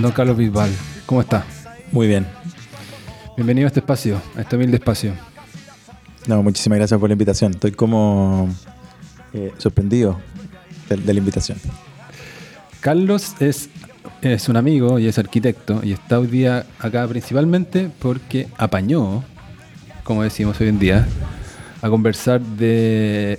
[0.00, 0.70] Don Carlos Bisbal,
[1.06, 1.44] ¿cómo está?
[1.92, 2.26] Muy bien.
[3.36, 5.12] Bienvenido a este espacio, a este humilde espacio.
[6.26, 7.52] No, muchísimas gracias por la invitación.
[7.52, 8.48] Estoy como
[9.32, 10.18] eh, sorprendido
[10.88, 11.58] de, de la invitación.
[12.80, 13.68] Carlos es,
[14.22, 19.22] es un amigo y es arquitecto y está hoy día acá principalmente porque apañó,
[20.02, 21.06] como decimos hoy en día,
[21.82, 23.38] a conversar de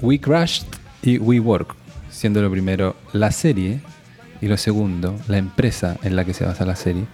[0.00, 0.66] We Crashed
[1.02, 1.74] y We Work,
[2.22, 3.80] siendo lo primero la serie
[4.40, 7.04] y lo segundo la empresa en la que se basa la serie.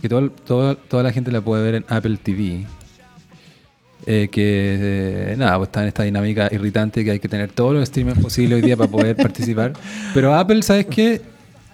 [0.00, 2.64] Que todo, todo- toda la gente la puede ver en Apple TV.
[4.06, 7.74] eh, que eh, nada, pues está en esta dinámica irritante que hay que tener todos
[7.74, 9.72] los streamers posibles hoy día para poder participar.
[10.14, 11.20] Pero Apple, ¿sabes qué?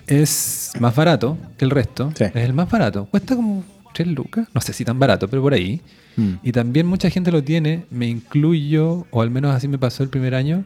[0.07, 2.11] Es más barato que el resto.
[2.17, 2.25] Sí.
[2.25, 3.05] Es el más barato.
[3.07, 4.49] Cuesta como 3 lucas.
[4.55, 5.81] No sé si tan barato, pero por ahí.
[6.17, 6.33] Mm.
[6.43, 10.09] Y también mucha gente lo tiene, me incluyo, o al menos así me pasó el
[10.09, 10.65] primer año,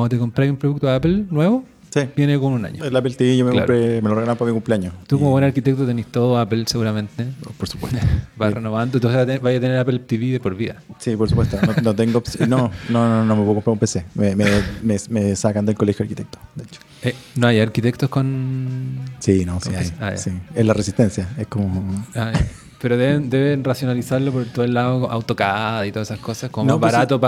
[0.00, 2.00] cuando te compras un producto de Apple nuevo, Sí.
[2.14, 2.84] viene con un año.
[2.84, 3.66] El Apple TV yo me, Claro.
[3.66, 4.92] compré, me lo regalaron para mi cumpleaños.
[5.06, 7.26] Tú como buen arquitecto tenés todo Apple seguramente.
[7.56, 7.98] Por supuesto.
[8.36, 10.76] Vas renovando, entonces vas a tener- Apple TV de por vida.
[10.98, 11.56] Sí, por supuesto.
[11.64, 12.46] No, no tengo no,
[12.90, 14.04] no, no, no me puedo comprar un PC.
[14.14, 14.44] Me, me,
[14.82, 16.80] me, me sacan del colegio arquitecto, de hecho.
[17.02, 18.98] Eh, no hay arquitectos con...
[19.20, 20.32] Sí, no, sí, hay, Ah, sí.
[20.54, 21.28] Es la resistencia.
[21.38, 22.04] Es como.
[22.14, 22.32] Ah,
[22.88, 26.74] pero deben, deben racionalizarlo por todo el lado AutoCAD y todas esas cosas, como No,
[26.74, 26.96] más pues sí.
[26.96, 27.20] barato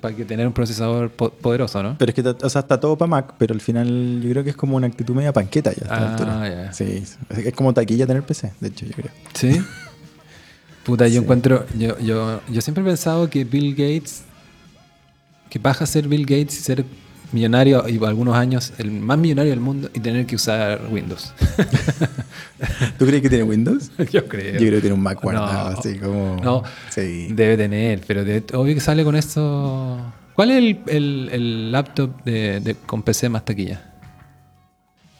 [0.00, 1.94] para que tener un procesador po- poderoso, ¿no?
[1.96, 4.50] Pero es que, o sea, está todo para Mac, pero al final yo creo que
[4.50, 6.72] es como una actitud media panqueta ya a Ah, altura.
[6.72, 9.10] Sí, es como taquilla tener PC, de hecho, yo creo.
[9.34, 9.62] ¿Sí?
[10.84, 11.18] Puta, yo Sí.
[11.18, 11.64] encuentro.
[11.78, 14.22] Yo, yo, yo siempre he pensado que Bill Gates.
[15.48, 16.84] Que baja ser Bill Gates y ser
[17.34, 21.34] millonario y por algunos años el más millonario del mundo y tener que usar Windows.
[22.98, 23.90] ¿Tú crees que tiene Windows?
[24.12, 24.52] yo creo.
[24.54, 25.22] Yo creo que tiene un Mac No.
[25.22, 26.36] guardado, así como.
[26.42, 27.28] No, Sí.
[27.30, 29.98] debe tener, pero debe- obvio que sale con esto.
[30.34, 33.90] ¿Cuál es el, el- el laptop de, de- con PC más taquilla?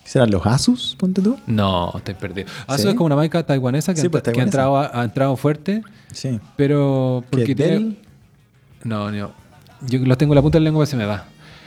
[0.04, 1.38] ¿Serán los Asus, ponte tú?
[1.46, 2.48] No, estoy perdido.
[2.66, 2.88] Asus ¿Sí?
[2.88, 5.82] es como una marca taiwanesa que, Sí, pues, que ha, entrado, ha entrado fuerte,
[6.12, 6.38] Sí.
[6.56, 7.98] pero ¿Qué, porque tiene- Dell?
[8.84, 9.32] No, no.
[9.86, 11.24] Yo los tengo en la punta de la lengua se me va.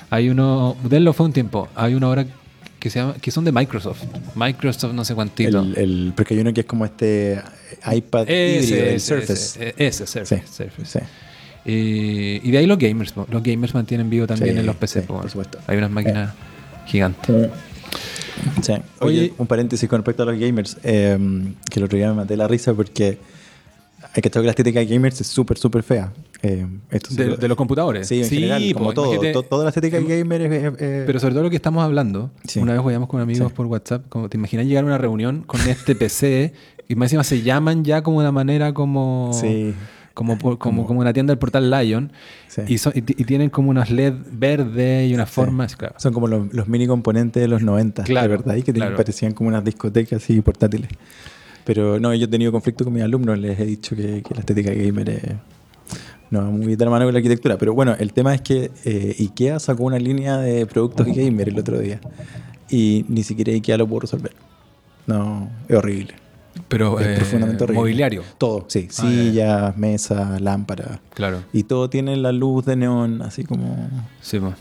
[0.10, 1.68] Hay uno, Dell lo fue un tiempo.
[1.76, 2.26] Hay uno ahora
[2.80, 4.04] que se llama, que son de Microsoft.
[4.36, 5.60] Microsoft no sé cuántito.
[5.60, 7.42] El, el- porque hay uno que es como este
[7.92, 9.74] iPad híbrido, el Surface.
[9.78, 10.38] Ese, ese, Surface.
[10.38, 11.00] Sí, Surface.
[11.00, 11.06] sí.
[11.70, 13.14] Y, y de ahí los gamers.
[13.30, 15.02] Los gamers mantienen vivo también Sí, en los PC.
[15.02, 15.60] por supuesto.
[15.68, 16.34] Hay unas máquinas
[16.86, 17.50] gigantes.
[19.00, 21.18] Oye- un paréntesis con respecto a los gamers, eh,
[21.70, 23.18] que el otro día me maté la risa porque
[24.18, 26.12] hay que que la estética de gamers es súper, súper fea.
[26.42, 28.08] Eh, esto De, lo- de los computadores.
[28.08, 29.06] Sí, en general, po, como todo.
[29.14, 30.74] imagínate- To- toda la estética gamer es...
[31.06, 32.60] Pero sobre todo lo que estamos hablando, Sí.
[32.60, 33.54] una vez jugamos con amigos Sí.
[33.56, 36.54] por WhatsApp, como te imaginas llegar a una reunión con este PC
[36.88, 39.74] y más encima se llaman ya como de una manera como, Sí.
[40.14, 42.12] como, por- como, como una tienda del portal Lion
[42.48, 42.62] Sí.
[42.68, 45.94] y, son- y ti- y tienen como unas LED verdes y unas formas, claro.
[46.00, 48.96] Son como los, los mini componentes de los 90, Claro, de verdad, y que claro.
[48.96, 50.90] parecían como unas discotecas así portátiles.
[51.68, 54.40] Pero no, yo he tenido conflicto con mis alumnos, les he dicho que, que la
[54.40, 55.22] estética gamer es
[56.30, 57.58] no va muy de la mano con la arquitectura.
[57.58, 61.60] Pero bueno, el tema es que eh, IKEA sacó una línea de productos gamer el
[61.60, 62.00] otro día
[62.70, 64.34] y ni siquiera IKEA lo pudo resolver.
[65.08, 66.14] No, es horrible.
[66.70, 67.80] Pero Es eh, profundamente horrible.
[67.82, 68.88] mobiliario, Todo, sí.
[68.90, 68.94] Ah.
[68.94, 71.00] Sillas, mesas, lámparas.
[71.14, 71.44] claro.
[71.54, 73.90] Y todo tiene la luz de neón, así como...
[74.22, 74.54] Sí, po,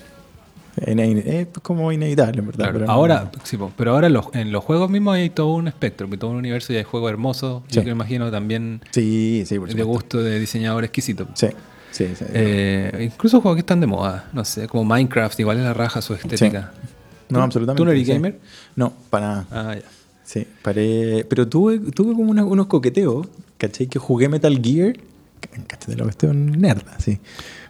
[0.77, 2.57] Es es como inevitable, en verdad.
[2.65, 2.73] claro.
[2.75, 5.69] pero no- ahora, sí, pero ahora en los, en los juegos mismos hay todo un
[5.69, 7.63] espectro, todo un universo y hay juegos hermosos.
[7.69, 7.81] Yo Sí.
[7.81, 11.27] que me imagino también Sí, sí, por de gusto de diseñador exquisito.
[11.35, 11.49] Sí,
[11.93, 12.25] sí, sí.
[12.33, 16.03] Eh, incluso juegos que están de moda, no sé, como Minecraft, igual es la raja
[16.03, 16.73] su estética.
[17.31, 17.81] no, ¿tú- absolutamente.
[17.81, 18.13] ¿Tú no eres sí.
[18.13, 18.39] gamer?
[18.77, 19.47] No, para nada.
[19.51, 19.83] Ah, ya.
[20.25, 21.25] Sí, paré.
[21.29, 23.87] Pero tuve, tuve como una- unos coqueteos, ¿cachai?
[23.87, 24.95] Que jugué Metal Gear.
[25.69, 25.95] ¿Cachai?
[25.95, 27.19] De la cuestión nerda, sí.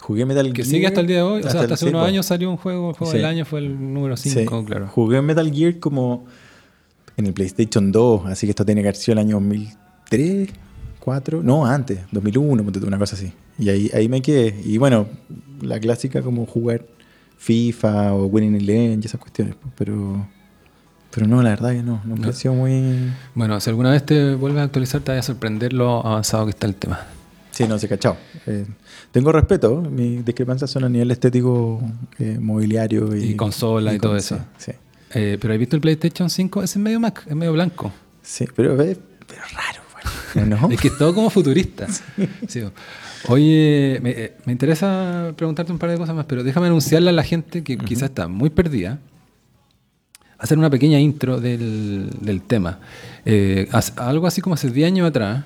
[0.07, 0.67] Jugué Metal Que Gear.
[0.67, 1.43] sigue hasta el día de hoy.
[1.43, 3.19] O sea, hasta hace unos años salió un juego, el juego Sí.
[3.19, 4.67] del año fue el número 5, Sí.
[4.67, 4.87] claro.
[4.89, 6.27] Jugué Metal Gear como
[7.17, 10.49] en el PlayStation 2, así que esto tiene que haber sido el año 2003,
[11.01, 13.33] 2004, no, antes, 2001, ponte tú, una cosa así.
[13.59, 14.55] Y ahí, ahí me quedé.
[14.65, 15.07] Y bueno,
[15.63, 16.85] la clásica como jugar
[17.39, 20.27] FIFA o Winning Eleven y esas cuestiones, pero...
[21.13, 22.21] Pero no, la verdad que no, no me No.
[22.23, 23.11] pareció muy...
[23.35, 26.51] Bueno, si alguna vez te vuelves a actualizar, te vas a sorprender lo avanzado que
[26.51, 27.01] está el tema.
[27.57, 28.17] Sí, no, se cachado.
[28.47, 28.67] Eh,
[29.11, 31.81] tengo respeto, mis discrepancias son a nivel estético,
[32.19, 34.37] eh, mobiliario y, Y consola y todo con- eso.
[34.59, 34.73] Sí, sí.
[35.15, 36.63] Eh, pero ¿has visto el PlayStation 5?
[36.63, 37.91] Ese es medio Mac, es medio blanco.
[38.23, 39.83] Sí, pero, eh, pero raro,
[40.35, 40.57] bueno.
[40.61, 40.71] ¿no?
[40.75, 41.87] Es que es todo como futurista.
[42.49, 42.63] Sí.
[43.29, 47.23] Oye, me, me interesa preguntarte un par de cosas más, pero déjame anunciarle a la
[47.25, 48.99] gente que quizás está muy perdida.
[50.39, 52.79] Hacer una pequeña intro del, del tema.
[53.97, 55.45] Algo así como hace 10 años atrás,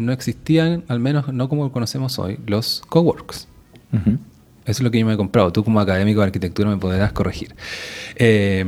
[0.00, 3.48] no existían, al menos no como lo conocemos hoy, los coworks.
[3.92, 4.18] Ujú.
[4.64, 5.52] Eso es lo que yo me he comprado.
[5.52, 7.54] Tú como académico de arquitectura me podrás corregir.
[8.16, 8.64] Eh,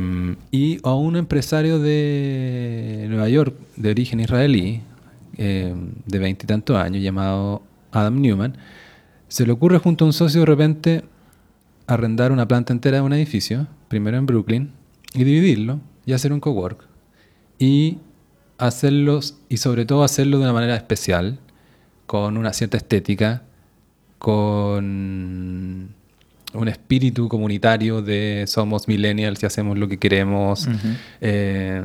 [0.51, 4.81] y a un empresario de Nueva York, de origen israelí,
[5.37, 5.73] eh,
[6.05, 8.57] de veintitantos años, llamado Adam Newman,
[9.27, 11.03] se le ocurre junto a un socio de repente
[11.87, 14.71] arrendar una planta entera de un edificio, primero en Brooklyn,
[15.13, 16.85] y dividirlo y hacer un cowork.
[17.57, 17.97] Y
[18.57, 21.39] hacerlos, y sobre todo hacerlo de una manera especial,
[22.05, 23.43] con una cierta estética,
[24.17, 25.93] con
[26.53, 30.67] un espíritu comunitario de somos millennials y hacemos lo que queremos,
[31.19, 31.81] eh,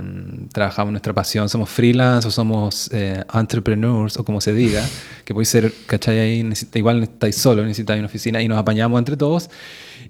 [0.53, 4.85] trabajamos nuestra pasión, somos freelance o somos eh, entrepreneurs o como se diga,
[5.25, 6.19] que puede ser, ¿cachai?
[6.19, 9.50] Ahí igual estáis solo, necesitáis una oficina y nos apañamos entre todos.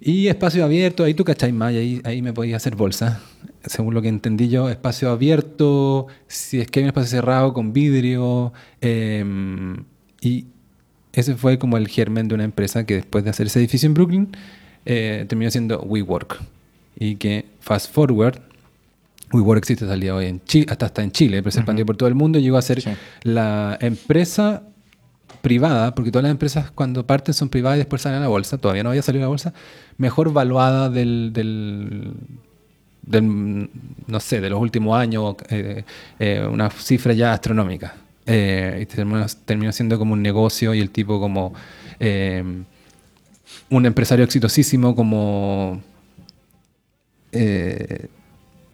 [0.00, 1.52] Y espacio abierto, ahí tú, ¿cachai?
[1.52, 3.20] Más, ahí, ahí me podéis hacer bolsa.
[3.64, 7.72] Según lo que entendí yo, espacio abierto, si es que hay un espacio cerrado con
[7.72, 8.52] vidrio.
[8.80, 9.84] Em,
[10.20, 10.46] y
[11.12, 13.94] ese fue como el germen de una empresa que después de hacer ese edificio en
[13.94, 14.28] Brooklyn,
[14.84, 16.40] eh, terminó siendo WeWork.
[16.98, 18.40] Y que, fast forward,
[19.32, 21.60] WeWork existe hasta el día de hoy en Chile, hasta, hasta en Chile, pero se
[21.60, 22.82] expandió por todo el mundo y llegó a ser
[23.22, 24.62] la empresa
[25.42, 28.58] privada, porque todas las empresas cuando parten son privadas y después salen a la bolsa,
[28.58, 29.54] todavía no había salido a la bolsa,
[29.96, 32.14] mejor valuada del, del,
[33.10, 35.84] no sé, de los últimos años, eh,
[36.18, 37.94] eh, una cifra ya astronómica.
[38.30, 41.54] Eh, y terminó, siendo como un negocio y el tipo como
[41.98, 42.44] eh,
[43.70, 45.80] un empresario exitosísimo como
[47.32, 48.08] eh,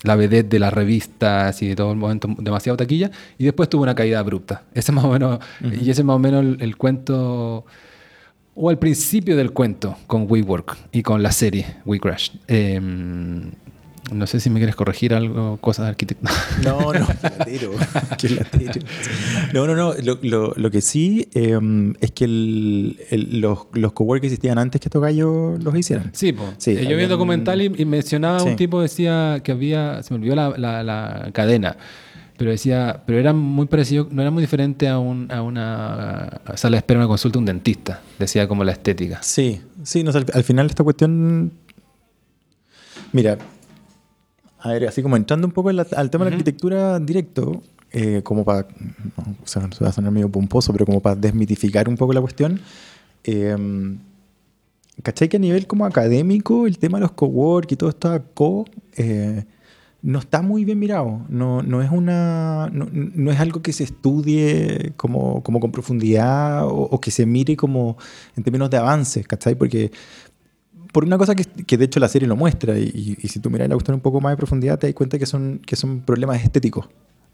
[0.03, 3.85] la vedette de las revistas y de todo el momento demasiado taquilla y después tuvo
[3.85, 4.65] una caída abrupta.
[4.75, 7.65] Ese más o menos, Y ese es más o menos el, cuento
[8.57, 12.31] o el principio del cuento con WeWork y con la serie We Crash.
[12.49, 13.53] Em,
[14.13, 16.33] no sé si me quieres corregir algo, cosas de arquitectura.
[16.65, 17.73] No, no, latero.
[19.53, 19.95] No, no, no.
[20.23, 25.01] Lo, lo, que sí em, es que el, los, los coworkers existían antes que estos
[25.01, 26.11] gallos los hicieran.
[26.13, 26.35] Sí.
[26.59, 30.35] Sí, yo vi un documental y, mencionaba un tipo decía que había, se me olvidó
[30.35, 31.77] la, la, la, cadena,
[32.37, 36.77] pero decía, pero era muy parecido, no era muy diferente a, un, a una sala
[36.77, 39.23] de espera, una consulta, un dentista, decía como la estética.
[39.23, 41.53] Sí, sí, no, al, al final esta cuestión
[43.15, 43.39] Mira,
[44.65, 47.63] a ver, así como entrando un poco al tema de la arquitectura directo,
[47.93, 48.67] eh, como para,
[49.43, 52.59] o sea, va a sonar medio pomposo, pero como para desmitificar un poco la cuestión,
[53.25, 53.55] eh,
[55.03, 58.65] ¿cachai que a nivel como académico el tema de los cowork y todo esto co
[58.97, 59.45] eh,
[60.01, 61.27] no está muy bien mirado?
[61.29, 66.71] No, no es, una, no, es algo que se estudie como, como con profundidad o,
[66.71, 67.99] o, que se mire como
[68.35, 69.57] en términos de avances, ¿cachai?
[69.57, 69.93] Porque
[70.95, 73.69] por una cosa que, que, de hecho la serie lo muestra, y, si tú miras
[73.69, 76.41] la cuestión un poco más de profundidad, te das cuenta que son, que son problemas
[76.43, 76.89] estéticos.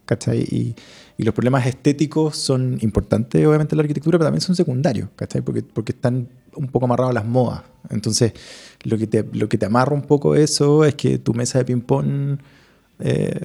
[0.06, 0.40] ¿cachai?
[0.40, 0.74] Y,
[1.18, 5.42] y, los problemas estéticos son importantes, obviamente, en la arquitectura, pero también son secundarios, ¿cachai?
[5.42, 6.26] Porque, porque están
[6.56, 7.60] un poco amarrados a las modas.
[7.90, 8.32] Entonces,
[8.84, 11.66] lo que, te, lo que te amarra un poco eso es que tu mesa de
[11.66, 12.38] ping-pong,
[13.00, 13.44] eh,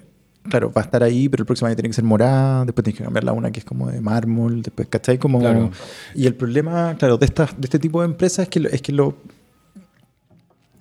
[0.49, 2.99] claro, va a estar ahí, pero el próximo año tiene que ser morada, después tienes
[2.99, 5.17] que cambiarla a una que es como de mármol, después, ¿cachai?
[5.17, 5.71] Como,
[6.15, 8.93] Y el problema, claro, de, estas, de este tipo de empresas es que, es que
[8.93, 9.17] lo,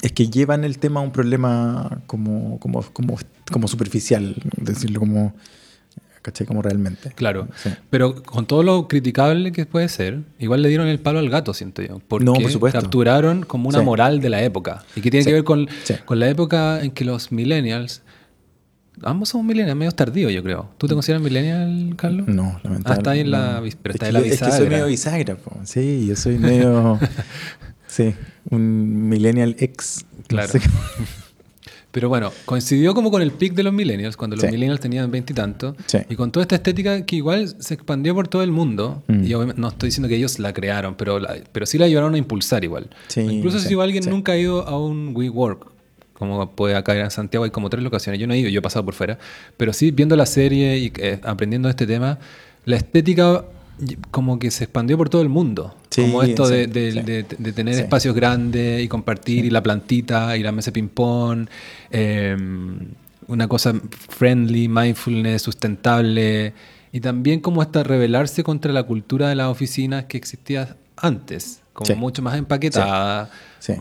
[0.04, 3.18] es que llevan el tema a un problema como, como, como,
[3.50, 5.34] como superficial, decirlo como,
[6.20, 6.46] ¿cachai?
[6.46, 7.10] Como realmente.
[7.14, 7.48] Claro,
[7.88, 11.54] pero con todo lo criticable que puede ser, igual le dieron el palo al gato,
[11.54, 12.02] siento yo.
[12.06, 12.82] Porque no, por supuesto.
[12.82, 14.84] capturaron como una moral de la época.
[14.94, 15.66] Y que tiene que ver con,
[16.04, 18.02] con la época en que los millennials
[19.02, 20.68] Ambos somos millennials, medio tardíos, yo creo.
[20.78, 22.28] ¿Tú te consideras millennial, Carlos?
[22.28, 22.92] No, lamentablemente.
[22.92, 24.46] Ah, está ahí en la, pero está en la bisagra.
[24.46, 27.00] Es que soy medio bisagra, sí, yo soy medio...
[27.94, 28.12] Sí,
[28.50, 30.04] un millennial ex.
[30.26, 30.52] Claro.
[31.92, 35.76] Pero bueno, coincidió como con el pic de los millennials, cuando los millennials tenían veintitantos.
[36.08, 39.04] Y, con toda esta estética que igual se expandió por todo el mundo.
[39.06, 39.24] Mm.
[39.24, 41.20] Y no estoy diciendo que ellos la crearon, pero,
[41.52, 42.90] pero sí la ayudaron a impulsar igual.
[43.14, 45.68] Incluso si alguien nunca ha ido a un WeWork,
[46.14, 48.20] como puede acá en Santiago, hay como tres locaciones.
[48.20, 49.20] Yo no he ido, yo he pasado por fuera.
[49.56, 52.18] Pero sí, viendo la serie y eh, aprendiendo este tema,
[52.64, 53.44] la estética
[54.10, 55.74] como que se expandió por todo el mundo.
[55.94, 56.66] como esto de,
[57.54, 61.48] tener espacios grandes y compartir, y la plantita, y la mesa de ping-pong,
[61.90, 62.78] em,
[63.28, 63.74] una cosa
[64.08, 66.52] friendly, mindfulness, sustentable,
[66.92, 71.96] y también como hasta rebelarse contra la cultura de las oficinas que existía antes, como
[71.96, 73.30] mucho más empaquetada,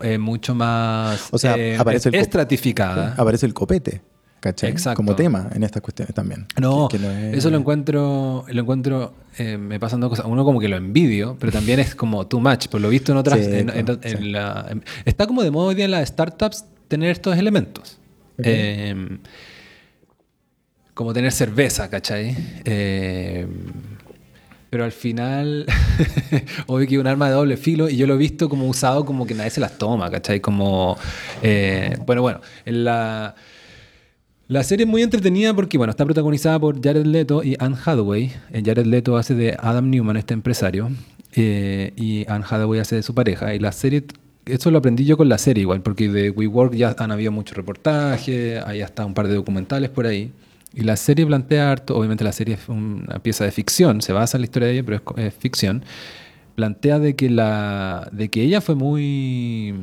[0.01, 3.15] eh, mucho más o sea, eh, aparece estratificada.
[3.17, 4.01] Aparece el copete.
[4.49, 4.97] Exacto.
[4.97, 6.45] Como tema en estas cuestiones también.
[6.59, 6.87] No,
[7.31, 10.25] eso lo encuentro, lo encuentro, eh, me pasan dos cosas.
[10.25, 13.17] Uno como que lo envidio, pero también es como too much, por lo visto en
[13.17, 13.39] otras...
[15.05, 17.97] está como de modo hoy día en las startups tener estos elementos.
[18.37, 19.19] Em,
[20.93, 22.35] como tener cerveza, ¿cachai?
[22.65, 23.49] Em,
[24.69, 25.67] pero al final,
[26.67, 29.05] obvio que es un arma de doble filo y yo lo he visto como usado
[29.05, 30.39] como que nadie se las toma, ¿cachai?
[30.39, 30.97] Como,
[31.41, 33.35] eh, bueno, bueno, en la...
[34.47, 38.31] La serie es muy entretenida porque, bueno, está protagonizada por Jared Leto y Anne Hathaway.
[38.51, 40.89] Eh, Jared Leto hace de Adam Newman, este empresario,
[41.35, 43.55] eh, y Anne Hathaway hace de su pareja.
[43.55, 44.03] Y la serie,
[44.45, 47.55] eso lo aprendí yo con la serie igual, porque de WeWork ya han habido muchos
[47.55, 50.31] reportajes, hay hasta un par de documentales por ahí.
[50.75, 54.37] Y la serie plantea harto, obviamente la serie es una pieza de ficción, se basa
[54.37, 55.83] en la historia de ella, pero es, es ficción.
[56.55, 59.73] Plantea de que, la, de que ella fue muy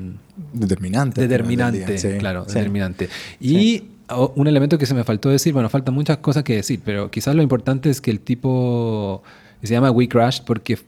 [0.52, 1.20] Determinante.
[1.22, 2.54] determinante, Sí, claro, sí.
[2.54, 3.08] determinante.
[3.40, 3.84] Y o-
[4.16, 7.34] un elemento que se me faltó decir, bueno, faltan muchas cosas que decir, pero quizás
[7.34, 9.22] lo importante es que el tipo
[9.62, 10.78] se llama We Crashed porque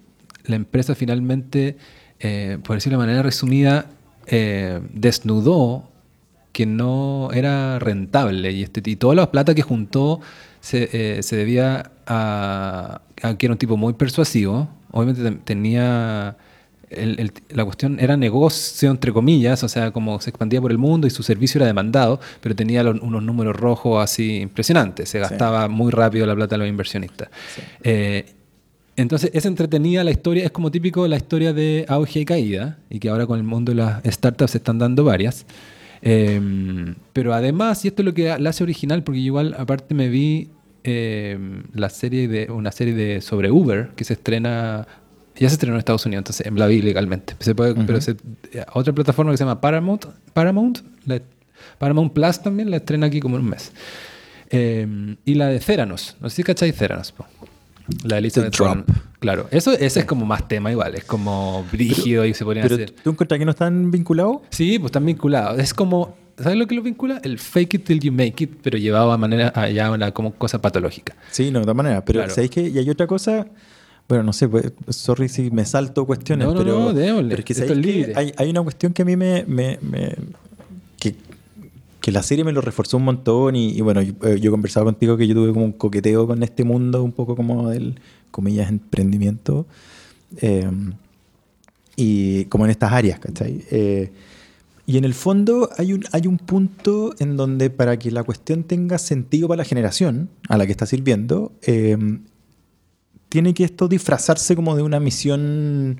[0.45, 1.77] la empresa finalmente,
[2.21, 3.87] eh, por decirlo de manera resumida,
[4.27, 5.89] eh, desnudó
[6.53, 10.21] que no era rentable y, este, y toda la plata que juntó
[10.61, 14.69] se, eh, se debía a, a que era un tipo muy persuasivo.
[14.91, 16.37] Obviamente ten- tenía
[16.97, 20.79] el- el- la cuestión era negocio, entre comillas, o sea, como se expandía por el
[20.79, 25.09] mundo y su servicio era demandado, pero tenía los- unos números rojos así impresionantes.
[25.09, 27.29] Se gastaba muy rápido la plata de los inversionistas.
[27.83, 28.27] Eh,
[28.97, 32.99] entonces, es entretenida la historia, es como típico la historia de auge y caída, y
[32.99, 35.47] que ahora con el mundo de las startups se están dando varias.
[36.03, 36.41] Eh,
[37.13, 40.49] pero además, y esto es lo que la hace original, porque igual aparte me vi
[40.85, 41.39] eh,
[41.75, 44.89] la serie de una serie de sobre Uber que se estrena
[45.37, 47.35] ya se estrenó en Estados Unidos, entonces la vi legalmente.
[47.41, 48.17] Se puede, pero se-
[48.53, 51.21] eh, otra plataforma que se llama Paramount, Paramount, la-
[51.79, 53.73] Paramount Plus también la estrena aquí como en un mes.
[54.51, 57.27] Eh, y la de Theranos, no sé si cacháis Theranos, po.
[58.05, 58.59] la de Elizabeth.
[58.61, 58.85] Warren.
[59.19, 62.75] Claro, eso ese es como más tema igual, es como brígido y se podrían Pero
[62.77, 62.91] hacer.
[62.91, 64.39] ¿tú encuentras que no están vinculados?
[64.51, 65.59] Sí, pues están vinculados.
[65.59, 67.21] Es como, ¿sabes lo que lo vincula?
[67.25, 70.33] El fake it till you make it, pero llevado a manera allá a una como
[70.35, 71.15] cosa patológica.
[71.31, 72.03] Sí, no, de todas maneras.
[72.05, 72.35] Pero Claro.
[72.35, 73.47] ¿sabéis que Y hay otra cosa.
[74.13, 77.29] Bueno, no sé, pues, sorry si me salto cuestiones, No, no, pero, no, démosle.
[77.31, 78.13] pero es que, Esto ¿sabéis es que libre.
[78.15, 80.15] Hay, hay una cuestión que a mí me, me- me-
[81.01, 81.15] que,
[81.99, 84.51] que la serie me lo reforzó un montón y, y bueno, yo, eh, yo he
[84.51, 88.01] conversado contigo que yo tuve como un coqueteo con este mundo, un poco como del,
[88.31, 89.65] comillas, emprendimiento.
[90.43, 90.69] eh,
[91.97, 93.65] y como en estas áreas, ¿cachai?
[93.71, 94.11] Eh,
[94.87, 98.65] y en el fondo hay un, hay un punto en donde para que la cuestión
[98.65, 101.97] tenga sentido para la generación a la que está sirviendo, eh,
[103.33, 105.99] tiene que esto disfrazarse como de una misión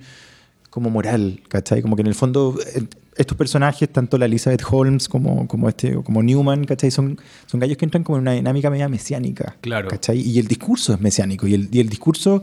[0.69, 1.81] como moral, ¿cachai?
[1.81, 2.85] Como que en el fondo eh,
[3.17, 6.91] estos personajes, tanto la Elizabeth Holmes como, como, este, como Newman, ¿cachai?
[6.91, 9.89] Son, son gallos que entran como en una dinámica media mesiánica, Claro.
[9.89, 10.21] ¿cachai?
[10.21, 12.43] Y el discurso es mesiánico y el, y el discurso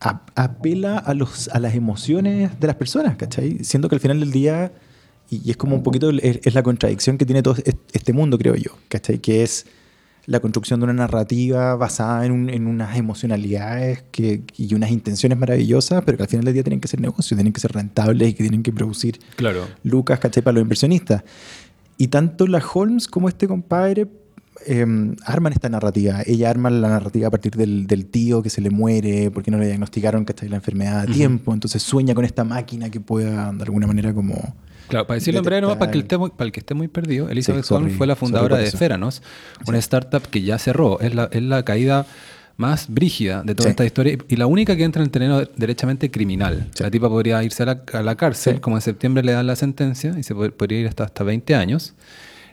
[0.00, 3.64] apela a, los, a las emociones de las personas, ¿cachai?
[3.64, 4.72] Siendo que al final del día,
[5.30, 8.12] y, y es como un poquito, es, es la contradicción que tiene todo est- este
[8.12, 9.18] mundo, creo yo, ¿cachai?
[9.18, 9.66] Que es
[10.26, 15.38] la construcción de una narrativa basada en, un- en unas emocionalidades que, y unas intenciones
[15.38, 18.28] maravillosas, pero que al final del día tienen que ser negocios, tienen que ser rentables
[18.28, 19.66] y que tienen que producir Claro.
[19.82, 20.42] lucas, ¿cachai?
[20.42, 21.22] Para los inversionistas.
[21.98, 24.08] Y tanto la Holmes como este compadre
[24.66, 24.86] eh,
[25.26, 26.22] arman esta narrativa.
[26.24, 29.58] Ella arma la narrativa a partir del, del tío que se le muere porque no
[29.58, 30.48] le diagnosticaron ¿cachai?
[30.48, 31.52] la enfermedad a tiempo.
[31.52, 34.54] Entonces sueña con esta máquina que pueda de alguna manera como...
[34.88, 36.88] Claro, para decirlo en breve, nomás, para, que esté muy, para el que esté muy
[36.88, 38.70] perdido, Elizabeth Holmes fue la fundadora de.
[38.70, 39.22] Theranos,
[39.66, 41.00] una startup que ya cerró.
[41.00, 42.06] Es la, es la caída
[42.56, 43.70] más brígida de toda Sí.
[43.70, 46.68] esta historia y la única que entra en el terreno derechamente criminal.
[46.74, 46.82] Sí.
[46.84, 48.60] La tipa podría irse a la, a la cárcel, Sí.
[48.60, 51.54] como en septiembre le dan la sentencia y se pod- podría ir hasta, hasta 20
[51.56, 51.94] años,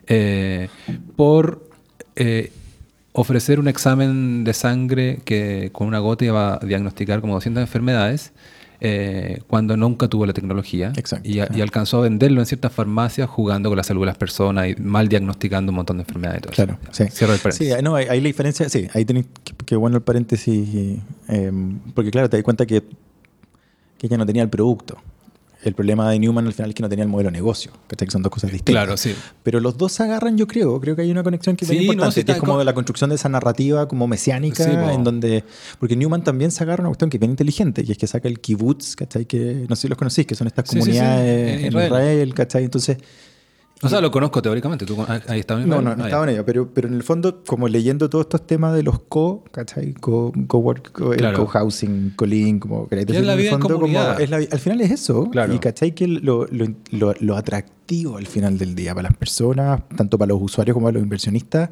[0.07, 0.69] eh,
[1.15, 1.69] por
[2.15, 2.51] eh,
[3.13, 8.31] ofrecer un examen de sangre que con una gota iba a diagnosticar como 200 enfermedades.
[8.83, 11.53] Eh, cuando nunca tuvo la tecnología Exacto, y, a- sí.
[11.57, 14.75] y alcanzó a venderlo en ciertas farmacias jugando con la salud de las personas y
[14.81, 16.39] mal diagnosticando un montón de enfermedades.
[16.39, 16.65] y todo eso.
[16.65, 17.03] Claro, sí.
[17.11, 17.75] Cierro el paréntesis.
[17.75, 21.51] Sí, no, ahí la diferencia, sí, ahí tenéis que, que bueno el paréntesis, eh,
[21.93, 22.81] porque claro, te das cuenta que,
[23.99, 24.97] que ella no tenía el producto.
[25.63, 28.07] El problema de Newman al final es que no tenía el modelo de negocio, ¿cachai?
[28.07, 28.73] Que son dos cosas distintas.
[28.83, 29.13] Claro, sí.
[29.43, 30.79] Pero los dos se agarran, yo creo.
[30.81, 32.59] Creo que hay una conexión que es Sí, no, importante, sí, que es como co-
[32.59, 35.43] de la construcción de esa narrativa como mesiánica, Sí, en donde...
[35.79, 38.27] Porque Newman también se agarra una cuestión que es bien inteligente, que es que saca
[38.27, 39.25] el kibbutz, ¿cachai?
[39.25, 41.85] Que no sé si los conocís, que son estas comunidades en en Israel.
[41.87, 42.63] Israel, ¿cachai?
[42.63, 42.97] Entonces...
[43.83, 44.85] O sea, lo conozco teóricamente.
[44.85, 47.03] ¿Tú ah, ahí estaba en No, no, no estaba en ello, pero, pero en el
[47.03, 49.93] fondo, como leyendo todos estos temas de los co, ¿cachai?
[49.93, 53.87] Co, co-work, co, co-housing, co-link, como es la vida en fondo, como
[54.19, 55.29] es la al final es eso.
[55.31, 55.53] Claro.
[55.53, 59.81] Y cachai que lo, lo, lo- lo atractivo al final del día para las personas,
[59.97, 61.69] tanto para los usuarios como para los inversionistas,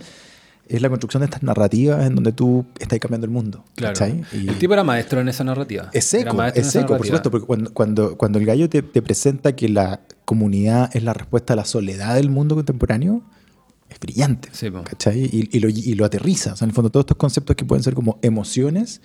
[0.69, 3.65] es la construcción de estas narrativas en donde tú estás cambiando el mundo.
[3.75, 4.05] Claro.
[4.33, 5.89] Y- El tipo era maestro en esa narrativa.
[5.93, 9.01] es seco, maestro es seco, por supuesto, porque cuando, cuando, cuando el gallo te, te
[9.01, 13.23] presenta que la comunidad es la respuesta a la soledad del mundo contemporáneo,
[13.89, 14.49] es brillante.
[14.51, 14.69] Sí.
[14.71, 15.19] ¿cachai?
[15.23, 16.53] Y, y lo, y lo aterriza.
[16.53, 19.01] O sea, en el fondo, todos estos conceptos que pueden ser como emociones,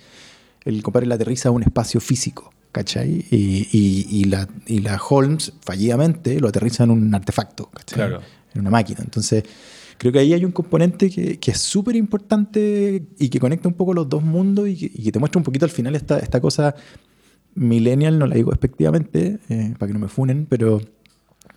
[0.63, 3.25] el compadre la aterriza a un espacio físico, ¿cachai?
[3.31, 7.95] Y, y- y la, y la Holmes, fallidamente, lo aterriza en un artefacto, ¿cachai?
[7.95, 8.21] Claro.
[8.53, 8.99] En una máquina.
[9.03, 9.43] Entonces,
[9.97, 13.73] creo que ahí hay un componente que, que es súper importante y que conecta un
[13.75, 16.19] poco los dos mundos y que, y que te muestra un poquito al final esta,
[16.19, 16.75] esta cosa
[17.55, 20.81] millennial, no la digo despectivamente, eh, para que no me funen, pero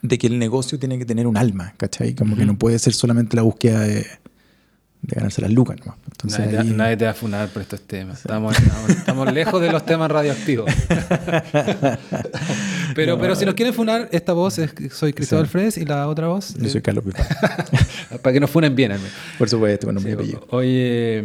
[0.02, 2.14] de que el negocio tiene que tener un alma, ¿cachai?
[2.14, 3.94] Como que no puede ser solamente la búsqueda de,
[5.02, 5.76] de ganarse las lucas.
[6.12, 8.18] Entonces, nadie, te, ahí- nadie te va a funar por estos temas.
[8.18, 10.70] Estamos, estamos, estamos lejos de los temas radioactivos.
[12.94, 13.20] pero, No.
[13.20, 15.50] pero si nos quieren funar, esta voz es soy Cristóbal Sí.
[15.52, 16.54] Fredes y la otra voz.
[16.54, 17.26] yo soy eh, Carlos Pifá.
[18.22, 18.92] para que nos funen bien.
[18.92, 19.12] al menos.
[19.38, 21.24] Por supuesto, con nombre Sí, Oye,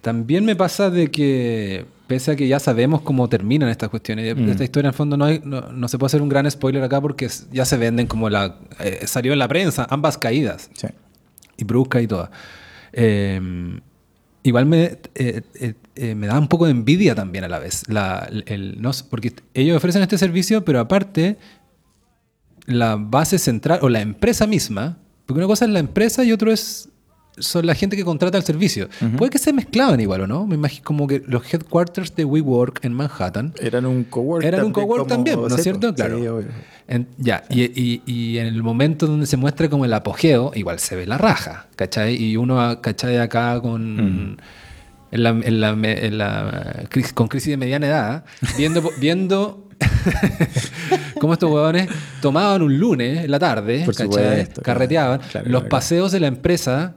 [0.00, 4.48] también me pasa de que, pese a que ya sabemos cómo terminan estas cuestiones, Mm.
[4.50, 6.82] esta historia en el fondo no, hay- no, no se puede hacer un gran spoiler
[6.82, 8.56] acá porque ya se venden como la...
[8.80, 10.88] eh, salió en la prensa, ambas caídas, Sí.
[11.56, 12.30] y brusca y todas.
[12.92, 13.40] Eh,
[14.42, 17.84] igual me, eh, eh, eh, me da un poco de envidia también a la vez,
[18.46, 21.38] el, no, porque ellos ofrecen este servicio, pero aparte
[22.66, 26.52] la base central o la empresa misma, porque una cosa es la empresa y otro
[26.52, 26.88] es
[27.38, 28.88] son la gente que contrata el servicio.
[29.16, 30.46] Puede que se mezclaban igual o no.
[30.46, 34.44] Me imagino como que los headquarters de WeWork en Manhattan Eran un cowork.
[34.44, 35.94] Eran un cowork como- también, ¿no es cierto?
[35.94, 36.42] Claro.
[36.88, 40.78] en- ya, y, y- y en el momento donde se muestra como el apogeo, igual
[40.78, 42.14] se ve la raja, ¿cachai?
[42.22, 43.16] Y uno, ¿cachai?
[43.18, 44.38] Acá con...
[45.10, 48.24] En la, en la- en la crisis- con crisis de mediana edad,
[48.56, 49.68] viendo, viendo
[51.20, 51.88] cómo estos huevones
[52.20, 53.94] tomaban un lunes en la tarde, Por
[54.62, 55.68] carreteaban, claro, claro, los claro.
[55.68, 56.94] paseos de la empresa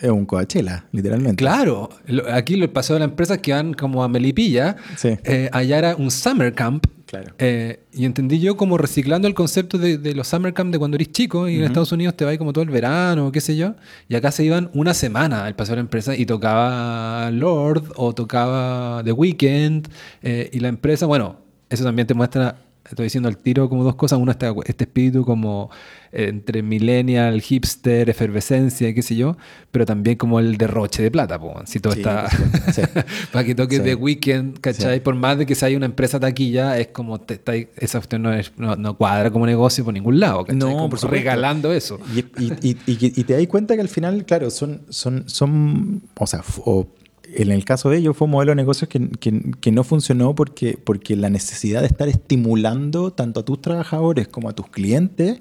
[0.00, 1.36] Es un Coachella, literalmente.
[1.36, 5.16] Claro, lo- aquí los paseos de la empresa que van como a Melipilla, Sí.
[5.24, 6.86] eh, allá era un summer camp.
[7.06, 7.34] Claro.
[7.38, 10.96] eh, y entendí yo como reciclando el concepto de, de los summer camp de cuando
[10.96, 13.76] eres chico y en Estados Unidos te vas como todo el verano, qué sé yo.
[14.08, 18.12] Y acá se iban una semana al paseo de la empresa y tocaba Lord o
[18.12, 19.86] tocaba The Weeknd.
[20.24, 21.36] eh, y la empresa, bueno,
[21.70, 22.56] eso también te muestra,
[22.88, 24.18] estoy diciendo al tiro como dos cosas.
[24.18, 25.70] Uno, este, este espíritu como
[26.12, 29.36] eh, entre millennial, hipster, efervescencia, qué sé yo,
[29.70, 32.28] pero también como el derroche de plata, po, si todo Sí, está...
[32.72, 32.82] sí.
[33.32, 33.82] Para que toque Sí.
[33.82, 35.00] The Weeknd, ¿cachai?
[35.02, 38.32] Por más de que sea una empresa taquilla, es como te, está esa cuestión no,
[38.32, 40.56] es- no, no cuadra como negocio por ningún lado, ¿cachai?
[40.58, 41.08] No, Como por supuesto.
[41.24, 41.98] regalando eso.
[42.14, 45.28] Y, y- y- y que- y te das cuenta que al final, claro, son, son,
[45.28, 46.86] son o sea, o
[47.36, 51.16] en el caso de ellos fue un modelo de negocios que, no funcionó porque, porque
[51.16, 55.40] la necesidad de estar estimulando tanto a tus trabajadores como a tus clientes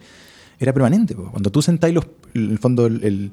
[0.60, 1.16] era permanente.
[1.16, 3.32] Cuando tú sentáis los, el fondo, el,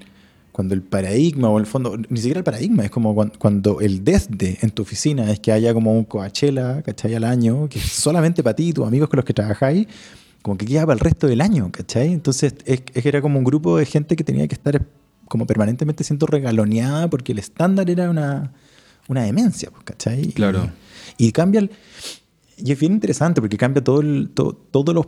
[0.53, 4.05] cuando el paradigma o el fondo, ni siquiera el paradigma, es como cuan- cuando, el
[4.05, 7.15] desde en tu oficina es que haya como un Coachella, ¿cachai?
[7.15, 9.87] Al año, que solamente para ti y tus amigos con los que trabajáis,
[10.43, 12.13] como que queda para el resto del año, ¿cachai?
[12.13, 14.85] Entonces es, era como un grupo de gente que tenía que estar
[15.33, 18.53] como permanentemente siendo regaloneada porque el estándar era una,
[19.09, 20.21] una demencia, pues, ¿cachai?
[20.29, 20.69] Y- Claro.
[21.17, 21.71] Y, cambia el...
[22.59, 25.07] Y es bien interesante porque cambia todo el, to- todos los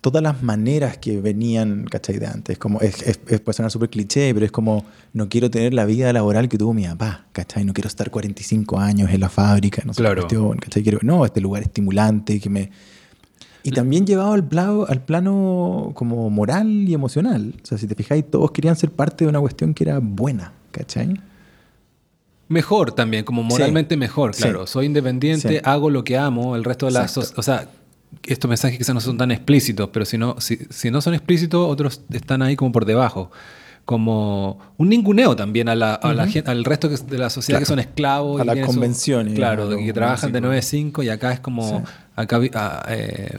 [0.00, 2.18] todas las maneras que venían, ¿cachai?
[2.18, 2.58] De antes.
[2.58, 5.84] Como, es, es, es- puede sonar súper cliché, pero es como, no quiero tener la
[5.84, 7.64] vida laboral que tuvo mi papá, ¿cachai?
[7.64, 10.22] No quiero estar 45 años en la fábrica, no sé, Claro.
[10.22, 10.82] cuestión, ¿cachai?
[10.82, 12.70] Quiero, no, este lugar estimulante, que me...
[13.66, 17.52] Y también llevado al plano, al plano como moral y emocional.
[17.62, 20.52] O sea, si te fijáis, todos querían ser parte de una cuestión que era buena,
[20.70, 21.20] ¿cachai?
[22.48, 23.98] Mejor también, como moralmente Sí.
[23.98, 24.42] mejor, Sí.
[24.42, 24.66] claro.
[24.68, 25.60] Soy independiente, Sí.
[25.64, 27.00] hago lo que amo, el resto de la...
[27.02, 27.22] Exacto.
[27.24, 27.68] so- O sea,
[28.24, 31.68] estos mensajes quizás no son tan explícitos, pero si no, si, si no son explícitos,
[31.68, 33.32] otros están ahí como por debajo.
[33.86, 37.60] Como un ninguneo también a la, a la gen- al resto de la sociedad Claro.
[37.60, 38.40] que son esclavos.
[38.40, 40.48] A y las su- convenciones, claro, que trabajan de básicos.
[40.48, 41.78] 9 a 5 y acá es como...
[41.78, 41.92] Sí.
[42.16, 43.36] Acá, ah, eh,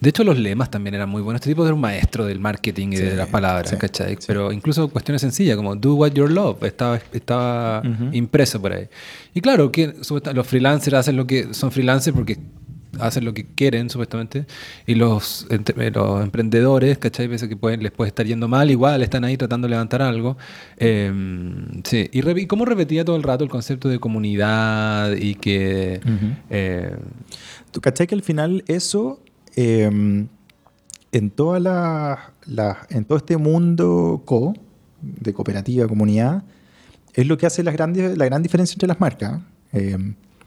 [0.00, 1.40] de hecho, los lemas también eran muy buenos.
[1.40, 4.14] Este tipo era un maestro del marketing y de las palabras, sí, ¿cachai?
[4.18, 4.24] sí.
[4.26, 8.08] Pero incluso cuestiones sencillas como do what you love estaba, estaba Ujú.
[8.12, 8.88] impreso por ahí.
[9.32, 9.94] Y claro, que
[10.34, 12.36] los freelancers hacen lo que son freelancers porque
[13.00, 14.46] hacen lo que quieren, supuestamente.
[14.86, 17.26] Y los, entre- los emprendedores, ¿cachai?
[17.26, 20.36] Veces que pueden, les puede estar yendo mal, igual están ahí tratando de levantar algo.
[20.78, 21.12] Eh,
[21.84, 22.08] sí.
[22.12, 26.00] Y, re- y cómo repetía todo el rato el concepto de comunidad y que.
[26.04, 26.32] Ujú.
[26.50, 26.96] eh,
[27.72, 29.20] ¿Tú cachai que al final eso,
[29.56, 29.90] eh,
[31.12, 34.54] en, toda la, la- en todo este mundo co,
[35.02, 36.42] de cooperativa, comunidad,
[37.14, 39.40] es lo que hace las grandes, la gran diferencia entre las marcas?
[39.72, 39.96] Eh,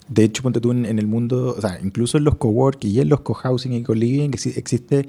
[0.10, 3.00] de hecho, ponte tú en, en el mundo, o sea, incluso en los cowork y
[3.00, 5.08] en los cohousing y co-living, exi- existe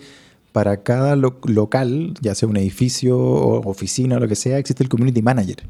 [0.53, 4.83] para cada lo- local, ya sea un edificio o oficina o lo que sea, existe
[4.83, 5.67] el community manager.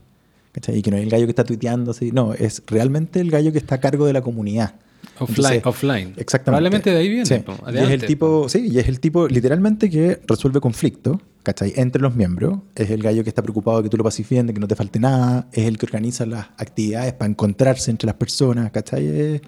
[0.75, 3.53] Y que no es el gallo que está tuiteando, así, no, es realmente el gallo
[3.53, 4.75] que está a cargo de la comunidad.
[5.21, 5.55] Offline.
[5.55, 6.15] Entonces, offline.
[6.17, 6.45] Exactamente.
[6.45, 7.27] Probablemente de ahí viene.
[7.27, 7.35] Sí.
[7.35, 11.75] Y es el tipo, sí, y es el tipo literalmente que resuelve conflictos, ¿cachai?
[11.77, 12.59] Entre los miembros.
[12.75, 14.67] Es el gallo que está preocupado de que tú lo pases bien, de que no
[14.67, 15.47] te falte nada.
[15.53, 19.41] Es el que organiza las actividades para encontrarse entre las personas, ¿cachai?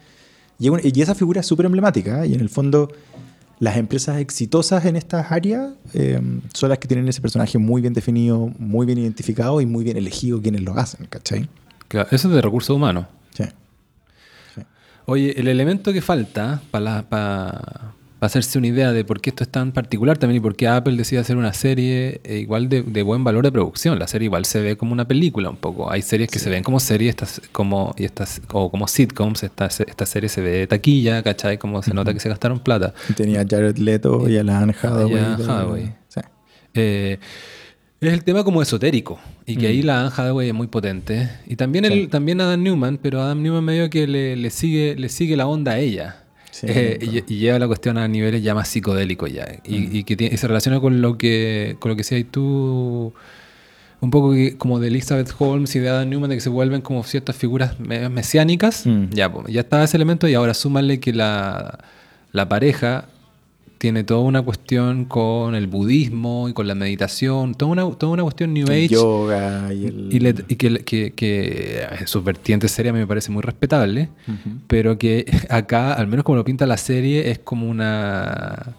[0.58, 2.24] Y, esa figura es súper emblemática.
[2.24, 2.28] ¿eh?
[2.28, 2.92] Y en el fondo,
[3.58, 6.20] las empresas exitosas en estas áreas eh,
[6.52, 9.96] son las que tienen ese personaje muy bien definido, muy bien identificado y muy bien
[9.96, 11.48] elegido quienes lo hacen, ¿cachai?
[11.88, 13.06] Claro, eso es de recursos humanos.
[15.06, 19.72] Oye, el elemento que falta para hacerse una idea de por qué esto es tan
[19.72, 23.24] particular también y por qué Apple decide hacer una serie eh, igual de, de buen
[23.24, 23.98] valor de producción.
[23.98, 25.90] La serie igual se ve como una película un poco.
[25.90, 29.42] Hay series que se ven como series estas, como, y estas, o como sitcoms.
[29.42, 31.58] Esta, esta serie se ve de taquilla, ¿cachai?
[31.58, 32.94] Como se nota que se gastaron plata.
[33.16, 35.12] Tenía a Jared Leto y a la Anne Hathaway.
[35.12, 35.94] Y a de- Hathaway.
[36.08, 36.20] Sí.
[36.74, 37.18] Eh,
[38.08, 39.70] es el tema como esotérico y que Mm.
[39.70, 41.92] ahí la Anne Hathaway es muy potente y también Sí.
[41.92, 45.46] el, también Adam Newman pero Adam Newman medio que le, le sigue le sigue la
[45.46, 46.16] onda a ella
[46.50, 47.16] Sí, Eh, claro.
[47.26, 49.96] y, y lleva la cuestión a niveles ya más psicodélicos ya y, Mm.
[49.96, 53.14] y que tiene- y se relaciona con lo que con lo que decías tú
[54.00, 56.82] un poco que- como de Elizabeth Holmes y de Adam Newman de que se vuelven
[56.82, 59.10] como ciertas figuras me- mesiánicas Mm.
[59.12, 61.78] ya pues, ya estaba ese elemento y ahora súmale que la,
[62.32, 63.06] la pareja
[63.82, 68.22] tiene toda una cuestión con el budismo y con la meditación, toda una, toda una
[68.22, 68.88] cuestión New El Age.
[68.94, 70.08] yoga y el...
[70.12, 74.56] Y, le- y que, que, que sus vertientes serias me parece muy respetable, Ujú.
[74.68, 78.76] pero que acá, al menos como lo pinta la serie, es como una...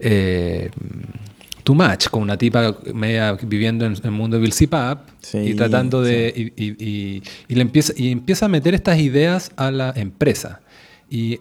[0.00, 0.70] Eh,
[1.62, 5.54] too much, como una tipa media viviendo en el mundo de Bill Pap Sí, y
[5.54, 6.32] tratando de...
[6.34, 10.60] Y, y- y- y le empieza, y empieza a meter estas ideas a la empresa.
[11.10, 11.40] Y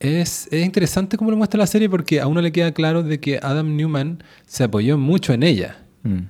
[0.00, 3.20] es, es interesante cómo lo muestra la serie porque a uno le queda claro de
[3.20, 5.84] que Adam Newman se apoyó mucho en ella.
[6.02, 6.20] Mm.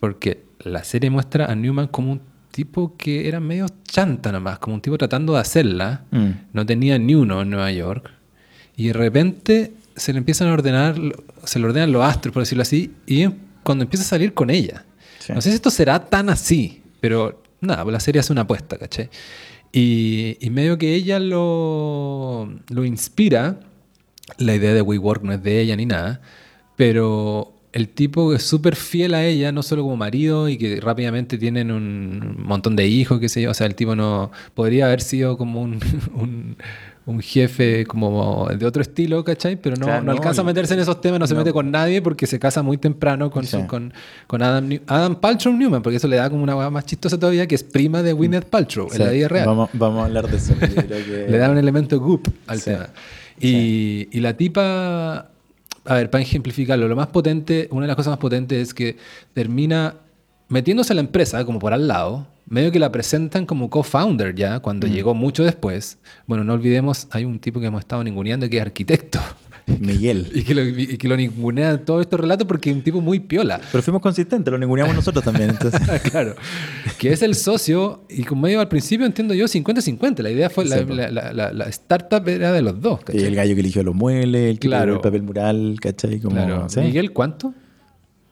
[0.00, 4.74] Porque la serie muestra a Newman como un tipo que era medio chanta nomás, como
[4.74, 6.04] un tipo tratando de hacerla.
[6.10, 6.30] Mm.
[6.54, 8.10] No tenía ni uno en Nueva York.
[8.74, 10.96] Y de repente se le empiezan a ordenar,
[11.44, 13.28] se le ordenan los astros, por decirlo así, y
[13.64, 14.84] cuando empieza a salir con ella.
[15.18, 15.32] Sí.
[15.34, 18.78] No sé si esto será tan así, pero nada, pues la serie hace una apuesta,
[18.78, 19.10] ¿caché?
[19.72, 23.60] Y, y medio que ella lo, lo inspira,
[24.38, 26.20] la idea de WeWork no es de ella ni nada,
[26.76, 31.38] pero el tipo es súper fiel a ella, no solo como marido y que rápidamente
[31.38, 35.00] tienen un montón de hijos, qué sé yo, o sea, el tipo no podría haber
[35.00, 35.78] sido como un,
[36.14, 36.56] un,
[37.08, 39.56] un jefe como de otro estilo, ¿cachai?
[39.56, 41.70] Pero no, Claro, no no, alcanza a meterse en esos temas, no se mete con
[41.70, 43.66] nadie porque se casa muy temprano con, su- Sí.
[43.66, 43.94] con,
[44.26, 47.18] con Adam, New- Adam Paltrow Newman, porque eso le da como una hueá más chistosa
[47.18, 49.46] todavía, que es prima de Gwyneth Paltrow en la Sí, vida real.
[49.46, 50.52] Vamos, vamos a hablar de eso.
[50.60, 52.64] que- Le da un elemento goop al Sí.
[52.72, 52.88] tema.
[53.40, 55.30] Y, y la tipa,
[55.86, 58.96] a ver, para ejemplificarlo, lo más potente, una de las cosas más potentes es que
[59.32, 59.94] termina
[60.48, 64.60] metiéndose a la empresa como por al lado, medio que la presentan como co-founder ya,
[64.60, 64.90] cuando Mm.
[64.90, 65.98] llegó mucho después.
[66.26, 69.20] Bueno, no olvidemos, hay un tipo que hemos estado ninguneando que es arquitecto.
[69.80, 70.30] Miguel.
[70.34, 73.02] Y que lo, y que lo ningunea en todo estos relatos porque es un tipo
[73.02, 73.60] muy piola.
[73.70, 75.50] Pero fuimos consistentes, lo ninguneamos nosotros también.
[75.50, 75.80] Entonces,
[76.10, 76.34] claro.
[76.98, 80.22] Que es el socio, y como medio al principio entiendo yo, 50-50.
[80.22, 83.00] La idea fue, la, startup era de los dos.
[83.12, 84.94] y el gallo que eligió los muebles, el que Claro.
[84.94, 86.18] el papel mural, ¿cachai?
[86.18, 86.66] Como, Claro.
[86.70, 86.80] ¿sí?
[86.80, 87.52] Miguel, ¿cuánto?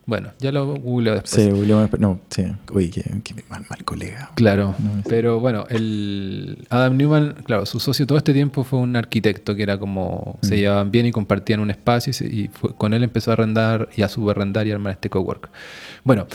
[0.07, 1.33] Bueno, ya lo googleo después.
[1.45, 2.45] Sí, William, no, sí.
[2.73, 4.31] Uy, qué, qué mal, mal colega.
[4.37, 8.95] Claro, No, pero bueno, el Adam Newman, claro, su socio todo este tiempo fue un
[8.95, 10.59] arquitecto que era como, se Mm.
[10.59, 13.89] llevaban bien y compartían un espacio y, se- y fue- con él empezó a arrendar
[13.97, 15.51] y a subarrendar y armar este cowork.
[16.05, 16.29] Bueno,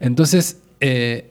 [0.00, 1.29] entonces eh,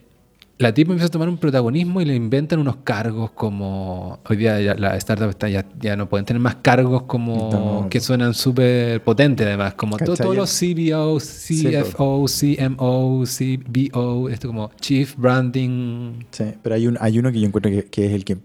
[0.59, 4.59] la tipa empieza a tomar un protagonismo y le inventan unos cargos como, hoy día
[4.59, 7.49] ya la startup está, ya, ya no pueden tener más cargos como
[7.83, 7.87] No.
[7.89, 14.69] que suenan súper potentes además, como todos los CBO, Sí, CFO, CMO, CBO, esto como
[14.81, 16.23] Chief Branding.
[16.31, 18.37] Sí, pero hay, un, hay uno que yo encuentro que, que es el que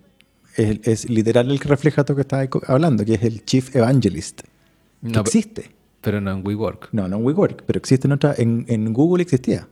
[0.56, 3.74] es, es literal el que refleja todo lo que estaba hablando, que es el Chief
[3.74, 4.42] Evangelist.
[4.42, 4.48] Que
[5.10, 5.72] No, existe.
[6.00, 6.90] pero no en WeWork.
[6.92, 8.34] No, no en WeWork, pero existe en otra.
[8.38, 9.66] En, en Google existía.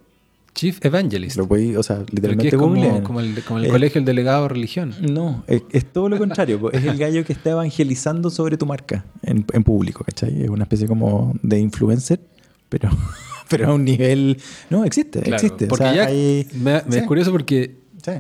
[0.54, 1.36] Chief Evangelist.
[1.36, 4.42] Lo podéis, o sea, literalmente es como, como el, como el Eh, colegio el delegado
[4.44, 4.94] de religión.
[5.00, 6.70] No, es, es todo lo contrario.
[6.72, 10.42] es el gallo que está evangelizando sobre tu marca en, en público, ¿cachai?
[10.42, 12.20] Es una especie como de influencer,
[12.68, 12.90] pero,
[13.48, 14.36] pero a un nivel...
[14.68, 15.64] No, existe, Claro, existe.
[15.64, 18.12] O Porque sea, ya hay- me, me sí, es curioso porque sí.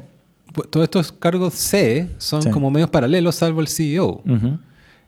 [0.54, 2.50] pu- todos estos cargos C son Sí.
[2.50, 4.22] como medios paralelos salvo el CEO.
[4.26, 4.58] Ujú.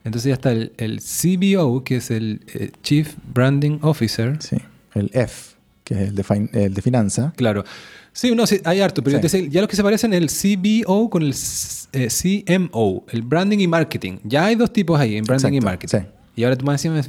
[0.05, 4.37] Entonces ya está el, el CBO, que es el eh, Chief Branding Officer.
[4.41, 4.57] Sí,
[4.95, 5.54] el F,
[5.85, 7.33] que es el de, fin- el de finanza.
[7.37, 7.63] Claro.
[8.13, 9.49] Sí, no, sí, hay harto, pero Sí.
[9.51, 11.35] ya los que se parecen el CBO con el
[11.93, 14.19] eh, CMO, el Branding y Marketing.
[14.25, 15.99] Ya hay dos tipos ahí, en Branding y Exacto, Marketing.
[15.99, 16.07] sí.
[16.37, 17.09] Y ahora tú me- sumas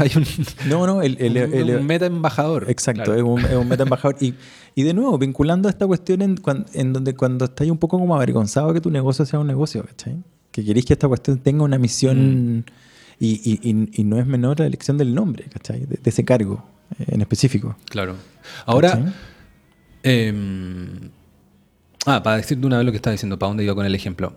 [0.00, 0.24] ahí un,
[0.68, 2.66] No, no, el, el- un- el- un meta embajador.
[2.68, 3.16] Exacto, Claro.
[3.18, 4.16] es un, es un meta embajador.
[4.20, 4.34] Y,
[4.74, 6.36] y de nuevo, vinculando a esta cuestión en,
[6.74, 10.16] en donde cuando estás un poco como avergonzado que tu negocio sea un negocio, ¿cachai?
[10.50, 12.64] que queréis que esta cuestión tenga una misión
[13.20, 15.80] y, y- y- y no es menor la elección del nombre, ¿cachai?
[15.80, 16.64] De, de ese cargo
[16.98, 17.76] en específico.
[17.90, 18.16] Claro.
[18.66, 19.12] Ahora.
[20.02, 21.10] Em,
[22.06, 24.34] ah, para decirte una vez lo que estaba diciendo, para dónde iba con el ejemplo.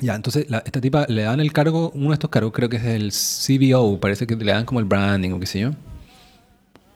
[0.00, 2.78] Ya, entonces la- esta tipa le dan el cargo, uno de estos cargos creo que
[2.78, 5.70] es el CBO, parece que le dan como el branding o qué sé yo.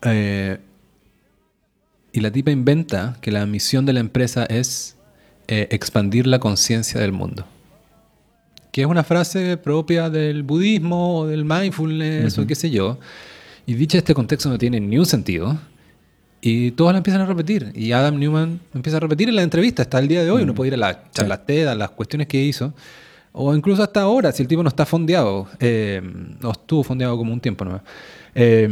[0.03, 0.59] Eh,
[2.13, 4.97] y la tipa inventa que la misión de la empresa es
[5.49, 7.45] eh, expandir la conciencia del mundo.
[8.73, 12.99] Que es una frase propia del budismo o del mindfulness o qué sé yo.
[13.67, 15.59] Y dicha este contexto no tiene ni un sentido.
[16.41, 17.73] Y todos la empiezan a repetir.
[17.75, 20.43] Y Adam Newman empieza a repetir en la entrevista hasta el día de hoy.
[20.45, 22.73] Uno puede ir a las charlas TED, a las cuestiones que hizo.
[23.33, 25.49] O incluso hasta ahora, si el tipo no está fondeado.
[25.59, 26.01] eh,
[26.43, 27.83] o estuvo fondeado como un tiempo nomás.
[28.35, 28.69] Eh,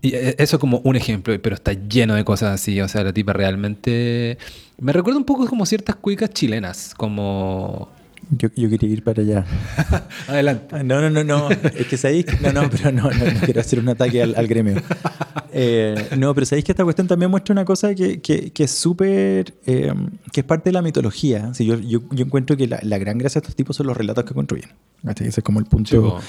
[0.00, 2.80] y e- eso como un ejemplo, pero está lleno de cosas así.
[2.80, 4.38] O sea, la tipa realmente...
[4.80, 6.94] Me recuerda un poco como ciertas cuicas chilenas.
[6.96, 7.90] Como...
[8.30, 9.44] Yo, yo quería ir para allá.
[10.28, 10.84] Adelante.
[10.84, 11.50] No, no, no, no.
[11.50, 12.26] Es que sabéis.
[12.42, 14.82] No, no, pero no, no, no quiero hacer un ataque al, al gremio.
[15.52, 18.70] Eh, no, pero sabéis que esta cuestión también muestra una cosa que, que, que es
[18.70, 19.54] súper.
[19.66, 19.92] eh,
[20.30, 21.52] que es parte de la mitología.
[21.54, 23.96] Sí, yo, yo, yo encuentro que la, la gran gracia de estos tipos son los
[23.96, 24.68] relatos que construyen.
[25.08, 26.20] Ese es como el punto po.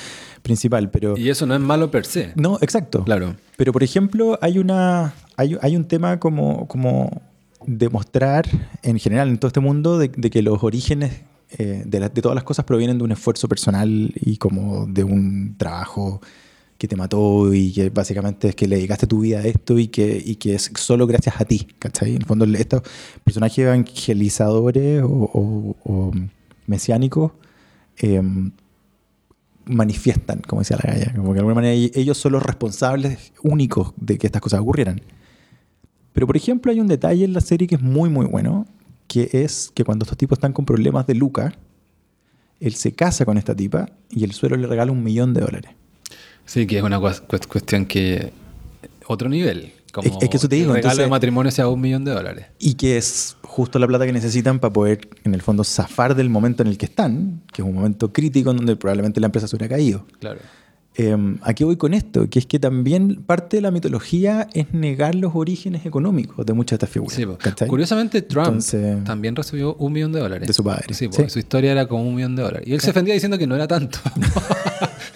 [0.41, 0.89] principal.
[0.91, 1.17] Pero.
[1.17, 2.31] Y eso no es malo per se.
[2.35, 3.03] No, exacto.
[3.03, 3.35] Claro.
[3.57, 7.21] Pero, por ejemplo, hay, una, hay, hay un tema como, como
[7.65, 8.47] demostrar
[8.83, 11.23] en general en todo este mundo de, de que los orígenes
[11.57, 16.21] eh, de, todas las cosas provienen de un esfuerzo personal y como de un trabajo
[16.77, 19.87] que te mató y que básicamente es que le dedicaste tu vida a esto y
[19.87, 22.11] que, y que es solo gracias a ti, ¿cachai?
[22.11, 22.83] En el fondo estos
[23.23, 26.11] personajes evangelizadores o,
[26.67, 27.31] mesiánicos
[27.97, 28.51] em,
[29.65, 33.93] manifiestan, como decía la galla, como que de alguna manera ellos son los responsables únicos
[33.97, 35.01] de que estas cosas ocurrieran.
[36.13, 38.67] Pero por ejemplo hay un detalle en la serie que es muy muy bueno,
[39.09, 41.53] que es que cuando estos tipos están con problemas de Luca,
[42.61, 45.71] él se casa con esta tipa y el suelo le regala un millón de dólares.
[46.45, 48.31] Sí, que es una cues- cues- cuestión que...
[49.07, 49.73] Otro nivel.
[49.91, 52.11] Como es que eso te digo, El regalo entonces- de matrimonio sea un millón de
[52.11, 52.45] dólares.
[52.59, 56.29] Y que es justo la plata que necesitan para poder, en el fondo, zafar del
[56.29, 59.47] momento en el que están, que es un momento crítico en donde probablemente la empresa
[59.47, 60.05] se hubiera caído.
[60.19, 60.39] Claro.
[60.95, 62.29] Eh, ¿A qué voy con esto?
[62.29, 66.77] Que es que también parte de la mitología es negar los orígenes económicos de muchas
[66.79, 67.19] de estas figuras.
[67.67, 70.47] Curiosamente, Trump Entonces- también recibió un millón de dólares.
[70.47, 71.29] De su padre, Sí, sí.
[71.29, 72.67] su historia era como un millón de dólares.
[72.67, 73.99] Y él se defendía diciendo que no era tanto.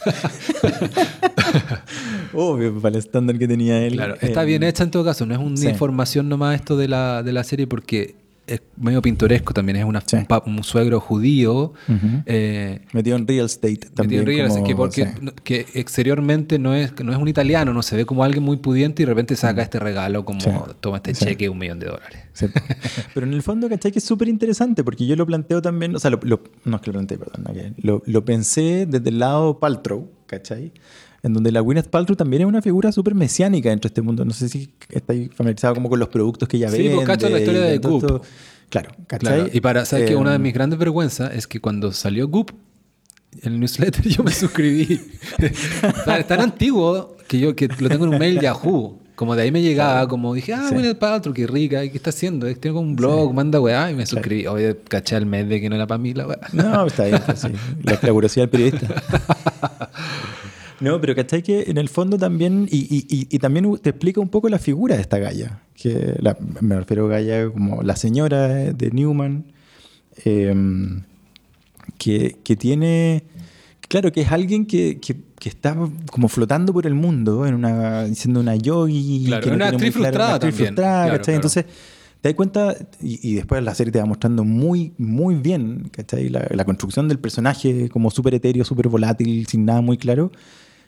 [2.33, 3.93] Obvio, para el estándar que tenía él.
[3.93, 5.25] claro, está eh, bien hecha en todo caso.
[5.25, 9.53] No es una información nomás esto de la, de la serie porque es medio pintoresco
[9.53, 9.77] también.
[9.77, 10.17] Es una, Sí.
[10.45, 11.73] un, un suegro judío.
[11.88, 12.08] Ujú.
[12.25, 14.21] eh, Metido en real estate también.
[14.21, 15.12] Metido en Rivers, como- que, porque, sí.
[15.21, 18.58] no- que exteriormente no es, no es un italiano, no se ve como alguien muy
[18.58, 20.41] pudiente y de repente saca este regalo como Mm.
[20.41, 20.49] Sí.
[20.82, 22.19] toma este cheque de un millón de dólares.
[23.13, 23.91] Pero en el fondo, ¿cachai?
[23.91, 26.82] Que es súper interesante porque yo lo planteo también, o sea, lo, lo- no es
[26.82, 30.71] que lo planteé, perdón, que lo, lo pensé desde el lado Paltrow, ¿cachai?
[31.23, 34.25] En donde la Gwyneth Paltrow también es una figura súper mesiánica dentro de este mundo.
[34.25, 36.95] No sé si estáis familiarizado como con los productos que ella Sí, vende.
[36.95, 38.23] pues, cacho la historia de Goop.
[38.69, 39.33] Claro, ¿cachai?
[39.36, 42.27] Claro, y para, ¿sabes que Eh, Una de mis grandes vergüenzas es que cuando salió
[42.27, 42.51] Goop,
[43.41, 44.99] el newsletter, yo me suscribí.
[46.05, 48.99] tan, tan antiguo que yo que lo tengo en un mail Yahoo.
[49.15, 50.73] Como de ahí me llegaba, como dije, ah, Sí.
[50.73, 52.47] Gwyneth Paltrow, qué rica, ¿qué está haciendo?
[52.55, 54.47] Tiene como un blog, manda weá, y me suscribí.
[54.47, 56.39] Oye, caché al mes de que no era para mí la weá.
[56.51, 57.49] No, está bien, pues sí.
[57.83, 58.88] La, la curiosidad del periodista.
[60.84, 61.41] No, pero ¿cachai?
[61.41, 64.60] Que en el fondo también, y, y- y- y también te explica un poco la
[64.60, 65.62] figura de esta Gaia.
[65.76, 69.46] Que la- me refiero a Gaia como la señora de Newman,
[70.26, 70.54] eh,
[71.98, 73.24] que, que tiene,
[73.88, 75.76] claro, que es alguien que, que- que está
[76.12, 79.26] como flotando por el mundo, en una, siendo una yogi.
[79.28, 80.67] Claro, que no una actriz claro- actriz también.
[80.67, 81.36] frustrada, Claro, ¿cachai?
[81.36, 81.65] Entonces,
[82.22, 86.30] te das cuenta, y, y después la serie te va mostrando muy, muy bien, ¿cachai?
[86.30, 90.32] La, la construcción del personaje como súper etéreo, súper volátil, sin nada muy claro,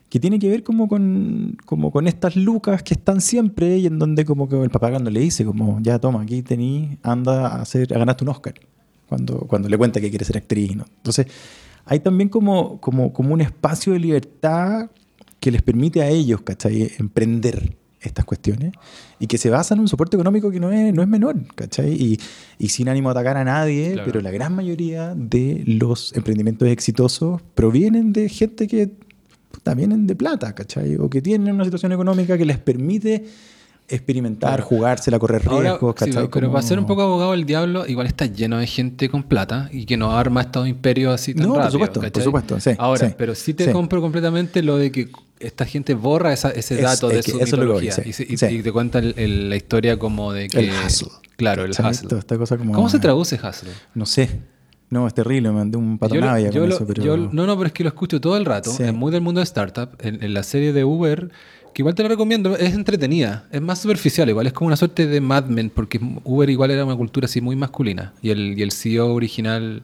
[0.09, 3.99] que tiene que ver como con, como con estas lucas que están siempre y en
[3.99, 7.61] donde como que el papá cuando le dice como, ya toma, aquí tení, anda a,
[7.61, 8.53] hacer, a ganarte un Oscar,
[9.09, 10.85] cuando, cuando le cuenta que quiere ser actriz, ¿no?
[10.97, 11.27] Entonces,
[11.85, 14.89] hay también como, como, como un espacio de libertad
[15.39, 16.91] que les permite a ellos, ¿cachai?
[16.97, 18.71] Emprender estas cuestiones
[19.19, 21.91] y que se basa en un soporte económico que no es, no es menor, ¿cachai?
[21.93, 22.19] Y,
[22.59, 24.05] y sin ánimo de atacar a nadie, Claro.
[24.05, 28.91] pero la gran mayoría de los emprendimientos exitosos provienen de gente que
[29.73, 30.95] vienen de plata, ¿cachai?
[30.97, 33.25] O que tienen una situación económica que les permite
[33.87, 34.63] experimentar, Claro.
[34.65, 36.27] jugársela, correr Ahora, riesgos, sí, ¿cachai?
[36.31, 39.69] pero para ser un poco abogado del diablo, igual está lleno de gente con plata
[39.71, 43.09] y que no arma estos imperios así tan No, por supuesto, por supuesto, sí, Ahora,
[43.09, 43.71] sí, pero sí te sí.
[43.71, 47.31] compro completamente lo de que esta gente borra esa- ese Es- dato de es su
[47.37, 50.47] eso es voy, mitología sí, y, y- te cuenta el- el- la historia como de
[50.47, 50.59] que...
[50.61, 51.09] El hustle.
[51.35, 52.17] Claro, el hustle.
[52.17, 53.69] Esta cosa como- ¿Cómo se traduce hustle?
[53.93, 54.29] No sé.
[54.89, 57.03] No, es terrible, me mandé un Yo lo- patonavia yo con lo- eso, pero...
[57.03, 58.71] yo- no, no, pero es que lo escucho todo el rato.
[58.71, 58.83] Sí.
[58.83, 59.89] Es muy del mundo de startup.
[59.99, 61.29] En, en la serie de Uber,
[61.73, 63.45] que igual te la recomiendo, es entretenida.
[63.51, 66.85] Es más superficial, igual es como una suerte de Mad Men, porque Uber igual era
[66.85, 68.13] una cultura así muy masculina.
[68.21, 69.81] Y el, y el CEO original,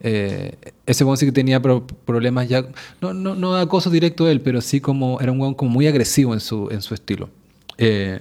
[0.00, 2.66] eh, ese weón sí que tenía pro- problemas ya.
[3.00, 5.86] No, no, no acoso directo de él, pero sí como era un weón como muy
[5.86, 7.30] agresivo en su, en su estilo.
[7.78, 8.20] Eh,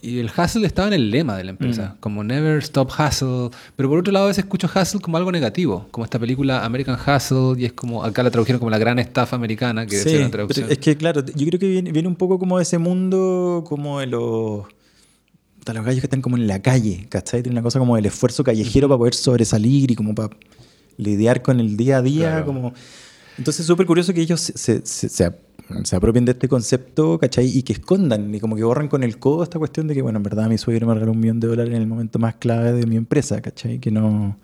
[0.00, 3.50] y el hustle estaba en el lema de la empresa, como never stop hustle.
[3.76, 6.96] Pero por otro lado, a veces escucho hustle como algo negativo, como esta película American
[6.96, 10.28] Hustle, y es como, acá la tradujeron como la gran estafa americana, que Sí, es
[10.30, 14.00] pero que claro, yo creo que viene, viene un poco como de ese mundo, como
[14.00, 14.64] de los,
[15.66, 17.42] de los gallos que están como en la calle, ¿cachai?
[17.42, 20.30] Tiene una cosa como del esfuerzo callejero para poder sobresalir y como para
[20.96, 22.28] lidiar con el día a día.
[22.30, 22.46] Claro.
[22.46, 22.72] como
[23.36, 25.38] Entonces es súper curioso que ellos se, se, se- se ap-
[25.84, 27.46] se apropien de este concepto, ¿cachai?
[27.46, 30.16] Y que escondan y como que borran con el codo esta cuestión de que, bueno,
[30.18, 32.72] en verdad mi suegro me regaló un millón de dólares en el momento más clave
[32.72, 33.78] de mi empresa, ¿cachai?
[33.78, 34.38] Que no...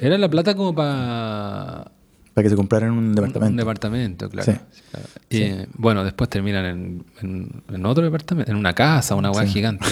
[0.00, 1.90] Era la plata como para
[2.34, 3.50] Para que se compraran un departamento.
[3.52, 4.52] Un departamento, claro.
[4.52, 4.58] Sí.
[4.90, 5.06] Claro.
[5.30, 9.46] Y, eh, Bueno, después terminan en, en- en otro departamento, en una casa, una hueá
[9.46, 9.52] Sí.
[9.52, 9.86] gigante.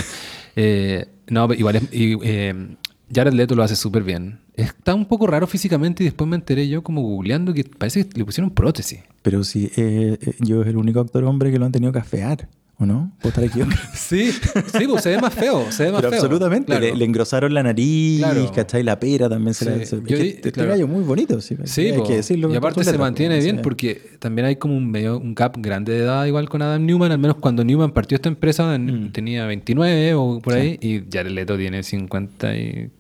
[0.57, 2.77] Eh, no, igual es, y, eh,
[3.15, 4.41] Jared Leto lo hace súper bien.
[4.61, 8.19] Está un poco raro físicamente y después me enteré yo como googleando que parece que
[8.19, 9.01] le pusieron prótesis.
[9.23, 11.99] Pero sí, eh, eh, yo es el único actor hombre que lo han tenido que
[11.99, 13.13] afear, ¿o no?
[13.21, 13.81] ¿Puedo estar equivocado?
[13.95, 16.21] Sí, sí, pues se ve más feo, se ve más Pero feo.
[16.21, 16.81] absolutamente, Claro.
[16.87, 18.51] le, le engrosaron la nariz, Claro.
[18.53, 18.83] ¿cachai?
[18.83, 19.71] La pera también se Sí.
[19.71, 19.87] la...
[19.87, 21.57] se- es que este muy bonito, sí.
[21.65, 22.05] Sí, hay po.
[22.05, 22.53] que decirlo.
[22.53, 26.01] y aparte se mantiene bien porque también hay como un medio un gap grande de
[26.01, 29.13] edad igual con Adam Newman, al menos cuando Newman partió esta empresa Mm.
[29.13, 30.59] tenía 29 o por Sí.
[30.61, 32.91] ahí y Jared Leto tiene 50 y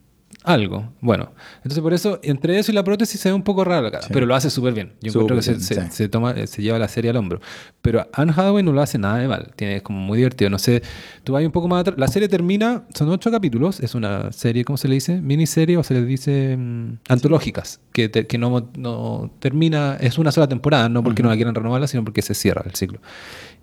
[0.44, 0.92] algo.
[1.00, 3.90] Bueno, entonces por eso entre eso y la prótesis se ve un poco raro la
[3.90, 4.10] cara, Sí.
[4.12, 4.92] pero lo hace súper bien.
[5.02, 6.02] Yo encuentro que se, Súper bien, se- sí.
[6.04, 7.40] se toma se lleva la serie al hombro.
[7.82, 10.58] Pero Anne Hathaway no lo hace nada de mal, tiene es como muy divertido, no
[10.58, 10.82] sé,
[11.24, 14.64] tú vas un poco más atrás, la serie termina, son ocho capítulos, es una serie,
[14.64, 15.20] ¿cómo se le dice?
[15.20, 20.32] Miniserie o se le dice mm, antológicas, que, te- que no, no termina, es una
[20.32, 23.00] sola temporada, no porque no la quieran renovarla, sino porque se cierra el ciclo.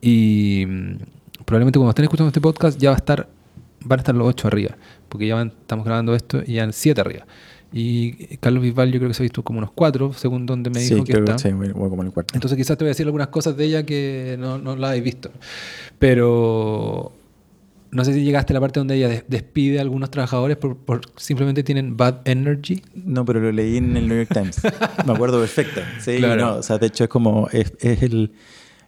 [0.02, 0.98] Y mm,
[1.46, 3.28] probablemente cuando estén escuchando este podcast ya va a estar,
[3.84, 4.76] van a estar los ocho arriba,
[5.10, 7.26] porque ya van- estamos grabando esto y ya en siete arriba.
[7.74, 10.80] Y Carlos Bisbal yo creo que se ha visto como unos cuatro, según donde me
[10.80, 11.36] Sí, dijo que creo está.
[11.36, 12.34] que sí, como en el cuarto.
[12.34, 15.04] Entonces quizás te voy a decir algunas cosas de ella que no, no las habéis
[15.04, 15.32] visto.
[16.00, 17.12] Pero
[17.92, 20.78] no sé si llegaste a la parte donde ella des- despide a algunos trabajadores por,
[20.78, 22.82] por simplemente tienen bad energy.
[22.96, 24.62] No, pero lo leí en el New York Times.
[25.06, 25.82] Me acuerdo perfecto.
[26.00, 26.42] Sí, Claro.
[26.46, 28.32] no, o sea, de hecho es como, es, es el,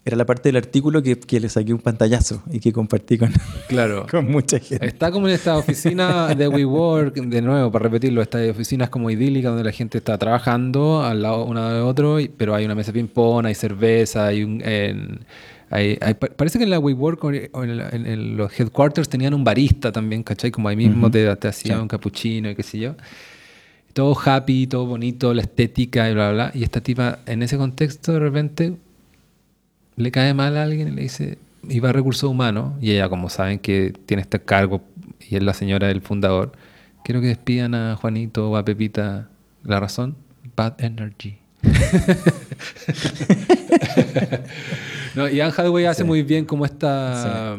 [0.10, 3.32] era la parte del artículo que, que le saqué un pantallazo y que compartí con,
[3.68, 4.06] Claro.
[4.12, 4.86] con mucha gente.
[4.86, 9.52] Está como en esta oficina de WeWork, de nuevo, para repetirlo, estas oficinas como idílicas
[9.52, 13.00] donde la gente está trabajando al lado uno de otro, pero hay una mesa de
[13.00, 14.62] ping-pong, hay cerveza, hay un...
[14.64, 15.20] en-
[15.72, 18.60] hay- hay- pa- parece que en la WeWork o en, en la- en- en los
[18.60, 20.50] headquarters tenían un barista también, ¿cachai?
[20.50, 21.12] Como ahí mismo Ujú.
[21.12, 21.82] te, te hacía Sí.
[21.82, 22.96] un capuchino y qué sé yo.
[23.94, 26.52] Todo happy, todo bonito, la estética y bla, bla, bla.
[26.60, 28.74] Y esta tipa, en ese contexto, de repente,
[30.00, 33.10] le cae mal a alguien y le dice, y va a recursos humanos, y ella,
[33.10, 34.82] como saben que tiene este cargo
[35.30, 36.54] y es la señora del fundador,
[37.04, 39.28] quiero que despidan a Juanito o a Pepita.
[39.64, 40.16] La razón,
[40.56, 41.38] bad energy.
[45.16, 46.08] no, y Anne Hathaway hace Sí.
[46.08, 47.58] muy bien como esta...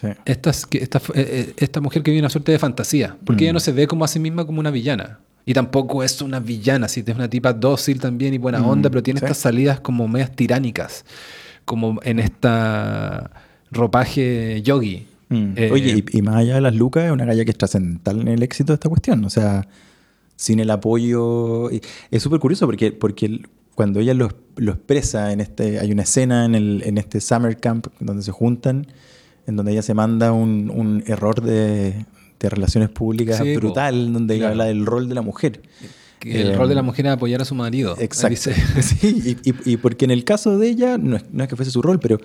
[0.00, 0.08] Sí.
[0.24, 3.46] Esta, esta, eh, eh, esta mujer que vive una suerte de fantasía, porque Mm.
[3.46, 5.20] ella no se ve como a sí misma como una villana.
[5.46, 8.90] Y tampoco es una villana, sí, es una tipa dócil también y buena Mm, onda,
[8.90, 11.04] pero tiene estas salidas como medias tiránicas,
[11.64, 13.30] como en esta
[13.70, 15.06] ropaje yogi.
[15.28, 15.52] Mm.
[15.56, 18.20] Eh, Oye, y, y más allá de las lucas, es una galla que es trascendental
[18.20, 19.24] en el éxito de esta cuestión.
[19.24, 19.66] O sea,
[20.36, 21.70] sin el apoyo.
[22.10, 23.42] Es súper curioso porque, porque
[23.74, 25.78] cuando ella lo, lo expresa en este.
[25.78, 28.86] Hay una escena en, el, en este summer camp donde se juntan,
[29.46, 32.04] en donde ella se manda un, un error de,
[32.38, 35.62] de relaciones públicas Sí, brutal, donde ella habla del rol de la mujer.
[36.24, 37.96] El Eh, rol de la mujer es apoyar a su marido.
[37.98, 38.30] Exacto.
[38.30, 38.54] Dice.
[38.82, 41.56] Sí, y, y- y porque en el caso de ella, no es, no es que
[41.56, 42.18] fuese su rol, pero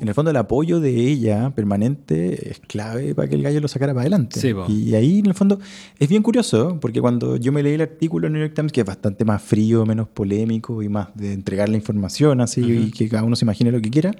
[0.00, 3.68] en el fondo el apoyo de ella permanente es clave para que el gallo lo
[3.68, 4.38] sacara para adelante.
[4.40, 5.58] Sí, y ahí en el fondo
[5.98, 8.82] es bien curioso, porque cuando yo me leí el artículo en New York Times, que
[8.82, 13.08] es bastante más frío, menos polémico y más de entregar la información así y que
[13.08, 14.12] cada uno se imagine lo que quiera,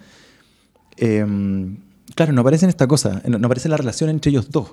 [0.96, 1.76] em,
[2.14, 4.70] claro, no aparece en esta cosa, no, no aparece la relación entre ellos dos.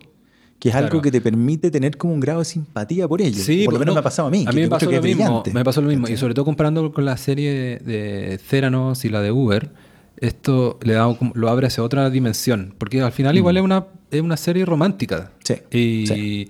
[0.59, 3.41] Que es algo que te permite tener como un grado de simpatía por ellos.
[3.43, 4.45] Sí, por lo pues, menos no, me ha pasado a mí.
[4.47, 5.43] A mí me pasó lo mismo.
[5.53, 6.07] Me pasó lo mismo.
[6.07, 9.69] Y sobre todo comparando con la serie de Theranos y la de Uber,
[10.17, 12.73] esto le da, lo abre hacia otra dimensión.
[12.77, 15.31] Porque al final igual es una, es una serie romántica.
[15.33, 15.43] Mm.
[15.43, 16.49] Sí, Y, sí.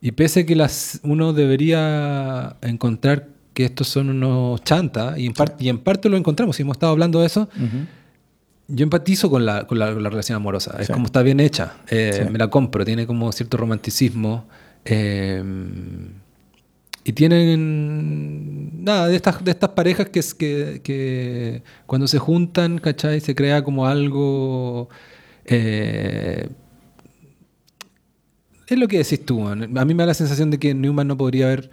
[0.00, 5.54] y pese que las, uno debería encontrar que estos son unos chantas, y en, par-
[5.60, 7.86] y en parte lo encontramos, y hemos estado hablando de eso, Ujú.
[8.68, 10.76] Yo empatizo con la, con la, con la relación amorosa.
[10.80, 10.92] Es Sí.
[10.92, 11.74] como está bien hecha.
[11.88, 12.30] Eh, Sí.
[12.32, 12.84] Me la compro.
[12.84, 14.46] Tiene como cierto romanticismo.
[14.86, 15.42] eh,
[17.06, 22.78] y tienen nada de estas, de estas parejas que, es, que, que cuando se juntan,
[22.78, 23.20] ¿cachai?
[23.20, 24.88] Se crea como algo...
[25.44, 26.48] eh,
[28.66, 29.46] es lo que decís tú.
[29.46, 31.70] A mí me da la sensación de que Newman no podría haber,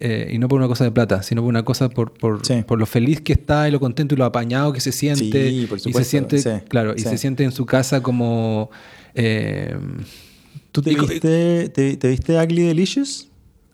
[0.00, 2.62] eh, y no por una cosa de plata, sino por una cosa por, por, Sí.
[2.66, 5.50] por lo feliz que está y lo contento y lo apañado que se siente.
[5.50, 8.70] Sí, por y se supuesto, siente, sí, claro, y se siente en su casa como...
[9.14, 9.76] eh,
[10.72, 13.26] ¿Tú te Y viste, te, te viste Ugly Delicious?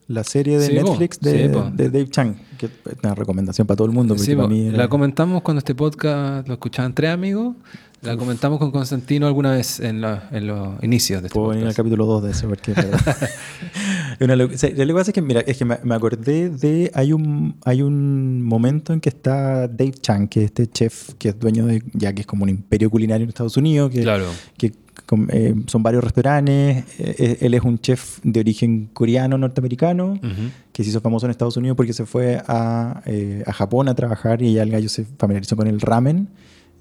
[0.08, 0.90] La serie de po.
[0.90, 2.36] Netflix de, de Dave Chang.
[2.56, 2.72] Que es
[3.02, 4.14] una recomendación para todo el mundo.
[4.14, 7.56] Para mí era- La comentamos cuando este podcast lo escuchaban tres amigos.
[8.02, 11.66] La comentamos con Constantino alguna vez en, la- en los inicios de este Puedo venir
[11.66, 12.72] al capítulo 2 de eso, porque
[14.20, 16.50] una locu- o sea, lo que pasa es que, mira, es que me, me acordé
[16.50, 16.90] de.
[16.94, 21.30] Hay un, hay un momento en que está Dave Chang, que es este chef que
[21.30, 21.82] es dueño de.
[21.94, 24.26] ya que es como un imperio culinario en Estados Unidos, que, Claro.
[24.56, 24.72] que
[25.06, 26.84] com- eh, son varios restaurantes.
[26.98, 30.50] eh, él es un chef de origen coreano, norteamericano, Ujú.
[30.72, 33.94] que se hizo famoso en Estados Unidos porque se fue a, eh, a Japón a
[33.94, 36.28] trabajar y ya el gallo se familiarizó con el ramen.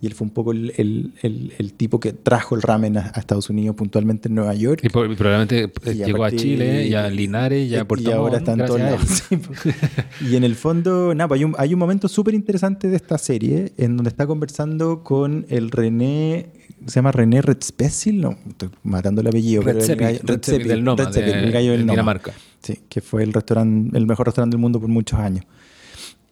[0.01, 3.11] Y él fue un poco el, el- el- el tipo que trajo el ramen a,
[3.15, 4.81] a Estados Unidos, puntualmente en Nueva York.
[4.83, 7.81] Y, por- y probablemente eh, Y a llegó a partir- Chile, ya a Linares, ya
[7.81, 9.23] a Puerto Y ahora está en todos a lados.
[10.29, 13.17] Y en el fondo, nada, pues hay un, hay un momento súper interesante de esta
[13.17, 16.47] serie en donde está conversando con el René,
[16.85, 19.63] se llama René Redspecil, no, estoy matando el apellido.
[19.63, 20.19] pero el gallo-
[20.67, 21.93] del Noma, Redzepi, de- el gallo del de Noma.
[21.93, 22.33] Dinamarca.
[22.61, 25.45] Sí, que fue el restaurante, el mejor restaurante del mundo por muchos años.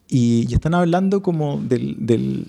[0.09, 2.47] Y, y están hablando como del, del-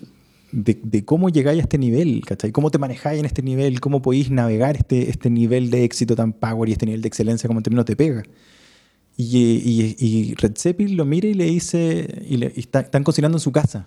[0.54, 2.52] de, cómo llegáis a este nivel, ¿cachai?
[2.52, 6.32] Cómo te manejáis en este nivel, cómo podéis navegar este, este nivel de éxito tan
[6.32, 8.22] power y este nivel de excelencia como en términos te pega.
[9.16, 13.40] Y, y, Red Zeppelin lo mira y le dice, y, le, está- están cocinando en
[13.40, 13.86] su casa,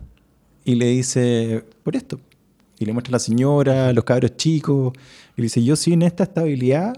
[0.64, 2.20] y le dice, por esto.
[2.80, 4.94] Y le muestra a la señora, los cabros chicos,
[5.36, 6.96] y le dice, yo sin esta estabilidad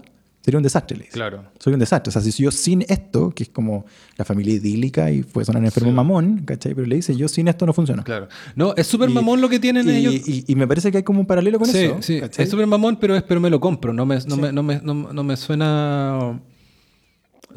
[0.50, 1.44] sería un desastre, le dice Claro.
[1.58, 2.10] soy un desastre.
[2.10, 3.84] O sea, si yo sin esto, que es como
[4.16, 5.94] la familia idílica y puede sonar enfermo Sí.
[5.96, 6.74] mamón, ¿cachai?
[6.74, 8.02] Pero le dice, yo sin esto no funciona.
[8.02, 8.28] Claro.
[8.56, 10.14] No, es súper Y- mamón lo que tienen y, ellos.
[10.28, 11.96] y- y me parece que hay como un paralelo con sí, eso.
[12.02, 12.20] sí.
[12.20, 12.44] ¿cachai?
[12.44, 13.92] Es súper mamón, pero, es, pero me lo compro.
[13.92, 14.40] No me, no, Sí.
[14.40, 16.40] me, no, me, no, no me suena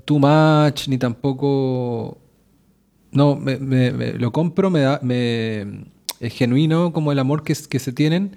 [0.06, 2.20] too much, ni tampoco...
[3.12, 5.62] No, me, me- me- lo compro, me da, me,
[6.20, 8.36] es genuino como el amor que, que se tienen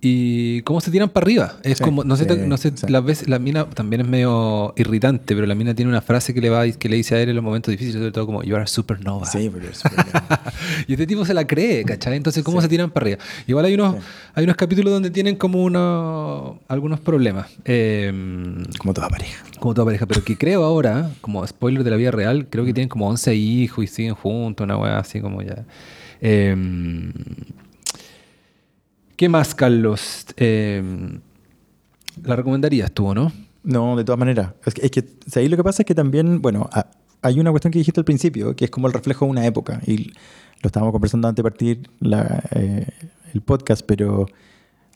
[0.00, 1.54] y cómo se tiran para arriba.
[1.62, 2.86] Es Sí, como, no sé, sí, no sé sí.
[2.88, 6.40] las veces, la mina también es medio irritante, pero la mina tiene una frase que
[6.40, 8.54] le va que le dice a él en los momentos difíciles, sobre todo como, you
[8.54, 9.24] are a supernova.
[9.26, 9.72] Sí, súper bien.
[10.86, 12.16] y este tipo se la cree, ¿cachai?
[12.16, 13.18] Entonces, ¿cómo se tiran para arriba?
[13.46, 13.96] Igual hay unos,
[14.34, 17.48] hay unos capítulos donde tienen como unos, algunos problemas.
[17.64, 18.12] Eh,
[18.78, 19.44] como toda pareja.
[19.58, 22.72] como toda pareja, pero que creo ahora, como spoiler de la vida real, creo que
[22.74, 25.64] tienen como 11 hijos y siguen juntos, una weá así como ya.
[26.20, 26.54] Eh,
[29.16, 30.26] ¿Qué más, Carlos?
[30.36, 30.82] Eh,
[32.24, 33.32] la recomendarías tú, ¿o no?
[33.62, 34.52] No, de todas maneras.
[34.64, 35.04] Es que, es que
[35.40, 36.86] ahí lo que pasa es que también, bueno, a-
[37.22, 39.80] hay una cuestión que dijiste al principio, que es como el reflejo de una época.
[39.86, 40.08] Y
[40.62, 42.86] lo estábamos conversando antes de partir la, eh,
[43.34, 44.26] el podcast, pero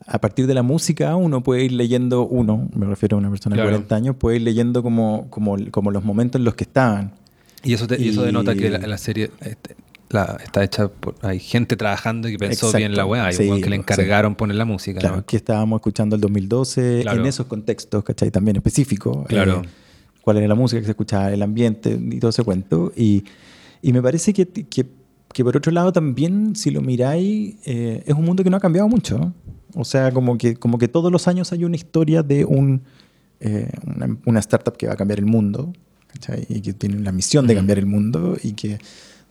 [0.07, 3.55] a partir de la música uno puede ir leyendo, uno, me refiero a una persona
[3.55, 3.69] Claro.
[3.69, 7.13] de 40 años, puede ir leyendo como, como, como los momentos en los que estaban.
[7.63, 9.75] Y eso, te- y eso denota que la, la serie este,
[10.13, 11.15] la- está hecha por...
[11.21, 12.77] Hay gente trabajando y que pensó Exacto.
[12.77, 13.25] bien la weá.
[13.25, 13.79] Hay un Sí, weón que le sí.
[13.81, 14.99] encargaron poner la música.
[14.99, 15.25] Claro, ¿no?
[15.25, 17.19] que estábamos escuchando el 2012 Claro.
[17.21, 18.31] en esos contextos, ¿cachai?
[18.31, 19.25] También específicos.
[19.27, 19.61] Claro.
[19.63, 19.69] eh,
[20.21, 22.91] cuál era la música que se escuchaba, el ambiente y todo ese cuento.
[22.95, 23.23] Y,
[23.81, 24.85] y me parece que, que,
[25.33, 28.59] que por otro lado también, si lo miráis, eh, es un mundo que no ha
[28.59, 29.33] cambiado mucho.
[29.73, 32.83] O sea, como que, como que todos los años hay una historia de un,
[33.39, 35.73] eh, una, una startup que va a cambiar el mundo,
[36.07, 36.45] ¿cachai?
[36.49, 38.77] Y que tiene la misión de cambiar el mundo y que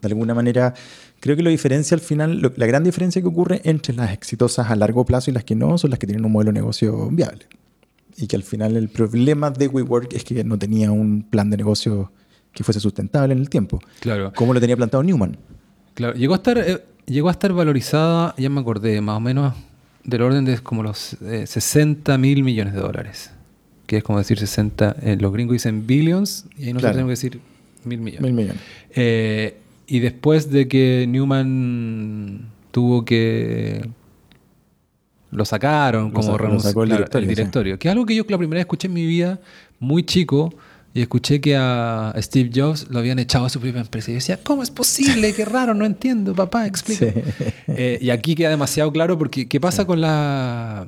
[0.01, 0.75] de alguna manera
[1.21, 4.71] creo que lo diferencia al final, lo- la gran diferencia que ocurre entre las exitosas
[4.71, 7.09] a largo plazo y las que no son las que tienen un modelo de negocio
[7.11, 7.47] viable.
[8.17, 11.57] Y que al final el problema de WeWork es que no tenía un plan de
[11.57, 12.13] negocio
[12.53, 13.81] que fuese sustentable en el tiempo.
[14.01, 14.33] Claro.
[14.35, 15.37] Como lo tenía plantado Newman.
[15.95, 19.55] Claro, llegó a estar, eh, llegó a estar valorizada, ya me acordé, más o menos
[20.05, 23.31] del orden de como los eh, 60 mil millones de dólares.
[23.87, 26.95] Que es como decir 60, eh, los gringos dicen billions y ahí nosotros Claro.
[26.95, 27.41] tenemos que decir
[27.85, 28.23] mil millones.
[28.23, 28.61] Mil millones.
[28.95, 29.57] Eh,
[29.91, 33.91] y después de que Newman tuvo que...
[35.33, 36.91] Lo sacaron como lo sacó el
[37.27, 37.79] directorio, sí.
[37.79, 39.41] Que es algo que yo la primera vez escuché en mi vida,
[39.81, 40.55] muy chico,
[40.95, 44.11] y escuché que a Steve Jobs lo habían echado a su propia empresa.
[44.11, 45.33] Y yo decía, ¿cómo es posible?
[45.35, 47.07] Qué raro, no entiendo, papá, explica.
[47.13, 47.45] Sí.
[47.69, 50.87] Eh, y aquí queda demasiado claro porque ¿qué pasa con la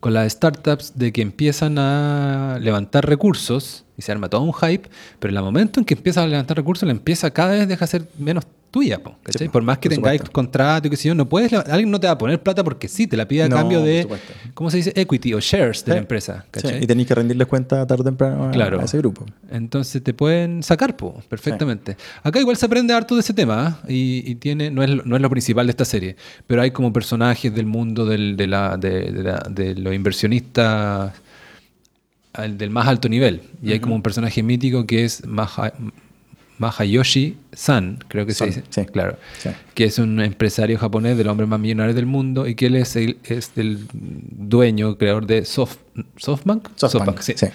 [0.00, 4.88] con las startups de que empiezan a levantar recursos y se arma todo un hype,
[5.18, 7.84] pero en el momento en que empiezan a levantar recursos, la empieza cada vez deja
[7.84, 9.38] de ser menos tuya, po, ¿cachai?
[9.40, 10.32] Sí, po, por más que por tengáis supuesto.
[10.32, 12.86] contrato y qué sé yo, no puedes, alguien no te va a poner plata porque
[12.88, 14.06] sí, te la pide a No, cambio de.
[14.54, 14.92] ¿cómo se dice?
[14.94, 16.84] Equity o shares de la empresa, Sí, ¿cachai?
[16.84, 18.80] y tenéis que rendirles cuenta tarde o temprano a, Claro.
[18.80, 19.24] a ese grupo.
[19.50, 21.96] Entonces te pueden sacar, po, perfectamente.
[22.22, 23.86] Acá igual se aprende harto de ese tema ¿ah?
[23.88, 26.16] y, y tiene, no es, lo- no es lo principal de esta serie,
[26.46, 31.12] pero hay como personajes del mundo del- de, la, de, de la- de los inversionistas
[32.34, 33.40] al- del más alto nivel.
[33.62, 35.72] Y hay como un personaje mítico que es Maha-
[36.58, 38.66] Mahayoshi-san, creo que Son, se dice.
[38.70, 38.86] sí.
[38.86, 39.16] Claro.
[39.38, 39.50] Sí.
[39.74, 42.76] Que es un empresario japonés de los hombres más millonarios del mundo y que él
[42.76, 45.76] es el, es el dueño, creador de Soft,
[46.16, 46.68] SoftBank.
[46.76, 47.34] SoftBank, sí.
[47.36, 47.46] sí.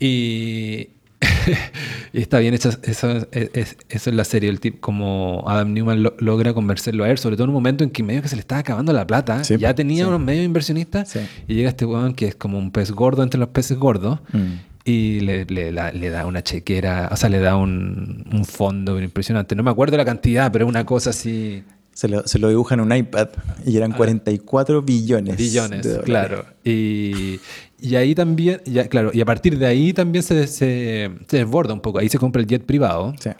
[0.00, 0.88] Y,
[2.12, 5.72] y está bien hecha eso, es, es- eso es la serie, el tipo como Adam
[5.72, 8.28] Newman lo- logra convencerlo a él, sobre todo en un momento en que medio que
[8.28, 10.08] se le estaba acabando la plata, ya tenía sí.
[10.08, 11.16] unos medios inversionistas
[11.48, 14.54] y llega este weón que es como un pez gordo entre los peces gordos Mm.
[14.90, 18.98] Y le, le da, le da una chequera, o sea, le da un, un fondo
[19.00, 19.54] impresionante.
[19.54, 21.62] No me acuerdo la cantidad, pero es una cosa así...
[21.92, 23.28] Se lo, se lo dibujan en un iPad
[23.66, 25.34] y eran 44 billones.
[25.34, 25.36] Ah.
[25.36, 26.44] Billones, de claro.
[26.62, 27.40] Y,
[27.80, 31.74] y ahí también, ya, claro, y a partir de ahí también se, se, se desborda
[31.74, 31.98] un poco.
[31.98, 33.14] Ahí se compra el jet privado.
[33.18, 33.30] Sí.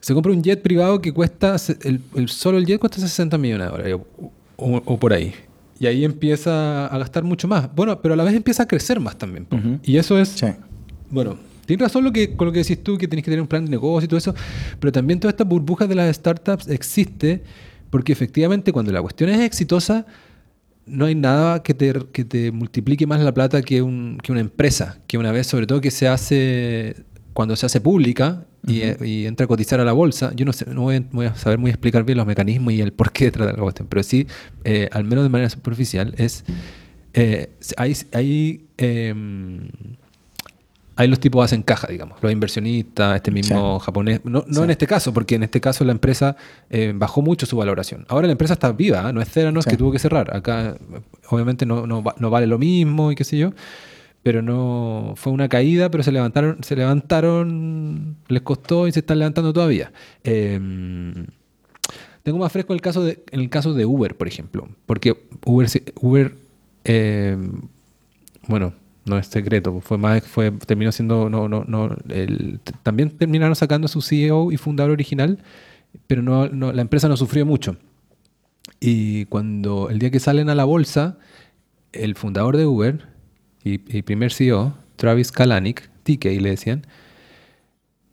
[0.00, 3.66] Se compra un jet privado que cuesta, el, el- solo el jet cuesta 60 millones
[3.68, 3.96] de dólares
[4.56, 5.32] o por ahí.
[5.78, 7.74] Y ahí empieza a gastar mucho más.
[7.74, 9.46] Bueno, pero a la vez empieza a crecer más también.
[9.82, 10.46] Y eso es, Sí.
[11.10, 13.46] bueno, tienes razón lo que, con lo que decís tú, que tenés que tener un
[13.48, 14.34] plan de negocio y todo eso,
[14.80, 17.42] pero también todas estas burbujas de las startups existe
[17.90, 20.06] porque efectivamente cuando la cuestión es exitosa,
[20.86, 24.40] no hay nada que te, que te multiplique más la plata que, un- que una
[24.40, 26.96] empresa, que una vez, sobre todo que se hace,
[27.36, 30.64] cuando se hace pública y, y entra a cotizar a la bolsa, yo no, sé,
[30.70, 33.26] no voy, a, voy a saber muy explicar bien los mecanismos y el por qué
[33.26, 34.26] detrás de la cuestión, pero sí,
[34.64, 36.44] eh, al menos de manera superficial, es,
[37.12, 39.68] eh, hay, hay em,
[40.98, 42.16] Ahí los tipos hacen caja, digamos.
[42.22, 44.22] Los inversionistas, este mismo japonés.
[44.24, 44.62] No, no Sí.
[44.62, 46.36] en este caso, porque en este caso la empresa
[46.70, 48.06] eh, bajó mucho su valoración.
[48.08, 49.12] Ahora la empresa está viva, ¿eh?
[49.12, 49.70] no es Theranos Sí.
[49.72, 50.34] que tuvo que cerrar.
[50.34, 53.50] Acá, eh, obviamente, no, no vale lo mismo y qué sé yo.
[54.26, 55.12] Pero no.
[55.14, 59.92] Fue una caída, pero se levantaron, se levantaron, les costó y se están levantando todavía.
[60.24, 60.58] Eh,
[62.24, 64.68] tengo más fresco el caso de, en el caso de Uber, por ejemplo.
[64.84, 65.68] Porque Uber,
[66.00, 66.34] Uber
[66.84, 67.38] eh,
[68.48, 68.72] bueno,
[69.04, 73.84] no es secreto, fue más, fue, terminó siendo, no, no, no, el- también terminaron sacando
[73.84, 75.38] a su CEO y fundador original,
[76.08, 77.76] pero no- la empresa no sufrió mucho.
[78.80, 81.16] Y cuando el día que salen a la bolsa,
[81.92, 83.14] el fundador de Uber
[83.68, 86.86] y, y primer CEO, Travis Kalanick, TK le decían,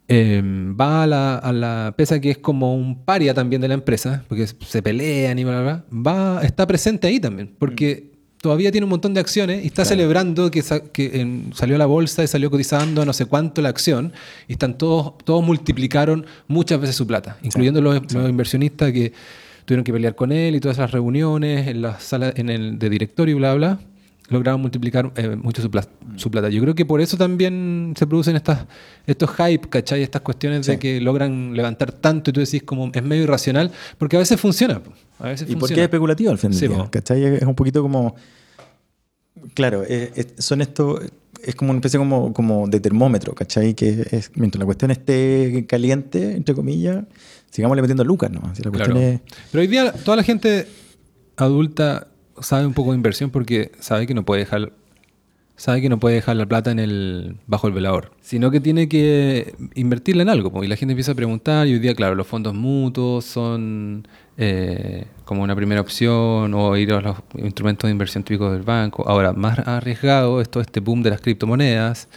[0.07, 3.67] em, va a la, a la, pese a que es como un paria también de
[3.67, 8.11] la empresa, porque se pelean y bla, bla, bla, va, está presente ahí también, porque
[8.41, 9.89] todavía tiene un montón de acciones y está Claro.
[9.89, 13.25] celebrando que, sa- que en- salió a la bolsa y salió cotizando a no sé
[13.25, 14.11] cuánto la acción
[14.49, 19.13] y están todos, todos multiplicaron muchas veces su plata, incluyendo los, los inversionistas que
[19.65, 22.89] tuvieron que pelear con él y todas las reuniones en la sala en el de
[22.89, 23.79] directorio y bla bla
[24.33, 26.49] lograron multiplicar eh, mucho su, pla- su plata.
[26.49, 28.65] Yo creo que por eso también se producen estas,
[29.07, 30.03] estos hype, ¿cachai?
[30.03, 34.15] Estas cuestiones de que logran levantar tanto y tú decís como es medio irracional, porque
[34.17, 34.79] a veces funciona.
[34.83, 34.91] po.
[35.19, 35.81] A veces Y porque funciona.
[35.83, 36.67] es especulativo al fin del Sí.
[36.89, 37.23] ¿cachai?
[37.23, 38.15] Es un poquito como.
[39.53, 41.01] Claro, es- es- son estos.
[41.43, 43.73] Es como una especie como, como de termómetro, ¿cachai?
[43.73, 47.03] Que es, mientras la cuestión esté caliente, entre comillas,
[47.51, 48.39] sigamos metiendo lucas, ¿no?
[48.55, 48.99] Si la cuestión Claro.
[49.15, 49.19] es.
[49.51, 50.67] Pero hoy día toda la gente
[51.35, 52.07] adulta
[52.41, 54.71] sabe un poco de inversión porque sabe que no puede dejar
[55.55, 58.89] sabe que no puede dejar la plata en el bajo el velador, sino que tiene
[58.89, 60.63] que invertirla en algo.
[60.63, 64.07] Y la gente empieza a preguntar y hoy día, claro, los fondos mutuos son
[64.37, 69.07] eh, como una primera opción o ir a los instrumentos de inversión típicos del banco.
[69.07, 72.09] Ahora, más arriesgado es todo este boom de las criptomonedas,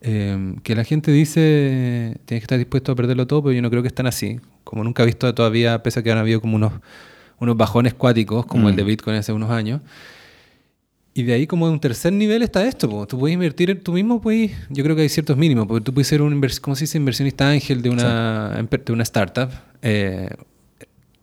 [0.00, 3.70] eh, que la gente dice tienes que estar dispuesto a perderlo todo, pero yo no
[3.70, 4.40] creo que están así.
[4.62, 6.72] Como nunca he visto todavía, pese a que han habido como unos,
[7.40, 8.86] unos bajones cuáticos, como el de Mm.
[8.86, 9.80] Bitcoin hace unos años.
[11.16, 13.06] Y de ahí como de un tercer nivel está esto, po.
[13.06, 16.08] tú puedes invertir tú mismo, pues yo creo que hay ciertos mínimos, porque tú puedes
[16.08, 16.98] ser un ¿cómo se dice?
[16.98, 19.48] inversionista ángel de una, empe- de una startup,
[19.82, 20.28] eh,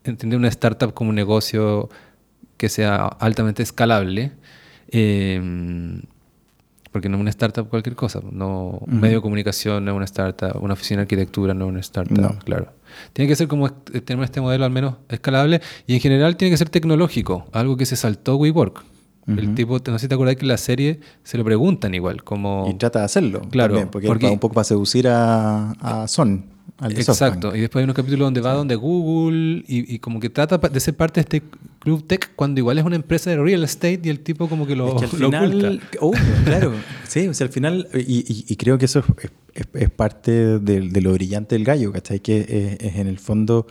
[0.05, 1.89] entender una startup como un negocio
[2.55, 4.31] que sea altamente escalable,
[4.91, 5.41] eh,
[6.91, 8.95] porque no es una startup cualquier cosa, no un Ujú.
[9.01, 12.17] medio de comunicación no es una startup, una oficina de arquitectura no es una startup,
[12.17, 12.39] No.
[12.39, 12.71] claro.
[13.13, 16.51] Tiene que ser como est- tener este modelo al menos escalable y en general tiene
[16.51, 18.83] que ser tecnológico, algo que se saltó WeWork.
[19.27, 19.53] El Ujú.
[19.55, 22.65] tipo, no sé si te acuerdas que en la serie se lo preguntan igual, como...
[22.67, 23.41] Y trata de hacerlo.
[23.51, 26.45] Claro, también, porque, porque- un poco para seducir a, a Son,
[26.79, 27.55] al de Exacto, SoftBank.
[27.55, 30.79] y después hay unos capítulos donde va donde Google y, y como que trata de
[30.79, 31.43] ser parte de este
[31.79, 34.75] Club Tech cuando igual es una empresa de real estate y el tipo como que
[34.75, 35.97] lo, Es que al lo final, oculta.
[35.99, 36.73] obvio, claro,
[37.07, 39.05] sí, o sea, al final, y, y- y creo que eso es,
[39.53, 42.19] es- es parte de, de lo brillante del gallo, ¿cachai?
[42.19, 42.39] Que
[42.79, 43.67] es, es en el fondo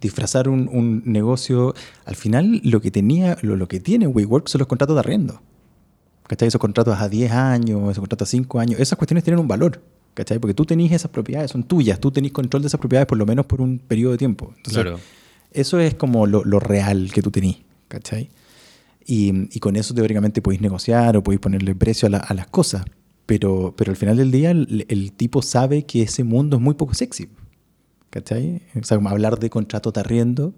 [0.00, 1.74] disfrazar un, un negocio.
[2.04, 5.40] Al final, lo que tenía, lo, lo que tiene WeWork son los contratos de arriendo.
[6.26, 6.48] ¿Cachai?
[6.48, 9.80] Esos contratos a 10 años, esos contratos a 5 años, esas cuestiones tienen un valor.
[10.16, 10.38] ¿Cachai?
[10.38, 13.26] Porque tú tenés esas propiedades, son tuyas, tú tenés control de esas propiedades por lo
[13.26, 14.52] menos por un periodo de tiempo.
[14.56, 14.98] Entonces, Claro.
[15.52, 17.58] eso es como lo, lo real que tú tenés,
[17.88, 18.30] ¿cachai?
[19.06, 22.46] Y, y con eso teóricamente podéis negociar o podéis ponerle precio a, la- a las
[22.46, 22.84] cosas.
[23.26, 26.74] Pero, pero al final del día el, el tipo sabe que ese mundo es muy
[26.74, 27.28] poco sexy.
[28.10, 28.62] ¿Cachai?
[28.80, 30.54] O sea, como hablar de contrato de arriendo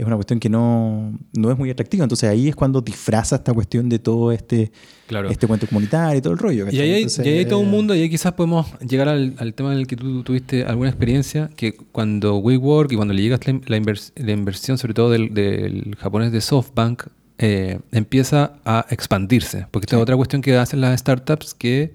[0.00, 2.04] es una cuestión que no, no es muy atractiva.
[2.04, 4.72] Entonces ahí es cuando disfraza esta cuestión de todo este,
[5.06, 5.28] Claro.
[5.28, 6.66] este cuento comunitario y todo el rollo.
[6.70, 9.08] Y ahí, hay, Entonces, y ahí hay todo un mundo y ahí quizás podemos llegar
[9.08, 13.12] al, al tema en el que tú tuviste alguna experiencia, que cuando WeWork y cuando
[13.14, 17.02] le llegas la, in- la invers- la inversión, sobre todo del, del japonés de SoftBank,
[17.38, 19.66] eh, empieza a expandirse.
[19.70, 21.92] Porque esta es otra cuestión que hacen las startups que...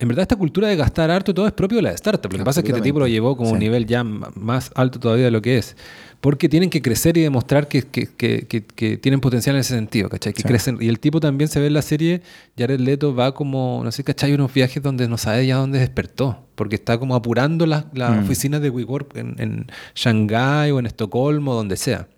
[0.00, 2.30] En verdad esta cultura de gastar harto todo es propio de la startup.
[2.32, 5.00] Lo que pasa es que este tipo lo llevó como un nivel ya más alto
[5.00, 5.76] todavía de lo que es.
[6.20, 9.74] Porque tienen que crecer y demostrar que, que- que- que- que tienen potencial en ese
[9.74, 10.32] sentido, ¿cachai?
[10.34, 10.48] Que Sí.
[10.48, 10.78] crecen.
[10.80, 12.22] Y el tipo también se ve en la serie,
[12.56, 14.32] Jared Leto va como, no sé, ¿cachai?
[14.34, 16.44] Unos viajes donde no sabe ya dónde despertó.
[16.54, 18.24] Porque está como apurando las las Mm.
[18.24, 22.08] oficinas de WeWork en, en Shanghái o en Estocolmo, donde sea.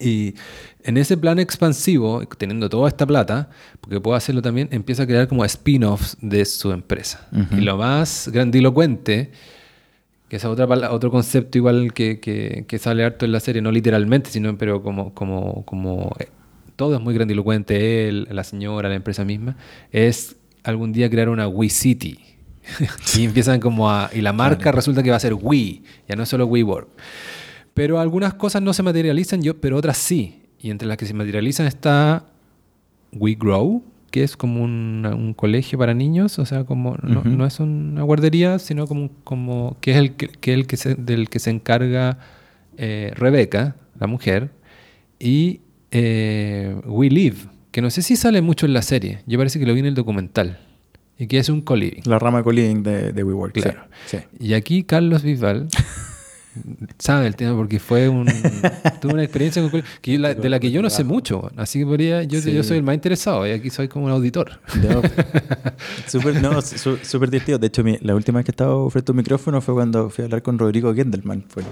[0.00, 0.34] Y
[0.82, 5.28] en ese plan expansivo, teniendo toda esta plata, porque puede hacerlo también, empieza a crear
[5.28, 7.28] como spin-offs de su empresa.
[7.52, 9.30] Y lo más grandilocuente,
[10.28, 13.70] que es otra, otro concepto igual que, que- que sale harto en la serie, no
[13.70, 16.28] literalmente, sino pero como, como, como eh,
[16.76, 19.56] todo es muy grandilocuente, él, la señora, la empresa misma,
[19.92, 22.18] es algún día crear una We City.
[23.18, 24.10] y empiezan como a...
[24.14, 26.88] Y la marca resulta que va a ser We, ya no es solo WeWork.
[27.74, 30.42] Pero algunas cosas no se materializan, yo, pero otras sí.
[30.60, 32.26] Y entre las que se materializan está
[33.12, 37.60] We Grow, que es como un, un colegio para niños, o sea, como no, es
[37.60, 41.38] una guardería, sino como, como que es el que, que el que se- del que
[41.38, 42.18] se encarga
[42.76, 44.50] eh, Rebeca, la mujer,
[45.18, 45.60] y
[45.92, 47.36] eh, We Live,
[47.70, 49.86] que no sé si sale mucho en la serie, yo parece que lo vi en
[49.86, 50.58] el documental,
[51.18, 52.02] y que es un co-living.
[52.04, 53.52] La rama co-living de, de WeWork.
[53.54, 53.82] Claro.
[54.06, 54.18] Sí.
[54.40, 55.68] Y aquí Carlos Bisbal
[56.98, 58.26] sabe el tema porque fue un
[59.00, 61.78] tuve una experiencia con- que yo la- de la que yo no sé mucho, así
[61.78, 62.52] que podría yo, Sí.
[62.52, 64.60] yo soy el más interesado y aquí soy como un auditor.
[64.82, 65.00] No,
[66.06, 67.58] súper no, su- súper divertido.
[67.58, 70.22] De hecho, mi- la última vez que estaba frente a un micrófono fue cuando fui
[70.22, 71.62] a hablar con Rodrigo Gendelman por,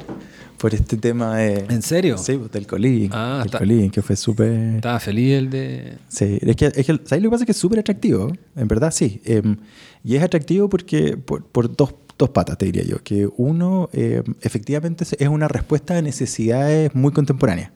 [0.58, 1.64] por este tema de...
[1.68, 2.16] ¿En serio?
[2.18, 3.10] Sí, pues, del coliving.
[3.12, 4.76] Ah, del coliving, que fue súper...
[4.76, 7.42] Estaba feliz el de Sí, es que, es que ¿sabes lo que pasa?
[7.44, 9.20] Es que es súper atractivo, en verdad sí.
[9.24, 9.56] Em,
[10.04, 13.02] y es atractivo porque por, por dos, dos patas, te diría yo.
[13.02, 17.72] Que uno, em, efectivamente, es- una respuesta a necesidades muy contemporáneas.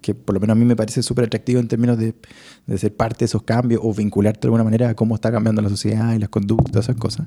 [0.00, 2.14] Que, por lo menos a mí me parece súper atractivo en términos de,
[2.66, 5.62] de ser parte de esos cambios o vincularte de alguna manera a cómo está cambiando
[5.62, 7.26] la sociedad y las conductas, esas cosas.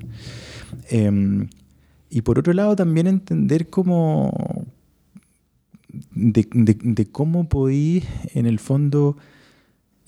[0.90, 1.48] Em,
[2.10, 4.66] y por otro lado, también entender cómo,
[6.14, 8.04] de cómo podí,
[8.34, 9.16] en el fondo,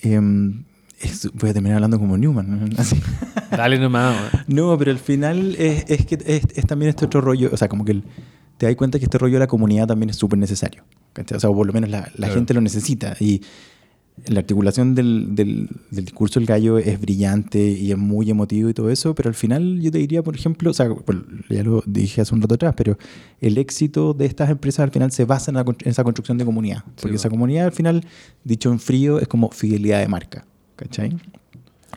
[0.01, 0.65] em,
[1.01, 2.71] es- voy a terminar hablando como Newman.
[2.71, 2.77] ¿no?
[2.79, 2.97] Así.
[3.51, 4.17] Dale nomás.
[4.47, 7.69] No, pero al final es, es que es, es también este otro rollo, o sea,
[7.69, 8.05] como que el-
[8.57, 10.83] te das cuenta que este rollo de la comunidad también es súper necesario.
[11.13, 11.37] ¿cachai?
[11.37, 12.35] O sea, o por lo menos la, la Claro.
[12.35, 13.17] gente lo necesita.
[13.21, 13.41] Y
[14.27, 18.75] la articulación del, del, del discurso del gallo es brillante y es muy emotivo y
[18.75, 20.89] todo eso, pero al final yo te diría, por ejemplo, o sea,
[21.49, 22.99] ya lo dije hace un rato atrás, pero
[23.41, 26.45] el éxito de estas empresas al final se basa en, la en esa construcción de
[26.45, 26.83] comunidad.
[26.97, 27.43] Porque Sí, esa bueno.
[27.43, 28.05] comunidad al final,
[28.43, 30.45] dicho en frío, es como fidelidad de marca.
[30.79, 31.19] ¿Cachai?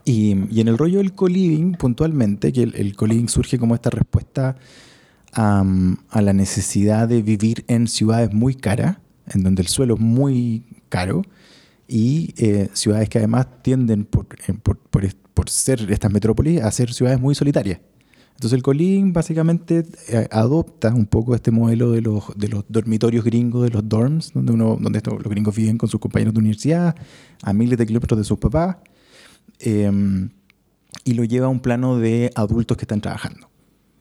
[0.03, 4.57] Y, en el rollo del co-living, puntualmente, que el, el co-living surge como esta respuesta
[5.33, 5.63] a,
[6.21, 11.21] la necesidad de vivir en ciudades muy caras, en donde el suelo es muy caro,
[11.87, 14.07] y eh, ciudades que además tienden,
[14.47, 17.79] eh, por ser estas metrópolis, a ser ciudades muy solitarias.
[18.41, 23.23] Entonces el co-living básicamente eh, adopta un poco este modelo de los, de los dormitorios
[23.23, 26.39] gringos, de los dorms, donde, uno, donde estos- los gringos viven con sus compañeros de
[26.39, 26.95] universidad,
[27.43, 28.77] a miles de kilómetros de sus papás,
[29.59, 29.91] eh,
[31.03, 33.47] y lo lleva a un plano de adultos que están trabajando.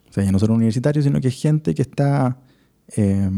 [0.09, 2.39] O sea, ya no solo universitarios, sino que es gente que está
[2.97, 3.29] eh,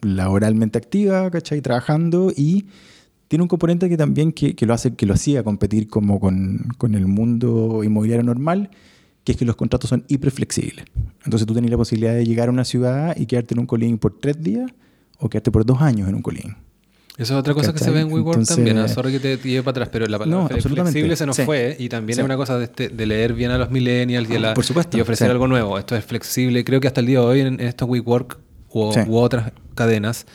[0.00, 1.60] laboralmente activa, ¿cachai?
[1.60, 2.66] Trabajando y
[3.26, 6.68] tiene un componente que también que, que lo hace, que lo hacía competir como con,
[6.78, 8.70] con el mundo inmobiliario normal,
[9.24, 10.84] que es que los contratos son hiperflexibles.
[11.24, 13.98] Entonces tú tenés la posibilidad de llegar a una ciudad y quedarte en un colín
[13.98, 14.70] por tres días
[15.18, 16.56] o quedarte por dos años en un colín.
[17.18, 18.76] Eso es otra cosa que se ve en WeWork Entonces- también.
[18.76, 18.88] ¿no?
[18.88, 21.42] Sorry que te te lleve para atrás, pero la palabra No, flexible se nos Sí.
[21.44, 21.76] fue.
[21.78, 22.20] Y también Sí.
[22.20, 24.64] es una cosa de, este- de leer bien a los millennials y, a la- Por
[24.64, 25.30] supuesto, y ofrecer sí.
[25.30, 25.78] algo nuevo.
[25.78, 26.64] Esto es flexible.
[26.64, 28.38] Creo que hasta el día de hoy en, estos WeWork
[28.70, 30.26] u, u otras cadenas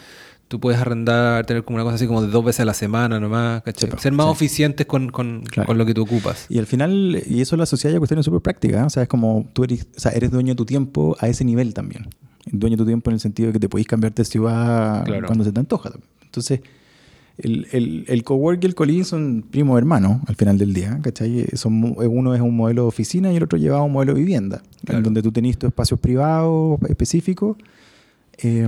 [0.48, 3.20] tú puedes arrendar, tener como una cosa así como de dos veces a la semana
[3.20, 3.89] nomás, ¿cachai?
[3.89, 4.32] Sí, po, Ser más sí.
[4.34, 5.68] eficientes con, con- Claro.
[5.68, 6.45] con lo que tú ocupas.
[6.50, 8.82] Y al final, y eso lo asocia a cuestiones súper prácticas.
[8.82, 8.86] ¿eh?
[8.86, 11.43] O sea, es como tú eres, o sea, eres dueño de tu tiempo a ese
[11.43, 12.08] nivel también.
[12.50, 15.28] Dueño de tu tiempo en el sentido de que te podéis cambiarte de ciudad Claro.
[15.28, 15.91] cuando se te antoja.
[16.24, 16.62] Entonces,
[17.38, 20.98] el, el, el cowork y el colin son primos hermanos al final del día.
[21.04, 21.45] ¿cachai?
[21.56, 24.64] Son, uno es un modelo de oficina y el otro lleva un modelo de vivienda,
[24.86, 25.00] Claro.
[25.00, 27.58] en donde tú tenés tus espacios privados específicos.
[28.38, 28.68] eh,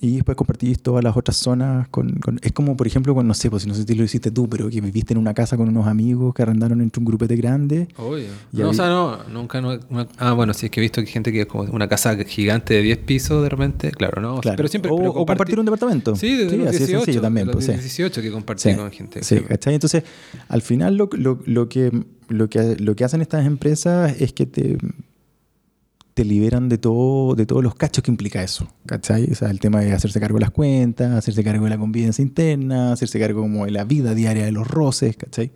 [0.00, 3.34] y después compartís todas las otras zonas con, con- Es como, por ejemplo, con, no
[3.34, 5.68] sé, pues, no sé si lo hiciste tú, pero que viviste en una casa con
[5.68, 7.88] unos amigos que arrendaron entre un grupete grande.
[7.96, 8.26] Obvio.
[8.52, 9.60] No, o sea, no, nunca.
[9.60, 11.64] No, una- ah, bueno, sí, es que he visto que hay gente que es como
[11.64, 13.90] una casa gigante de 10 pisos de repente.
[13.90, 14.40] Claro, ¿no?
[14.40, 14.56] Claro.
[14.56, 14.90] Pero siempre.
[14.92, 16.14] o, pero o compartir un departamento.
[16.16, 16.78] Sí, de los así 18.
[16.78, 17.48] de sencillo también.
[17.50, 17.72] pues, sí.
[17.72, 19.22] 18 que compartí Sí, con gente.
[19.24, 19.44] sí, sí.
[19.44, 19.74] ¿cachai?
[19.74, 20.04] Entonces,
[20.48, 21.90] al final lo, lo- lo que,
[22.28, 24.78] lo, que, lo que hacen estas empresas es que te,
[26.18, 28.66] te liberan de todo de todos los cachos que implica eso.
[28.86, 29.30] ¿cachai?
[29.30, 32.22] O sea, el tema de hacerse cargo de las cuentas, hacerse cargo de la convivencia
[32.22, 35.52] interna, hacerse cargo como de la vida diaria de los roces, ¿cachai?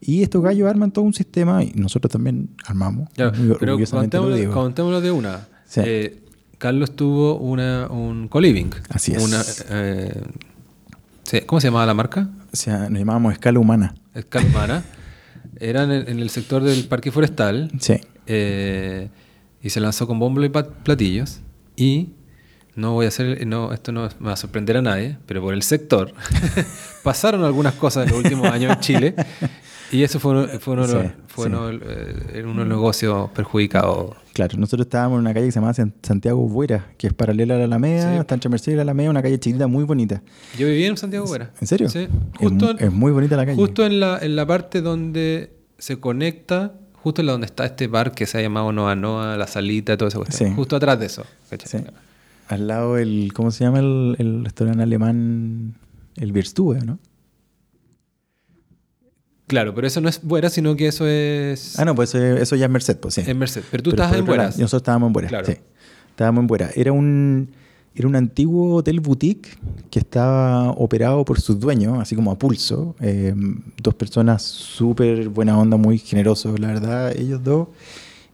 [0.00, 3.08] Y estos gallos arman todo un sistema y nosotros también armamos.
[3.16, 3.76] Pero
[4.52, 5.48] contémoslo, de una.
[5.66, 5.80] Sí.
[5.84, 6.22] Eh,
[6.58, 8.70] Carlos tuvo una, un co-living.
[8.90, 9.20] Así es.
[9.20, 10.22] Una, eh,
[11.44, 12.28] ¿Cómo se llamaba la marca?
[12.52, 13.96] O sea, nos llamábamos escala humana.
[14.14, 14.84] Escalmana.
[15.58, 17.72] Era en el, en el sector del parque forestal.
[17.80, 17.94] Sí.
[18.28, 19.08] eh,
[19.62, 21.40] y se lanzó con bombo y platillos.
[21.76, 22.10] Y
[22.74, 25.54] no voy a hacer, no, esto no me va a sorprender a nadie, pero por
[25.54, 26.12] el sector
[27.02, 29.14] pasaron algunas cosas en los últimos años en Chile.
[29.90, 30.96] Y eso fue, fue, uno, Sí,
[31.28, 31.50] fue sí.
[31.52, 34.16] uno, eh, uno de los negocios perjudicados.
[34.34, 37.54] Claro, nosotros estábamos en una calle que se llama San- Santiago Buera, que es paralela
[37.54, 38.18] a la Alameda, Sí.
[38.20, 40.22] está entre Mercedes y la Alameda, una calle chiquita muy bonita.
[40.58, 41.52] Yo viví en Santiago Buera.
[41.60, 41.88] ¿En serio?
[41.88, 42.00] Sí.
[42.00, 43.56] Es Justo, mu- es muy bonita la calle.
[43.56, 46.74] Justo en la, en la parte donde se conecta,
[47.08, 49.96] justo en la donde está este bar que se ha llamado Noa Noa, la salita,
[49.96, 50.24] todo eso.
[50.28, 50.46] Sí.
[50.54, 51.24] Justo atrás de eso.
[51.64, 51.78] Sí.
[52.48, 55.74] Al lado el, ¿cómo se llama el, el restaurante alemán?
[56.16, 56.98] El Bierstube, ¿no?
[59.46, 62.54] Claro, pero eso no es Buera, sino que eso es Ah, no, pues eh, eso
[62.56, 63.22] ya es Merced, pues sí.
[63.26, 63.62] en Merced.
[63.70, 64.58] Pero tú Pero por en otro lado, Bueras.
[64.58, 65.46] Nosotros estábamos en Buera, Claro.
[65.46, 65.56] sí.
[66.10, 66.70] Estábamos en Buera.
[66.74, 67.50] Era un,
[67.98, 69.48] era un antiguo hotel boutique
[69.90, 72.94] que estaba operado por sus dueños, así como a pulso.
[73.00, 73.34] Eh,
[73.82, 77.68] dos personas súper buena onda, muy generosos, la verdad, ellos dos.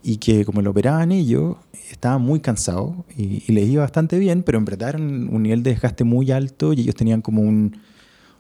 [0.03, 1.57] Y que como lo operaban ellos,
[1.91, 5.43] estaban muy cansados y, y les iba bastante bien, pero en verdad era un, un
[5.43, 7.79] nivel de desgaste muy alto y ellos tenían como un,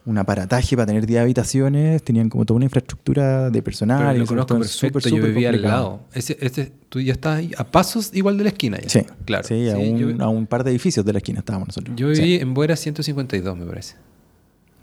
[0.07, 3.99] un aparataje para tener 10 habitaciones, tenían como toda una infraestructura de personal.
[4.09, 5.83] Pero lo conozco perfecto, súper, yo súper vivía al complicado.
[5.85, 6.01] lado.
[6.13, 8.89] Ese, ese, tú ya estás ahí a pasos igual de la esquina ya.
[8.89, 9.45] Sí, claro.
[9.49, 11.97] Sí, a, un, yo, a un par de edificios de la esquina estábamos nosotros.
[11.97, 12.21] yo Sí.
[12.23, 13.95] viví en Buera 152, me parece.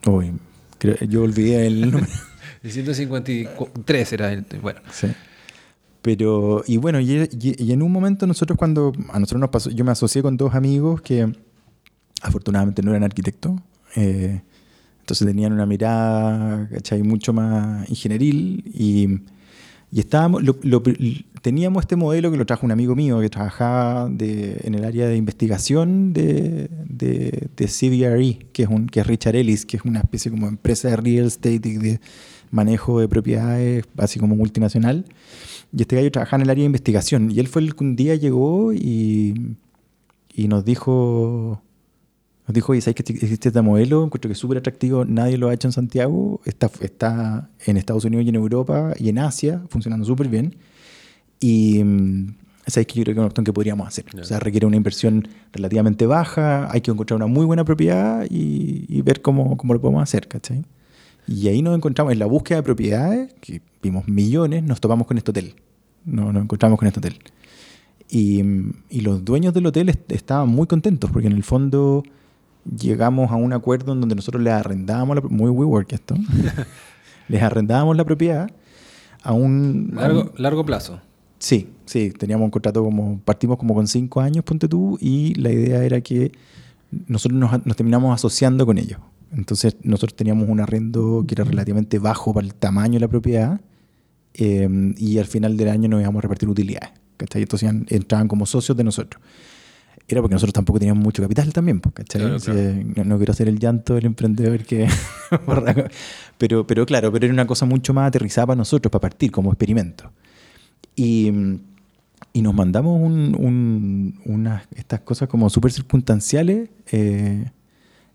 [0.08, 0.32] Uy,
[0.80, 2.08] creo- yo olvidé el número.
[2.64, 4.46] El 153 era el.
[4.62, 4.80] Bueno.
[4.92, 5.08] Sí.
[6.02, 9.70] Pero, y bueno, y, y- y en un momento nosotros cuando, a nosotros nos pasó,
[9.70, 11.32] yo me asocié con dos amigos que
[12.24, 13.54] afortunadamente no eran arquitectos,
[13.96, 14.42] eh,
[15.12, 17.04] entonces tenían una mirada, ¿cachai?
[17.04, 19.20] Mucho más ingenieril y,
[19.92, 20.82] y estábamos, lo- lo-
[21.42, 25.08] teníamos este modelo que lo trajo un amigo mío que trabajaba de- en el área
[25.08, 29.84] de investigación de, de, de CBRE, que es, un, que es Richard Ellis, que es
[29.84, 32.00] una especie como empresa de real estate y de
[32.52, 35.04] manejo de propiedades, así como multinacional.
[35.76, 37.32] Y este gallo trabajaba en el área de investigación.
[37.32, 39.58] Y él fue el que un día llegó y,
[40.34, 41.62] y nos dijo,
[42.52, 44.04] nos dijo, oye, ¿sabes que existe este modelo?
[44.04, 48.04] Encuentro que es súper atractivo, nadie lo ha hecho en Santiago, está, está en Estados
[48.04, 50.58] Unidos y en Europa y en Asia, funcionando súper bien.
[51.40, 52.36] Y mm,
[52.68, 54.04] sabes que yo creo que es una cuestión que podríamos hacer.
[54.14, 54.22] Ya.
[54.22, 58.86] O sea, requiere una inversión relativamente baja, hay que encontrar una muy buena propiedad y,
[58.90, 60.66] y ver cómo, cómo lo podemos hacer, ¿cachai?
[61.28, 65.18] Y ahí nos encontramos en la búsqueda de propiedades, que vimos millones, nos topamos con
[65.18, 65.56] este hotel.
[66.04, 67.18] No, nos encontramos con este hotel.
[68.10, 68.42] Y,
[68.90, 72.04] y los dueños del hotel est- estaban muy contentos porque en el fondo
[72.66, 76.16] llegamos a un acuerdo en donde nosotros les arrendábamos, la, muy WeWork esto,
[77.28, 78.50] les arrendábamos la propiedad
[79.24, 79.92] a un...
[79.96, 81.00] a un- Largo, largo plazo.
[81.40, 85.52] Sí, sí, teníamos un contrato como, partimos como con cinco años, ponte tú, y la
[85.52, 86.32] idea era que
[87.08, 89.00] nosotros nos, nos terminamos asociando con ellos.
[89.36, 93.62] Entonces nosotros teníamos un arrendo que era relativamente bajo para el tamaño de la propiedad
[94.34, 96.92] eh, y al final del año nos íbamos a repartir utilidades.
[97.18, 97.42] ¿cachai?
[97.44, 99.24] Entonces entraban como socios de nosotros.
[100.12, 102.22] Era porque nosotros tampoco teníamos mucho capital también, pues, ¿cachai?
[102.22, 104.88] Claro, O sea, No, no quiero hacer el llanto del emprendedor que...
[106.38, 109.52] pero, pero claro, pero era una cosa mucho más aterrizada para nosotros, para partir como
[109.52, 110.12] experimento.
[110.96, 111.32] Y,
[112.34, 117.46] y nos mandamos un- un- unas, estas cosas como súper circunstanciales, eh,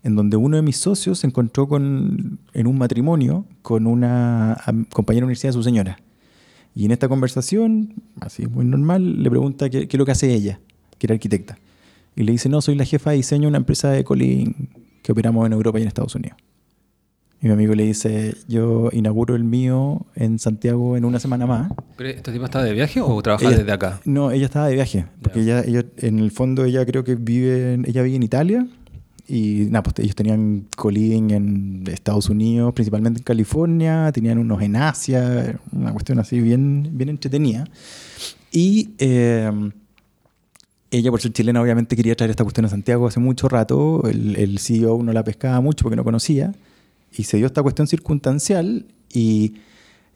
[0.03, 4.57] en donde uno de mis socios se encontró con, en un matrimonio con una
[4.93, 5.99] compañera de universidad de su señora.
[6.75, 10.31] Y en esta conversación, así muy normal, le pregunta qué, qué es lo que hace
[10.33, 10.59] ella,
[10.99, 11.57] que era arquitecta.
[12.17, 14.69] Y le dice, no, soy la jefa de diseño de una empresa de colin
[15.03, 16.37] que operamos en Europa y en Estados Unidos.
[17.39, 21.71] Y mi amigo le dice, yo inauguro el mío en Santiago en una semana más.
[21.95, 24.01] ¿Pero este tipo estaba de viaje o trabaja desde acá?
[24.05, 27.75] No, ella estaba de viaje, porque ella, ella, en el fondo ella creo que vive,
[27.75, 28.67] en- ella vive en Italia
[29.27, 34.75] y nada, pues ellos tenían co-living en Estados Unidos, principalmente en California, tenían unos en
[34.75, 37.65] Asia, una cuestión así bien, bien entretenida.
[38.51, 39.51] Y eh,
[40.91, 44.03] ella, por ser chilena, obviamente quería traer esta cuestión a Santiago hace mucho rato.
[44.07, 46.53] El, el CEO no la pescaba mucho porque no conocía.
[47.15, 49.53] Y se dio esta cuestión circunstancial y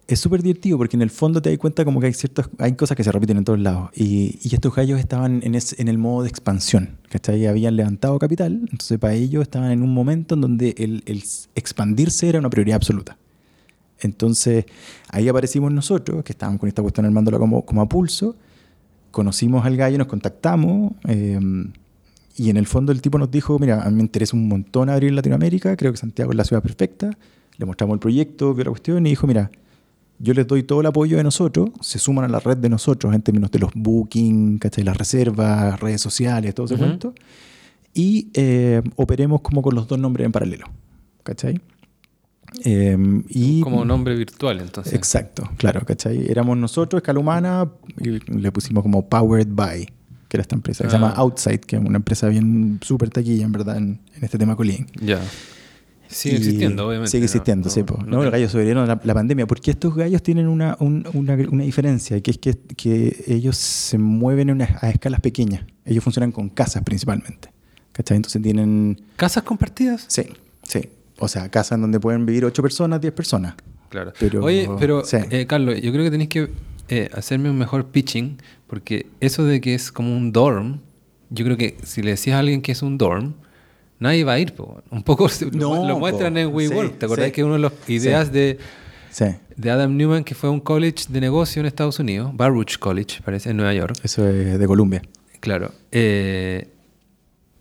[0.08, 2.74] es súper divertido porque en el fondo te das cuenta como que hay ciertas hay
[2.74, 3.90] cosas que se repiten en todos lados.
[3.96, 6.98] Y, y estos gallos estaban en, ese- en el modo de expansión.
[7.10, 7.48] ¿cachai?
[7.48, 8.54] Habían levantado capital.
[8.72, 11.24] Entonces para ellos estaban en un momento en donde el, el
[11.56, 13.18] expandirse era una prioridad absoluta.
[14.00, 14.66] Entonces
[15.10, 18.36] ahí aparecimos nosotros, que estábamos con esta cuestión armándola como, como a pulso.
[19.12, 20.94] Conocimos al gallo, nos contactamos.
[21.08, 21.40] eh,
[22.38, 24.90] y en el fondo el tipo nos dijo, mira, a mí me interesa un montón
[24.90, 27.12] abrir Latinoamérica, creo que Santiago es la ciudad perfecta.
[27.58, 29.52] Le mostramos el proyecto, vio la cuestión y dijo, mira,
[30.18, 33.14] yo les doy todo el apoyo de nosotros, se suman a la red de nosotros
[33.14, 34.84] en términos de los booking, ¿cachai?
[34.84, 36.84] las reservas, redes sociales, todo ese Ujú.
[36.84, 37.14] cuento.
[37.94, 40.68] Y eh, operemos como con los dos nombres en paralelo.
[41.24, 41.60] ¿Cachai?
[42.66, 42.98] Eh,
[43.30, 44.94] y, Como nombre virtual, entonces.
[44.94, 46.30] Exacto, claro, ¿cachai?
[46.30, 49.86] Éramos nosotros, escala humana, y le pusimos como Powered by,
[50.28, 51.00] que era esta empresa, que se Ah.
[51.00, 54.56] llama Outside, que es una empresa bien súper taquilla, en verdad, en, en este tema
[54.56, 54.86] Colin.
[55.02, 55.22] Ya.
[56.10, 57.10] Sigue Y existiendo, obviamente.
[57.10, 57.84] Sigue existiendo, No, sí.
[57.88, 61.08] no No, los gallos sobrevivieron a la, la pandemia, porque estos gallos tienen una, un-
[61.14, 65.64] una, una diferencia, que es que, que ellos se mueven en una- a escalas pequeñas.
[65.86, 67.50] Ellos funcionan con casas principalmente.
[67.94, 68.18] ¿Cachai?
[68.18, 69.00] Entonces tienen...
[69.16, 70.04] ¿Casas compartidas?
[70.10, 70.24] Sí,
[70.64, 70.82] sí.
[71.22, 73.56] O sea, casas en donde pueden vivir 8 personas, 10 personas.
[73.90, 74.12] Claro.
[74.20, 75.18] Pero- Oye, pero sí.
[75.30, 76.50] eh, Carlos, yo creo que tenéis que
[76.90, 80.80] eh, hacerme un mejor pitching, porque eso de que es como un dorm,
[81.30, 83.34] yo creo que si le decías a alguien que es un dorm,
[84.00, 84.54] nadie va a ir.
[84.54, 84.82] po.
[84.90, 86.40] Un poco No, lo muestran po.
[86.40, 86.90] en WeWork.
[86.92, 87.32] Sí, ¿Te acordás sí.
[87.32, 88.58] que una de las ideas de,
[89.58, 93.52] de Adam Newman, que fue un college de negocio en Estados Unidos, Baruch College, parece,
[93.52, 93.96] en Nueva York?
[94.04, 95.02] Eso es de Colombia.
[95.40, 95.72] Claro.
[95.92, 96.68] eh,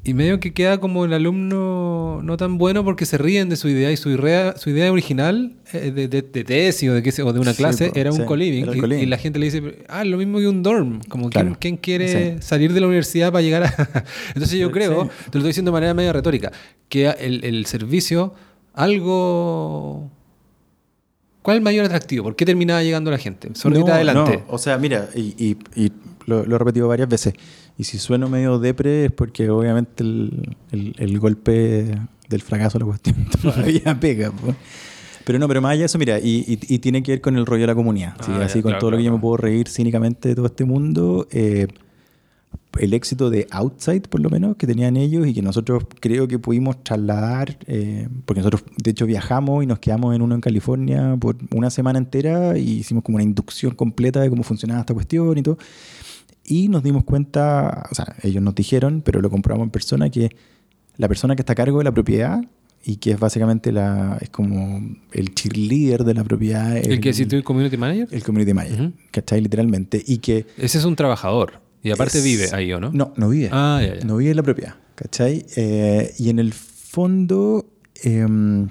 [0.02, 3.68] y medio que queda como el alumno no tan bueno porque se ríen de su
[3.68, 7.22] idea y su idea, su idea original eh, de, de, de tesis o de, qué
[7.22, 8.64] o de una clase era un sí, co-living.
[8.98, 11.00] Y, la gente le dice, ah, lo mismo que un dorm.
[11.08, 11.56] Como, ¿quién, Claro.
[11.60, 12.42] quién quiere Sí.
[12.42, 14.04] salir de la universidad para llegar a...?
[14.34, 16.50] Entonces yo creo, te lo estoy diciendo de manera medio retórica,
[16.88, 18.32] que el, el servicio,
[18.72, 20.10] algo...
[21.42, 22.24] ¿Cuál es el mayor atractivo?
[22.24, 23.48] ¿Por qué terminaba llegando la gente?
[23.54, 24.44] Sordita No, adelante.
[24.46, 24.54] no.
[24.54, 25.92] O sea, mira, y, y- y
[26.26, 27.32] lo, lo he repetido varias veces.
[27.80, 31.96] Y si sueno medio depre es porque obviamente el, el- el golpe
[32.28, 34.30] del fracaso de la cuestión todavía pega.
[35.24, 37.36] Pero no, pero más allá de eso, mira, y, y- y tiene que ver con
[37.36, 38.16] el rollo de la comunidad.
[38.20, 38.30] ¿sí?
[38.34, 40.46] Ah, Así ya, con claro, todo lo que yo me puedo reír cínicamente de todo
[40.46, 41.26] este mundo.
[41.30, 41.68] eh,
[42.78, 46.38] el éxito de Outside, por lo menos, que tenían ellos y que nosotros creo que
[46.38, 51.16] pudimos trasladar, eh, porque nosotros de hecho viajamos y nos quedamos en uno en California
[51.18, 55.36] por una semana entera y hicimos como una inducción completa de cómo funcionaba esta cuestión
[55.38, 55.58] y todo.
[56.50, 60.30] Y nos dimos cuenta, o sea, ellos nos dijeron, pero lo comprobamos en persona, que
[60.96, 62.40] la persona que está a cargo de la propiedad
[62.84, 64.80] y que es básicamente la, es como
[65.12, 68.08] el cheerleader de la propiedad, ¿El que si tú community manager?
[68.10, 68.92] el community manager, Ujú.
[69.12, 69.40] ¿cachai?
[69.42, 70.02] Literalmente.
[70.04, 71.60] Y que Ese es un trabajador.
[71.82, 72.90] Y aparte es- vive ahí, ¿o no?
[72.92, 73.48] No, no vive.
[73.52, 74.04] Ah, ya, ya.
[74.04, 75.46] No vive en la propiedad, ¿cachai?
[75.56, 77.64] Eh, y en el fondo
[78.02, 78.68] em,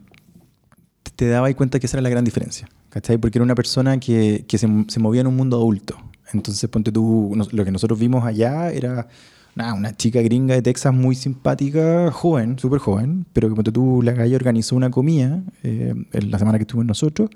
[1.16, 3.18] te dabas cuenta que esa era la gran diferencia, ¿cachai?
[3.18, 5.98] Porque era una persona que, que se, se movía en un mundo adulto.
[6.34, 9.08] Entonces, ponte tú, lo que nosotros vimos allá era
[9.56, 14.02] nada, una chica gringa de Texas muy simpática, joven, súper joven, pero que ponte tú,
[14.02, 17.30] la calle organizó una comida eh, en la semana que estuvo en nosotros.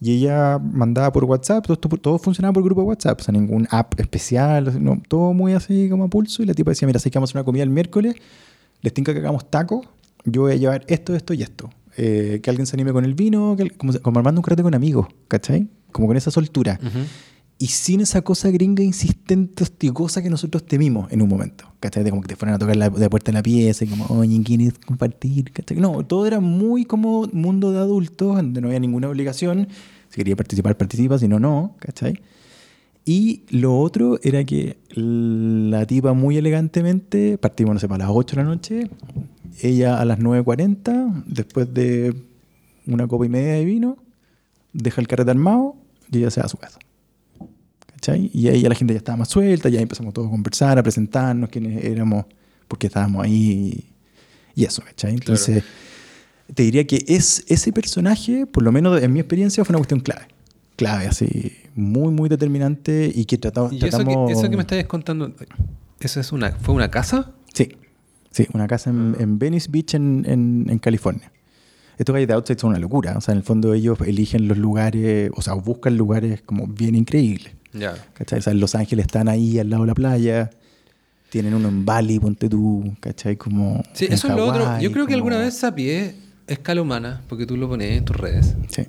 [0.00, 3.66] Y ella mandaba por WhatsApp, todo, todo funcionaba por grupo de WhatsApp, o sea, ningún
[3.70, 6.42] app especial, no, todo muy así como a pulso.
[6.42, 8.16] Y la tipa decía, mira, si que vamos a hacer una comida el miércoles,
[8.82, 9.86] les tinca que hagamos tacos,
[10.24, 11.70] yo voy a llevar esto, esto y esto.
[11.96, 14.74] Eh, que alguien se anime con el vino, que, como, como armando un carrete con
[14.74, 15.68] amigos, ¿cachai?
[15.92, 16.80] Como con esa soltura.
[16.82, 16.98] Ujú.
[17.58, 21.66] Y sin esa cosa gringa insistente, hostigosa que nosotros temimos en un momento.
[21.80, 22.08] ¿Cachai?
[22.10, 24.42] Como que te fueran a tocar la, la puerta de la pieza y como, oye,
[24.42, 25.52] ¿quieres compartir?
[25.52, 25.78] ¿Cachai?
[25.78, 29.68] No, todo era muy como mundo de adultos, donde no había ninguna obligación.
[30.08, 31.76] Si quería participar, participa, si no, no.
[31.78, 32.20] ¿Cachai?
[33.04, 38.36] Y lo otro era que la tipa muy elegantemente, partimos, no sé, para las 8
[38.36, 38.90] de la noche,
[39.60, 42.14] ella a las 9.40, después de
[42.86, 43.98] una copa y media de vino,
[44.72, 45.76] deja el carrete armado
[46.10, 46.78] y ella se va a su casa.
[48.04, 48.30] ¿Cachai?
[48.34, 50.82] Y ahí ya la gente ya estaba más suelta, ya empezamos todos a conversar, a
[50.82, 52.26] presentarnos quiénes éramos,
[52.68, 53.84] porque estábamos ahí
[54.54, 55.14] y eso, ¿cachai?
[55.14, 55.62] Entonces,
[56.54, 60.00] te diría que es, ese personaje, por lo menos en mi experiencia, fue una cuestión
[60.00, 60.26] clave.
[60.76, 63.72] Clave, así, muy, muy determinante y que tratamos...
[63.72, 65.32] ¿Y eso que, eso que me estabas contando,
[66.00, 67.32] ¿eso es una, fue una casa?
[67.54, 67.70] Sí,
[68.30, 71.30] Sí, una casa en, en Venice Beach, en, en- en California.
[71.96, 73.16] Estos gallos de Outside son una locura.
[73.16, 76.96] O sea, en el fondo ellos eligen los lugares, o sea, buscan lugares como bien
[76.96, 77.52] increíbles.
[77.74, 77.92] Ya.
[77.92, 80.50] O sea, en Los Ángeles están ahí al lado de la playa.
[81.30, 83.36] Tienen uno en Bali, ponte tú, ¿cachai?
[83.36, 83.82] Como.
[83.92, 84.80] Sí, en eso es lo otro.
[84.80, 86.14] Yo creo que como- alguna vez Sapié
[86.46, 88.54] escala humana, porque tú lo pones en tus redes.
[88.68, 88.84] Sí.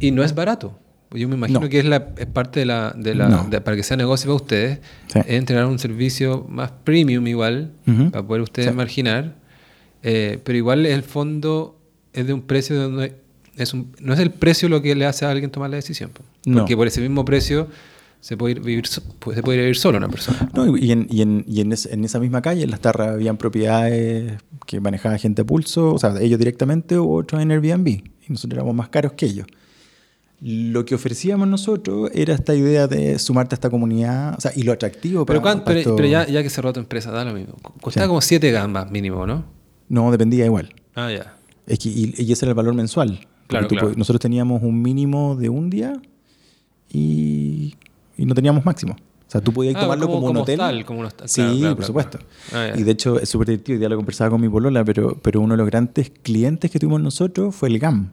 [0.00, 0.78] Y no es barato.
[1.12, 1.68] Yo me imagino No.
[1.68, 2.92] que es, la, es parte de la...
[2.96, 3.44] De la No.
[3.48, 5.20] de- para que sea negocio para ustedes, Sí.
[5.20, 8.10] es entregar un servicio más premium igual, Ujú.
[8.10, 8.74] para poder ustedes Sí.
[8.74, 9.36] marginar.
[10.02, 11.78] Eh, pero igual el fondo
[12.12, 13.14] es de un precio donde...
[13.56, 16.10] Es un, no es el precio lo que le hace a alguien tomar la decisión.
[16.10, 16.22] po.
[16.46, 16.58] No.
[16.60, 17.68] Porque por ese mismo precio
[18.24, 19.02] se puede ir, vivir, so-
[19.34, 20.48] se puede vivir solo una persona.
[20.54, 23.08] No, y en, y en, y en, es- en esa misma calle, en las tarras,
[23.10, 27.86] habían propiedades que manejaba gente a pulso, o sea, ellos directamente o otros en Airbnb.
[27.88, 29.46] Y nosotros éramos más caros que ellos.
[30.40, 34.62] Lo que ofrecíamos nosotros era esta idea de sumarte a esta comunidad, o sea, y
[34.62, 37.34] lo atractivo Pero, para, para pero, pero ya, ya que cerró tu empresa, da lo
[37.34, 37.54] mismo.
[37.82, 38.08] Costaba Sí.
[38.08, 39.44] como 7 gambas mínimo, ¿no?
[39.90, 40.74] No, dependía igual.
[40.94, 41.36] Ah, ya.
[41.66, 43.20] Es que, y, y ese era el valor mensual.
[43.48, 43.90] Claro, tú claro.
[43.92, 45.92] pod- Nosotros teníamos un mínimo de un día
[46.90, 47.74] y,
[48.16, 48.94] y no teníamos máximo.
[49.26, 50.60] O sea, tú podías Ah, tomarlo como- como, un como hotel.
[50.60, 51.28] hostal, como un hostal.
[51.28, 52.18] Sí, Claro, claro, por claro, supuesto.
[52.52, 52.80] Ah, ya.
[52.80, 53.78] y de hecho es súper divertido.
[53.80, 57.00] Ya lo conversaba con mi polola, pero, pero uno de los grandes clientes que tuvimos
[57.00, 58.12] nosotros fue el GAM.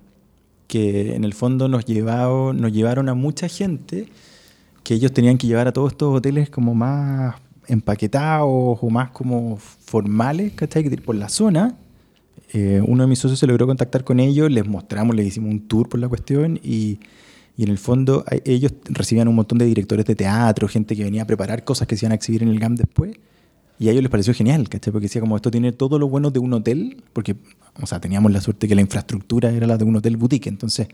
[0.68, 4.08] Que en el fondo nos, llevado, nos llevaron a mucha gente
[4.84, 7.36] que ellos tenían que llevar a todos estos hoteles como más
[7.68, 8.48] empaquetados
[8.82, 10.84] o más como formales, ¿cachai?
[10.90, 11.76] Que Por la zona.
[12.54, 15.68] Eh, uno de mis socios se logró contactar con ellos, les mostramos, les hicimos un
[15.68, 17.00] tour por la cuestión y,
[17.58, 21.24] y en el fondo ellos recibían un montón de directores de teatro, gente que venía
[21.24, 23.14] a preparar cosas que se iban a exhibir en el GAM después.
[23.78, 24.92] Y a ellos les pareció genial, ¿cachai?
[24.92, 27.36] Porque decía como esto tiene todo lo bueno de un hotel, porque,
[27.82, 30.88] o sea, teníamos la suerte que la infraestructura era la de un hotel boutique, entonces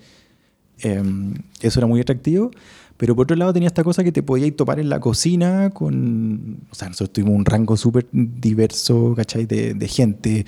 [0.83, 1.03] eh,
[1.61, 2.51] eso era muy atractivo.
[2.97, 6.61] Pero por otro lado tenía esta cosa que te podías topar en la cocina con...
[6.71, 9.45] O sea, nosotros tuvimos un rango súper diverso, ¿cachai?
[9.45, 10.45] De, de gente.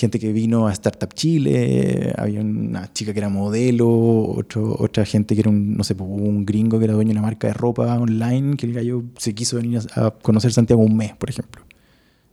[0.00, 5.34] Gente que vino a Startup Chile, había una chica que era modelo, otro, otra gente
[5.34, 7.52] que era un, no sé, pues, un gringo que era dueño de una marca de
[7.52, 11.62] ropa online, que el gallo se quiso venir a, conocer Santiago un mes, por ejemplo.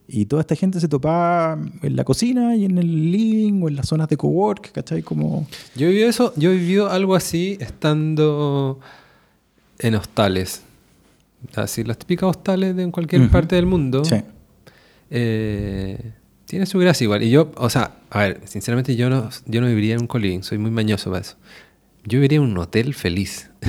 [0.07, 3.75] Y toda esta gente se topaba en la cocina y en el living o en
[3.75, 5.01] las zonas de cowork, ¿cachai?
[5.03, 5.45] Como...
[5.75, 8.79] Yo he vivido eso, yo he vivido algo así estando
[9.79, 10.61] en hostales.
[11.53, 13.31] Así, las típicas hostales de en cualquier Ujú.
[13.31, 14.05] parte del mundo.
[14.05, 14.15] Sí.
[15.09, 16.13] Eh,
[16.47, 17.21] tiene su gracia igual.
[17.23, 20.43] Y yo, o sea, a ver, sinceramente yo no, yo no viviría en un coliving,
[20.43, 21.35] soy muy mañoso para eso.
[22.05, 23.49] Yo viviría en un hotel feliz.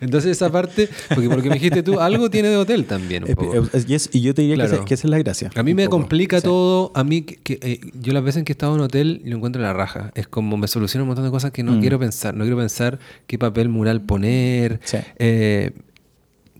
[0.00, 3.34] Entonces esa parte, porque porque me dijiste tú, algo tiene de hotel también un Eh,
[3.36, 3.54] poco.
[4.12, 4.74] y, yo te diría que, Claro.
[4.76, 5.50] esa, que esa es la gracia.
[5.54, 5.98] A mí un me poco.
[5.98, 6.44] complica Sí.
[6.44, 6.92] todo.
[6.94, 9.36] A mí, que, que, eh, yo las veces en que he estado en hotel lo
[9.36, 10.12] encuentro en la raja.
[10.14, 11.80] Es como me soluciona un montón de cosas que no Mm.
[11.80, 12.34] quiero pensar.
[12.34, 14.80] No quiero pensar qué papel mural poner.
[14.84, 14.98] Sí.
[15.18, 15.72] Eh,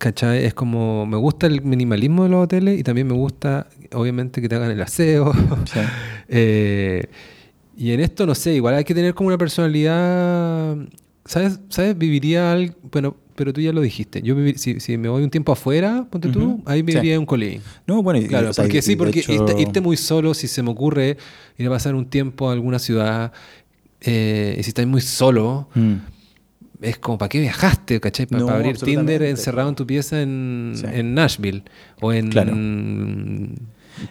[0.03, 0.45] ¿Cachai?
[0.45, 4.49] Es como, me gusta el minimalismo de los hoteles y también me gusta, obviamente, que
[4.49, 5.33] te hagan el aseo.
[5.73, 5.79] Sí.
[6.29, 7.07] Eh,
[7.77, 10.77] y en esto, no sé, igual hay que tener como una personalidad.
[11.25, 11.61] ¿Sabes?
[11.69, 11.97] ¿Sabes?
[11.97, 12.75] Viviría algo.
[12.91, 14.21] Bueno, pero tú ya lo dijiste.
[14.23, 16.63] Yo vivi- si, si me voy un tiempo afuera, ponte tú, Ujú.
[16.67, 16.83] ahí Sí.
[16.83, 17.61] viviría en un coliving.
[17.87, 20.35] No, bueno, y- Claro, o sea, porque y- sí, porque hecho- irte, irte muy solo,
[20.35, 21.17] si se me ocurre
[21.59, 23.31] ir a pasar un tiempo a alguna ciudad,
[24.01, 25.95] eh, y si estás muy solo, Mm.
[26.83, 28.01] Es como, ¿para qué viajaste?
[28.01, 28.27] ¿Cachai?
[28.27, 30.85] Para No, abrir Tinder encerrado en tu pieza en, Sí.
[30.93, 31.63] en Nashville
[32.01, 32.53] o en Claro.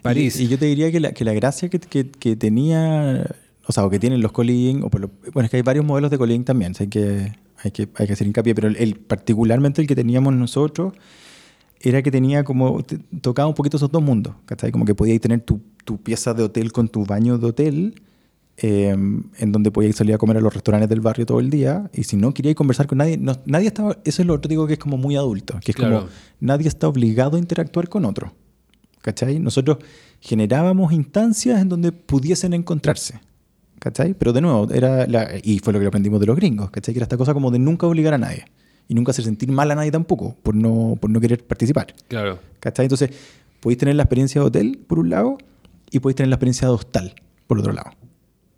[0.02, 0.40] París.
[0.40, 3.26] Y, y yo te diría que la, que la gracia que, que- que tenía,
[3.68, 5.86] o sea, o que tienen los coliving, o por lo- bueno, es que hay varios
[5.86, 7.32] modelos de coliving también, o sea, hay que,
[7.64, 10.94] hay que, hay que hacer hincapié, pero el, el- particularmente el que teníamos nosotros
[11.82, 12.84] era que tenía como,
[13.22, 14.72] tocaba un poquito esos dos mundos, ¿cachai?
[14.72, 18.02] Como que podíais tener tu, tu pieza de hotel con tu baño de hotel,
[18.62, 21.90] eh, en donde podíais salir a comer a los restaurantes del barrio todo el día,
[21.94, 24.68] y si no queríais conversar con nadie, no- nadie estaba, eso es lo otro digo
[24.68, 26.00] que es como muy adulto, que es Claro.
[26.02, 26.10] como
[26.40, 28.34] nadie está obligado a interactuar con otro.
[29.02, 29.40] ¿Cachai?
[29.40, 29.78] Nosotros
[30.20, 33.20] generábamos instancias en donde pudiesen encontrarse.
[33.80, 34.14] ¿Cachai?
[34.14, 36.94] Pero de nuevo, era la, y fue lo que aprendimos de los gringos, ¿cachai?
[36.94, 38.46] Que era esta cosa como de nunca obligar a nadie.
[38.88, 41.88] Y nunca hacer sentir mal a nadie tampoco, por no, por no querer participar.
[42.08, 42.38] Claro.
[42.60, 42.86] ¿Cachai?
[42.86, 43.10] Entonces,
[43.60, 45.38] podéis tener la experiencia de hotel, por un lado,
[45.90, 47.16] y podéis tener la experiencia de hostal,
[47.48, 47.90] por otro lado.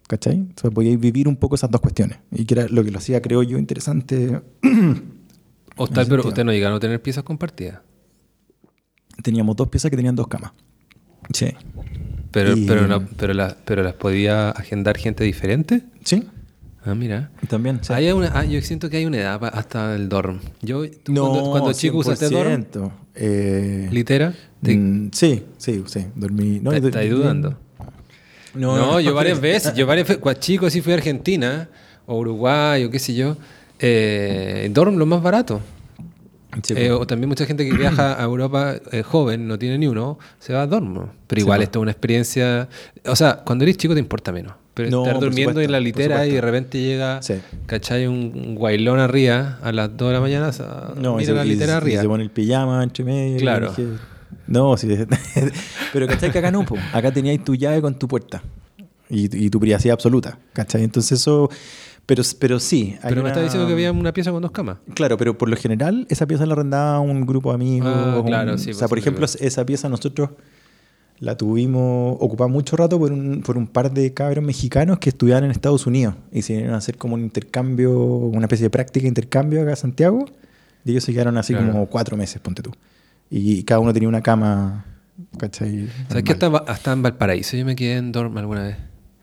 [0.08, 0.36] ¿Cachai?
[0.36, 2.20] Entonces, podíais vivir un poco esas dos cuestiones.
[2.32, 4.41] Y que era lo que lo hacía, creo yo, interesante.
[5.78, 7.80] Hostal, ese pero ustedes no llegaron a tener piezas compartidas.
[9.24, 10.51] Teníamos dos piezas que tenían dos camas.
[11.34, 11.47] Sí.
[12.32, 15.84] Pero, Y- pero, no- pero, las, pero las podía agendar gente diferente.
[16.04, 16.28] Sí,
[16.86, 17.32] Ah, mira.
[17.47, 17.80] también.
[17.82, 17.93] sí.
[17.93, 20.39] Hay una, ah, yo siento que hay una edad hasta el dorm.
[20.62, 22.91] Yo, No, cuando, cuando chico usaste dorm, 100%.
[23.16, 26.06] Eh, litera, te- mm, sí, sí, sí.
[26.16, 26.60] Dormí.
[26.60, 27.58] No, ¿Te- y- estáis dudando?
[28.54, 31.70] No, No, yo varias veces, yo varias veces, cuando chico sí fui a Argentina,
[32.06, 33.38] o Uruguay, o qué sé yo,
[33.80, 35.62] eh, dorm lo más barato.
[36.62, 36.91] Sí, Eh, pues.
[36.91, 40.54] o también mucha gente que viaja a Europa eh, joven, no tiene ni uno, se
[40.54, 41.01] va a dormir.
[41.26, 41.68] Pero igual pues.
[41.68, 42.70] esto es una experiencia.
[43.08, 44.54] O sea, cuando eres chico te importa menos.
[44.76, 47.36] Pero No, estar durmiendo supuesto, en la litera y de repente llega, Sí.
[47.68, 48.06] ¿cachai?
[48.08, 50.47] Un, guailón arriba a las 2 de la mañana.
[50.47, 52.01] o sea, No, y mira se, la y- litera y arriba.
[52.01, 53.38] se pone el pijama entre medio.
[53.38, 53.70] y Claro.
[53.70, 53.88] dije,
[54.48, 54.88] no, sí.
[55.94, 56.66] pero ¿cachai que acá no?
[56.66, 56.76] po?
[56.94, 58.41] Acá teníais tu llave con tu puerta.
[59.10, 60.39] Y, y tu privacidad absoluta.
[60.54, 60.84] ¿Cachai?
[60.84, 61.50] Entonces eso...
[62.06, 62.98] Pero, pero sí.
[63.02, 64.78] Pero me una- está diciendo que había una pieza con dos camas.
[64.94, 67.94] Claro, pero por lo general esa pieza la arrendaba un grupo de amigos.
[67.96, 70.32] Ah, un- claro, sí, O sea, pues por ejemplo, esa pieza nosotros
[71.20, 75.46] la tuvimos ocupada mucho rato por un, por un par de cabros mexicanos que estudiaban
[75.46, 79.04] en Estados Unidos y se vinieron a hacer como un intercambio, una especie de práctica
[79.04, 80.26] de intercambio acá a Santiago.
[80.84, 81.72] Y ellos se quedaron así Claro.
[81.72, 82.72] como cuatro meses, ponte tú.
[83.36, 84.86] Y cada uno tenía una cama,
[85.39, 85.89] ¿cachai?
[86.07, 88.77] ¿Sabes que hasta, hasta en Valparaíso yo me quedé en dorm alguna vez?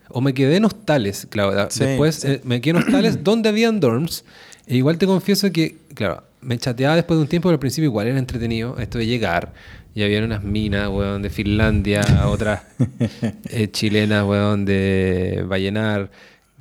[0.09, 1.69] O me quedé en hostales, claro.
[1.69, 2.27] Sí, después sí.
[2.27, 4.25] eh, me quedé en hostales donde habían dorms.
[4.67, 7.85] E igual te confieso que, claro, me chateaba después de un tiempo, pero al principio
[7.85, 9.53] igual era entretenido esto de llegar.
[9.95, 12.63] Y había unas minas, weón, de Finlandia, otras
[13.49, 16.11] eh, chilenas, weón, de Vallenar.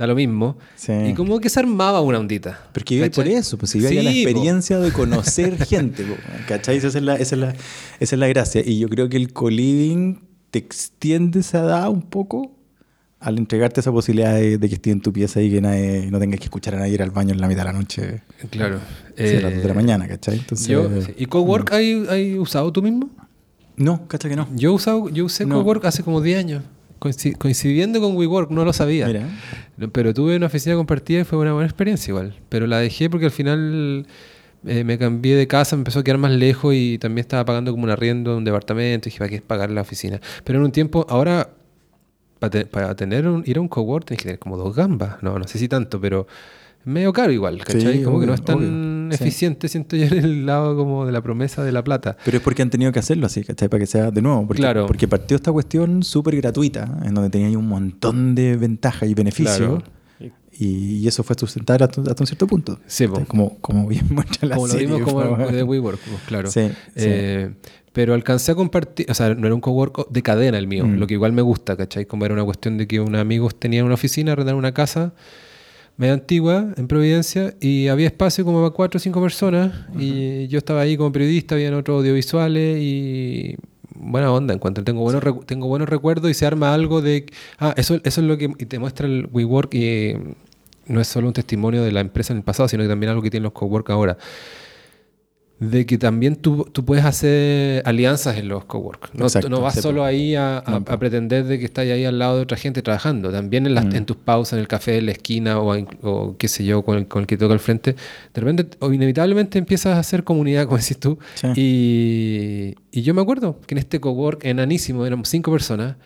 [0.01, 0.57] Da lo mismo.
[0.77, 0.93] Sí.
[1.11, 2.59] Y como que se armaba una ondita.
[2.73, 4.31] Porque iba por eso, pues iba a la Sí, po.
[4.31, 6.15] experiencia de conocer gente, po,
[6.49, 6.79] ¿cachai?
[6.79, 8.63] Esa es, la, esa, es la, esa es la gracia.
[8.65, 10.21] Y yo creo que el co-living
[10.51, 12.57] te extiende esa edad un poco
[13.19, 16.19] al entregarte esa posibilidad de, de que esté en tu pieza y que nadie, no
[16.19, 18.81] tengas que escuchar a nadie ir al baño en la mitad de la noche, Claro.
[19.19, 20.39] sí, a las 2 de la Eh, mañana, ¿cachai?
[20.39, 20.89] Entonces, yo-
[21.19, 23.11] ¿Y cowork hay, hay usado tú mismo?
[23.77, 24.49] No, ¿cachai que no?
[24.57, 25.57] Yo, usado, yo usé No.
[25.57, 26.63] Cowork hace como 10 años.
[27.01, 29.07] Coinci- coincidiendo con WeWork, no lo sabía.
[29.07, 29.27] Mira.
[29.93, 32.35] Pero tuve una oficina compartida y fue una buena experiencia igual.
[32.49, 34.07] Pero la dejé porque al final
[34.67, 37.71] eh, me cambié de casa, me empezó a quedar más lejos y también estaba pagando
[37.73, 39.09] como un arriendo de un departamento.
[39.09, 40.21] Y dije, ¿para qué pagar la oficina?
[40.45, 41.49] Pero en un tiempo, ahora,
[42.39, 45.23] para, te- para tener un, ir a un cowork tenés que tener como dos gambas.
[45.23, 46.27] No, no sé si tanto, pero
[46.85, 47.99] medio caro igual, ¿cachai?
[47.99, 49.17] Sí, como que no es tan obvio.
[49.17, 49.25] Sí.
[49.25, 52.17] eficiente, siento yo, en el lado como de la promesa de la plata.
[52.25, 53.69] Pero es porque han tenido que hacerlo así, ¿cachai?
[53.69, 54.47] Para que sea de nuevo.
[54.47, 54.87] Porque, Claro.
[54.87, 59.57] porque partió esta cuestión súper gratuita, en donde tenía un montón de ventajas y beneficios.
[59.59, 59.83] Claro.
[60.53, 62.79] Y, y eso fue sustentable hasta, hasta un cierto punto.
[62.87, 66.51] Sí, como, como bien muestra la como lo vimos como de WeWork, pues, claro.
[66.51, 67.07] Sí, sí.
[67.07, 67.51] Eh,
[67.93, 70.99] pero alcancé a compartir, o sea, no era un cowork de cadena el mío, Mm.
[70.99, 72.05] lo que igual me gusta, ¿cachai?
[72.05, 75.15] Como era una cuestión de que un amigo tenía una oficina, arrendaron una casa
[76.01, 80.57] media antigua en Providencia y había espacio como para cuatro o cinco personas y yo
[80.57, 83.57] estaba ahí como periodista, habían otros audiovisuales y
[83.95, 87.27] buena onda, en cuanto tengo buenos, tengo buenos recuerdos y se arma algo de...
[87.59, 90.15] Ah, eso, eso es lo que te muestra el WeWork y
[90.87, 93.21] no es solo un testimonio de la empresa en el pasado, sino que también algo
[93.21, 94.17] que tienen los cowork ahora.
[95.61, 99.11] De que también tú, tú puedes hacer alianzas en los cowork.
[99.13, 102.37] No, Exacto, no vas solo ahí a, a- pretender de que estás ahí al lado
[102.39, 103.31] de otra gente trabajando.
[103.31, 103.95] También en, las, Mm.
[103.97, 106.97] en tus pausas, en el café, en la esquina o, o qué sé yo, con
[106.97, 107.95] el, con el que toca al frente,
[108.35, 111.19] de repente o inevitablemente empiezas a hacer comunidad, como decís tú.
[111.35, 111.49] Sí.
[111.57, 115.97] Y, y yo me acuerdo que en este cowork enanísimo, éramos cinco personas,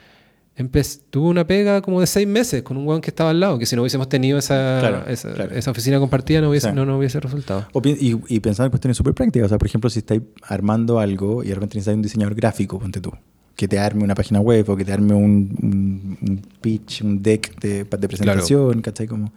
[1.10, 3.66] tuve una pega como de seis meses con un weón que estaba al lado, que
[3.66, 5.54] si no hubiésemos tenido esa, Claro, esa, claro.
[5.54, 6.74] esa oficina compartida no hubiese, Sí.
[6.74, 7.66] no, no hubiese resultado.
[7.72, 9.46] O y, y pensando en cuestiones súper prácticas.
[9.46, 12.78] O sea, por ejemplo, si estáis armando algo y de repente necesitáis un diseñador gráfico,
[12.78, 13.10] ponte tú,
[13.56, 17.20] que te arme una página web o que te arme un, un- un pitch, un
[17.22, 19.06] deck de, de presentación, ¿cachai?
[19.08, 19.32] Como,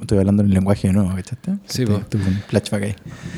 [0.00, 1.52] estoy, hablando en el lenguaje de nuevo, ¿cachaste?
[1.66, 2.94] Sí, tuve un flashback ahí.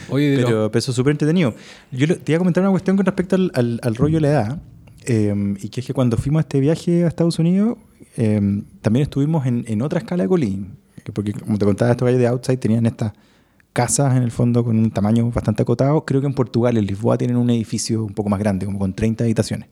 [0.09, 1.55] Oye, Pero, eso es súper entretenido.
[1.93, 4.29] Yo te iba a comentar una cuestión con respecto al, al- al rollo de la
[4.31, 4.59] edad.
[5.07, 7.79] Eh, y que es que cuando fuimos a este viaje a Estados Unidos,
[8.17, 10.77] eh, también estuvimos en, en otra escala de colín.
[11.13, 13.13] Porque, como te contaba, estos gallos de Outside tenían estas
[13.73, 16.05] casas en el fondo con un tamaño bastante acotado.
[16.05, 18.93] Creo que en Portugal, en Lisboa, tienen un edificio un poco más grande, como con
[18.93, 19.69] 30 habitaciones.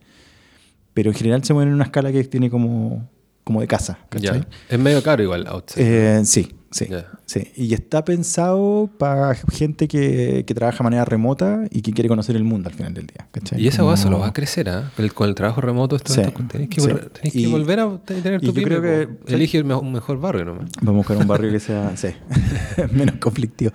[0.95, 3.09] Pero en general se mueven en una escala que tiene como,
[3.45, 3.99] como de casa.
[4.09, 4.41] ¿cachai?
[4.41, 4.49] ya.
[4.69, 6.21] Es medio caro igual, outside.
[6.21, 6.87] Eh, sí, sí,
[7.27, 7.49] sí.
[7.57, 12.37] Y está pensado para gente que, que trabaja de manera remota y que quiere conocer
[12.37, 13.27] el mundo al final del día.
[13.31, 13.61] ¿cachai?
[13.61, 14.91] y esa Como- solo va a crecer, ¿ah?
[14.99, 16.89] El- Con el trabajo remoto, esto, Sí, esto- tenés, que, sí.
[16.89, 19.35] tenés que Y- volver a tener y tu creo que- po.
[19.35, 20.71] Elige me- un mejor barrio nomás.
[20.83, 22.09] Vamos a buscar un barrio que sea sí,
[22.93, 23.73] menos conflictivo.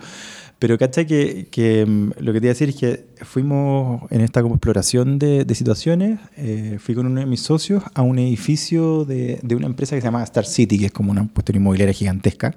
[0.60, 1.04] Pero ¿cachai?
[1.06, 4.54] Que, que mm, lo que te iba a decir es que fuimos en esta como
[4.54, 9.40] exploración de, de situaciones, eh, fui con uno de mis socios a un edificio de,
[9.42, 12.54] de una empresa que se llama Star City, que es como una cuestión inmobiliaria gigantesca,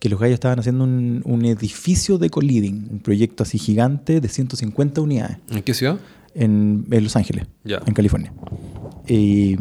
[0.00, 4.28] que los gallos estaban haciendo un, un edificio de co-living, un proyecto así gigante de
[4.28, 5.98] 150 unidades ¿En qué ciudad?
[6.34, 7.80] en, en Los Ángeles, Ya.
[7.84, 8.32] en California.
[9.08, 9.56] Y,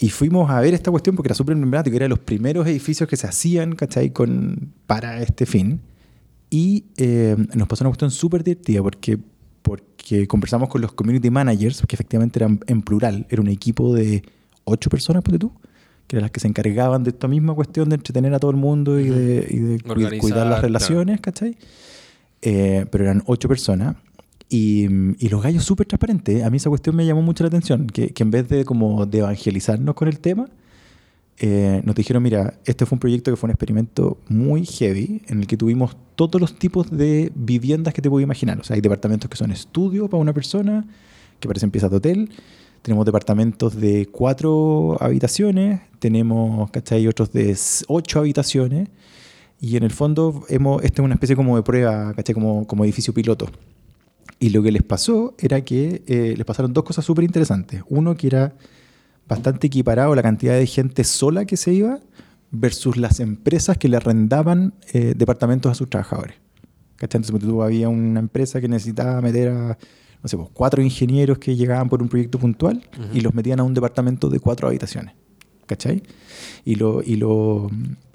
[0.00, 3.08] y fuimos a ver esta cuestión porque era súper emblemático, era de los primeros edificios
[3.08, 4.10] que se hacían, ¿cachai?
[4.12, 5.80] Con, para este fin.
[6.50, 9.18] Y eh, nos pasó una cuestión súper divertida porque,
[9.62, 14.22] porque conversamos con los community managers, que efectivamente eran en plural, era un equipo de
[14.64, 15.52] ocho personas, ponte tú,
[16.08, 18.56] que eran las que se encargaban de esta misma cuestión de entretener a todo el
[18.56, 21.56] mundo y de, y de Organizar, cuidar las relaciones, ¿cachai?
[22.42, 23.94] Eh, pero eran ocho personas
[24.50, 26.42] Y, y los gallos súper transparentes.
[26.42, 29.04] A mí esa cuestión me llamó mucho la atención, que, que en vez de como
[29.04, 30.48] de evangelizarnos con el tema,
[31.40, 35.40] eh, nos dijeron, mira, este fue un proyecto que fue un experimento muy heavy, en
[35.40, 38.58] el que tuvimos todos los tipos de viviendas que te puedo imaginar.
[38.58, 40.86] O sea, hay departamentos que son estudio para una persona,
[41.38, 42.30] que parecen piezas de hotel.
[42.82, 47.06] Tenemos departamentos de cuatro habitaciones, tenemos, ¿cachai?
[47.06, 47.56] Otros de
[47.88, 48.88] ocho habitaciones.
[49.60, 52.34] Y en el fondo, hemos, esta es una especie como de prueba, ¿cachai?
[52.34, 53.48] Como, como edificio piloto.
[54.38, 57.82] Y lo que les pasó era que eh, les pasaron dos cosas súper interesantes.
[57.88, 58.54] Uno que era
[59.26, 61.98] bastante equiparado la cantidad de gente sola que se iba
[62.50, 66.36] versus las empresas que le arrendaban eh, departamentos a sus trabajadores.
[66.96, 67.20] ¿Cachai?
[67.20, 69.78] Entonces había una empresa que necesitaba meter a,
[70.22, 72.82] no sé, pues, cuatro ingenieros que llegaban por un proyecto puntual
[73.12, 75.14] y los metían a un departamento de cuatro habitaciones.
[75.66, 76.02] ¿Cachai?
[76.64, 77.68] Y lo, y lo,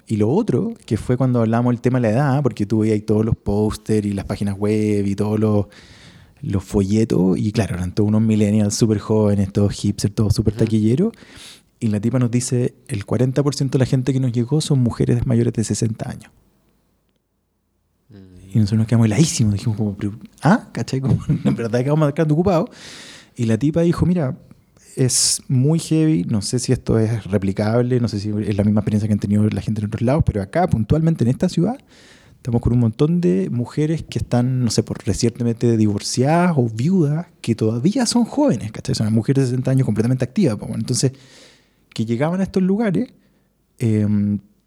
[0.06, 2.94] y lo otro, que fue cuando hablamos el tema de la edad, porque tú veías
[2.94, 5.66] ahí todos los pósters y las páginas web y todos los,
[6.42, 11.12] los folletos, y claro, eran todos unos millennials súper jóvenes, todos hipsters, todos súper taquilleros.
[11.80, 15.26] Y la tipa nos dice, el 40% de la gente que nos llegó son mujeres
[15.26, 16.32] mayores de 60 años.
[18.54, 19.96] Y nosotros nos quedamos heladísimos, dijimos como,
[20.42, 21.00] ah, ¿cachai?
[21.02, 22.70] Como, en verdad que vamos a quedar ocupados.
[23.34, 24.38] Y la tipa dijo, mira,
[24.94, 28.80] es muy heavy, no sé si esto es replicable, no sé si es la misma
[28.80, 31.76] experiencia que han tenido la gente en otros lados, pero acá puntualmente en esta ciudad
[32.36, 37.26] estamos con un montón de mujeres que están, no sé, por recientemente divorciadas o viudas,
[37.40, 38.94] que todavía son jóvenes, ¿cachai?
[38.94, 40.58] Son mujeres de 60 años completamente activas.
[40.60, 41.12] Pues, entonces,
[41.92, 43.08] que llegaban a estos lugares
[43.78, 44.06] eh,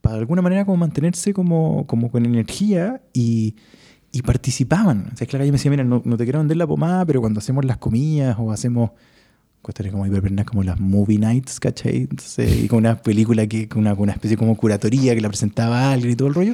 [0.08, 3.56] para de alguna manera como mantenerse como, como con energía y,
[4.12, 5.10] y participaban.
[5.14, 7.20] O sea, claro, yo me decía, mira, no, no, te quiero vender la pomada, pero
[7.20, 8.92] cuando hacemos las comidas o hacemos
[9.62, 10.06] cuestiones como
[10.46, 11.98] como las movie nights, ¿cachai?
[11.98, 15.92] Entonces, y con una película que, con una, una especie como curatoría que la presentaba
[15.92, 16.54] alguien y todo el rollo.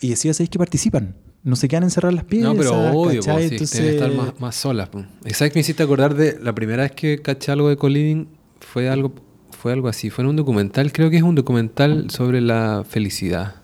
[0.00, 1.14] Y decía, ¿sabéis que participan?
[1.44, 2.52] No se quedan encerrar las piezas.
[2.52, 3.80] No, pero obvio, po, sí, Entonces...
[3.80, 4.90] estar más, más solas.
[5.32, 8.26] ¿Sabes que me hiciste acordar de la primera vez que caché algo de co-living?
[8.60, 9.14] Fue algo,
[9.62, 10.10] fue algo así.
[10.10, 13.54] Fue en un documental, creo que es un documental sobre la felicidad.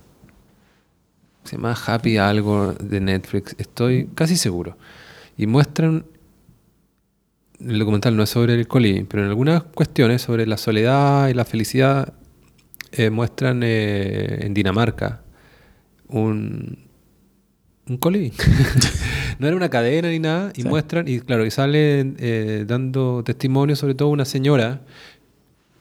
[1.43, 4.79] Se llama Happy algo de Netflix, estoy casi seguro.
[5.37, 6.07] Y muestran.
[7.59, 11.35] El documental no es sobre el co-living, pero en algunas cuestiones sobre la soledad y
[11.35, 12.15] la felicidad
[12.93, 15.23] eh, muestran eh, en Dinamarca
[16.07, 16.79] un,
[17.89, 18.35] un coliving.
[19.41, 20.69] no era una cadena ni nada, y sí.
[20.69, 24.83] muestran, y claro, y sale eh, dando testimonio sobre todo una señora,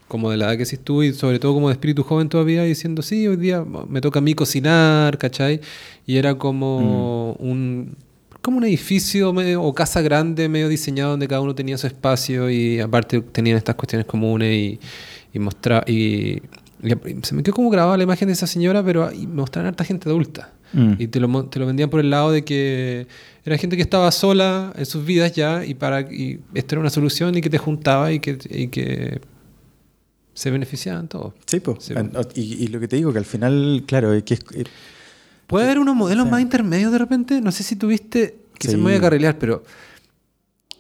[0.08, 2.64] como de la edad que sí tú, y sobre todo como de espíritu joven todavía,
[2.64, 5.62] diciendo, sí, hoy día me toca a mí cocinar, ¿cachai?
[6.06, 7.46] Y era como mm.
[7.46, 7.96] un
[8.42, 12.50] como un edificio medio, o casa grande, medio diseñado, donde cada uno tenía su espacio
[12.50, 14.80] y aparte tenían estas cuestiones comunes y,
[15.34, 16.42] y mostrar y
[17.24, 20.08] se me quedó como grabada la imagen de esa señora, pero me mostraban harta gente
[20.10, 20.54] adulta.
[20.74, 20.94] Mm.
[21.00, 23.08] Y te lo, te lo, vendían por el lado de que
[23.46, 26.90] era gente que estaba sola en sus vidas ya y para y esto era una
[26.90, 29.22] solución y que te juntaba y que, y que
[30.38, 31.34] se beneficiaban todos.
[31.48, 31.80] Sí, pues.
[31.86, 31.96] Sí,
[32.36, 34.42] y, y, lo que te digo, que al final, claro, es que es,
[35.48, 37.42] Puede haber unos modelos sea, más intermedios de repente.
[37.42, 38.74] No sé si tuviste, que sí.
[38.74, 39.64] se me voy a carrilear, pero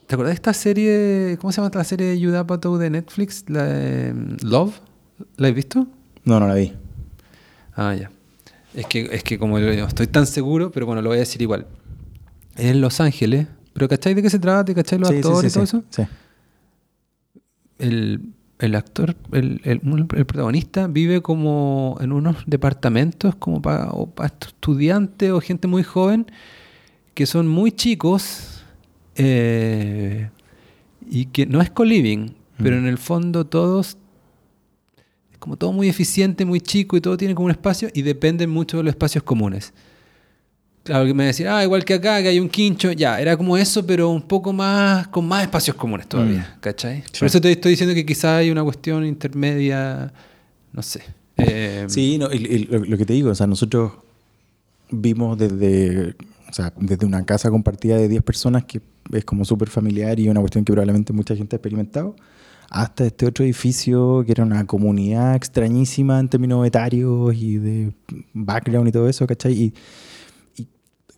[0.06, 3.46] ¿te acordás de esta serie, cómo se llama la serie de Yudapato de Netflix?
[3.48, 4.14] La de
[4.44, 4.76] Love.
[5.38, 5.88] ¿La has visto?
[6.24, 6.74] No, no la vi.
[7.74, 8.12] Ah, ya.
[8.76, 11.42] Es que, es que como yo estoy tan seguro, pero bueno, lo voy a decir
[11.42, 11.66] igual.
[12.56, 13.48] Es en Los Ángeles.
[13.74, 14.72] ¿Pero cachai de qué se trata?
[14.76, 15.84] ¿Cachai los sí, actores sí, sí, y todo eso?
[15.90, 16.04] Sí.
[17.80, 24.08] El, el actor, el, el, el, protagonista vive como en unos departamentos como para, o
[24.08, 26.26] para estudiantes o gente muy joven
[27.14, 28.64] que son muy chicos
[29.16, 30.30] eh,
[31.10, 32.64] y que no es co-living, mm.
[32.64, 33.98] pero en el fondo todos
[35.40, 38.78] como todo muy eficiente, muy chico y todo tiene como un espacio y dependen mucho
[38.78, 39.74] de los espacios comunes.
[40.88, 43.58] Claro, que me decían, ah, igual que acá, que hay un quincho, ya, era como
[43.58, 46.60] eso, pero un poco más, con más espacios comunes todavía, mm.
[46.62, 47.04] ¿cachai?
[47.12, 47.20] Sí.
[47.20, 50.14] Por eso te estoy diciendo que quizá hay una cuestión intermedia,
[50.72, 51.02] no sé.
[51.36, 53.92] Eh, sí, no, lo, lo, que te digo, o sea, nosotros
[54.90, 56.16] vimos desde,
[56.50, 58.80] o sea, desde una casa compartida de 10 personas que
[59.12, 62.16] es como súper familiar y una cuestión que probablemente mucha gente ha experimentado,
[62.70, 67.92] hasta este otro edificio que era una comunidad extrañísima en términos etarios y de
[68.34, 69.52] background y todo eso, ¿cachai?
[69.52, 69.74] Y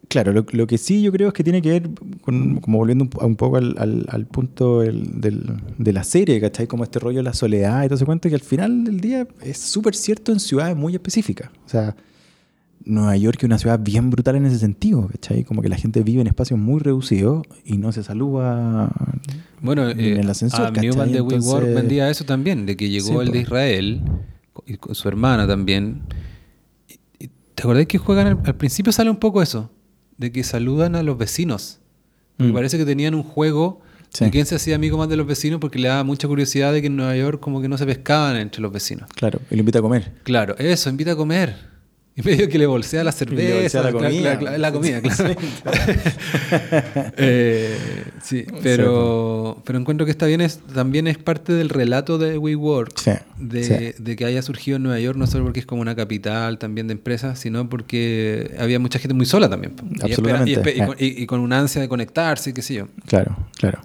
[0.09, 1.89] claro, lo, lo, que sí yo creo es que tiene que ver,
[2.21, 5.43] con, como volviendo un, un poco al, al, al punto del, del,
[5.77, 6.67] de la serie, ¿cachai?
[6.67, 9.27] Como este rollo de la soledad y todo ese cuento, que al final del día
[9.41, 11.49] es súper cierto en ciudades muy específicas.
[11.65, 11.95] O sea,
[12.83, 15.43] Nueva York es una ciudad bien brutal en ese sentido, ¿cachai?
[15.43, 18.89] Como que la gente vive en espacios muy reducidos y no se saluda
[19.61, 20.67] bueno, en el ascensor.
[20.67, 21.45] A Newman de Entonces...
[21.45, 24.01] WeWork vendía eso también, de que llegó sí, el de Israel
[24.65, 26.01] y con su hermana también.
[27.53, 29.69] ¿Te acordás que juegan al, al, principio sale un poco eso?
[30.19, 31.79] De que saludan a los vecinos.
[32.37, 32.55] Porque Mm.
[32.55, 33.81] parece que tenían un juego
[34.11, 34.25] Sí.
[34.25, 36.81] de quién se hacía amigo más de los vecinos porque le daba mucha curiosidad de
[36.81, 39.07] que en Nueva York como que no se pescaban entre los vecinos.
[39.15, 40.11] Claro, y lo invita a comer.
[40.23, 41.55] Claro, eso, invita a comer.
[42.19, 43.81] Y medio que le bolsea la cerveza.
[43.81, 44.57] la comida.
[44.57, 45.09] la comida, Sí,
[45.63, 47.11] claro.
[47.17, 47.77] Eh,
[48.21, 52.97] sí, pero, pero encuentro que está bien, es, también es parte del relato de WeWork.
[52.99, 53.93] Sí, De, sí.
[54.03, 56.87] de que haya surgido en Nueva York, no solo porque es como una capital también
[56.87, 59.73] de empresas, sino porque había mucha gente muy sola también.
[59.81, 60.85] Y espera- Absolutamente, Y, y eh.
[60.85, 62.87] con, y- y con una ansia de conectarse, qué sé yo.
[63.05, 63.79] Claro, claro.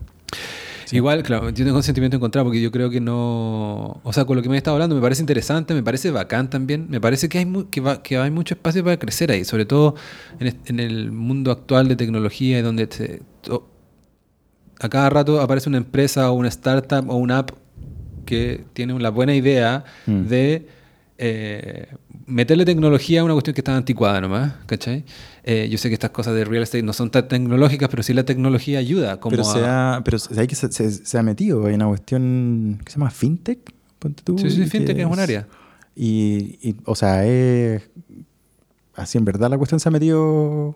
[0.94, 4.00] Igual, claro, yo tengo un sentimiento encontrado porque yo creo que no.
[4.04, 6.48] O sea, con lo que me he estado hablando me parece interesante, me parece bacán
[6.48, 6.86] también.
[6.88, 9.64] Me parece que hay, mu- que, va- que hay mucho espacio para crecer ahí, sobre
[9.66, 9.96] todo
[10.38, 13.68] en, el mundo actual de tecnología, y donde to-
[14.80, 17.50] a cada rato aparece una empresa o una startup o una app
[18.26, 20.22] que tiene la buena idea Mm.
[20.26, 20.68] de
[21.18, 21.88] eh,
[22.26, 25.04] meterle tecnología a una cuestión que está anticuada nomás, ¿cachai?
[25.42, 28.14] Eh, yo sé que estas cosas de real estate no son tan tecnológicas, pero sí
[28.14, 29.20] la tecnología ayuda.
[29.20, 31.76] Como pero a- se ha, pero se- hay que se, se- se ha metido en
[31.76, 33.58] una cuestión que se llama fintech.
[33.98, 35.46] Ponte tú, Sí, sí, fintech que es un área.
[35.96, 37.82] Y, y, o sea, es.
[38.94, 40.74] Así en verdad la cuestión se ha metido.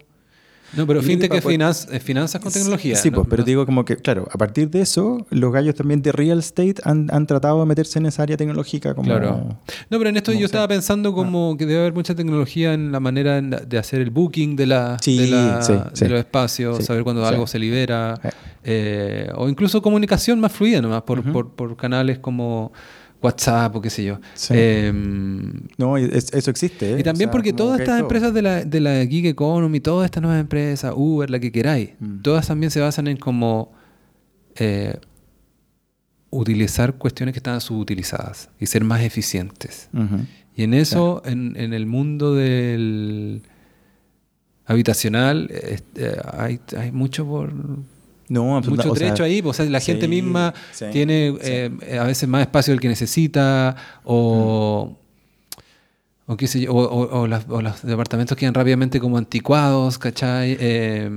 [0.77, 2.95] No, pero fintech que es, finanz- finanzas con tecnología.
[2.97, 3.16] Sí, ¿no?
[3.16, 6.39] pues, pero digo como que, claro, a partir de eso, los gallos también de real
[6.40, 9.09] estate han, han tratado de meterse en esa área tecnológica como.
[9.09, 9.57] Claro.
[9.89, 10.47] No, pero en esto yo sea.
[10.47, 14.57] estaba pensando como que debe haber mucha tecnología en la manera de hacer el booking
[14.57, 16.07] de, la, Sí, de, la- sí, de sí.
[16.07, 18.31] los espacios, saber cuando algo se libera, Eh.
[18.65, 21.23] eh, o incluso comunicación más fluida nomás por,
[21.55, 22.73] por canales como
[23.20, 24.20] WhatsApp o qué sé yo.
[24.35, 24.55] Sí.
[24.57, 26.95] Em, No, es- eso existe.
[26.95, 27.01] ¿eh?
[27.01, 28.07] y también O sea, porque todas estas todo.
[28.07, 31.90] empresas de la, de la gig economy, todas estas nuevas empresas, Uber, la que queráis,
[31.99, 32.23] Mm.
[32.23, 33.73] todas también se basan en como
[34.57, 34.97] eh,
[36.31, 39.89] utilizar cuestiones que están subutilizadas y ser más eficientes.
[40.57, 43.43] Y en eso, en, en el mundo del
[44.66, 45.51] habitacional,
[46.36, 47.53] hay, hay mucho por
[48.28, 51.50] No, mucho o sea, trecho ahí, o sea, la gente misma sí, tiene sí.
[51.50, 53.74] eh, a veces más espacio del que necesita,
[54.05, 54.96] o,
[56.26, 59.98] o qué sé yo, o, o- o las- o los departamentos quedan rápidamente como anticuados,
[59.98, 60.56] ¿cachai?
[60.60, 61.10] Eh,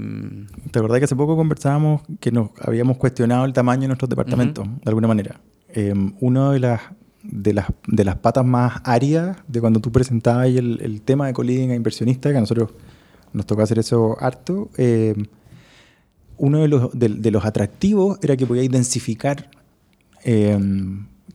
[0.71, 4.65] ¿Te acordás que hace poco conversábamos que nos habíamos cuestionado el tamaño de nuestros departamentos,
[4.67, 5.41] de alguna manera?
[5.73, 6.81] Eh, una de las,
[7.23, 11.33] de, las, de las patas más áridas de cuando tú presentabas el, el tema de
[11.33, 12.69] co-living a inversionistas, que a nosotros
[13.33, 15.13] nos tocó hacer eso harto, eh,
[16.41, 19.51] uno de los, de, de los atractivos era que podíais densificar,
[20.23, 20.57] eh,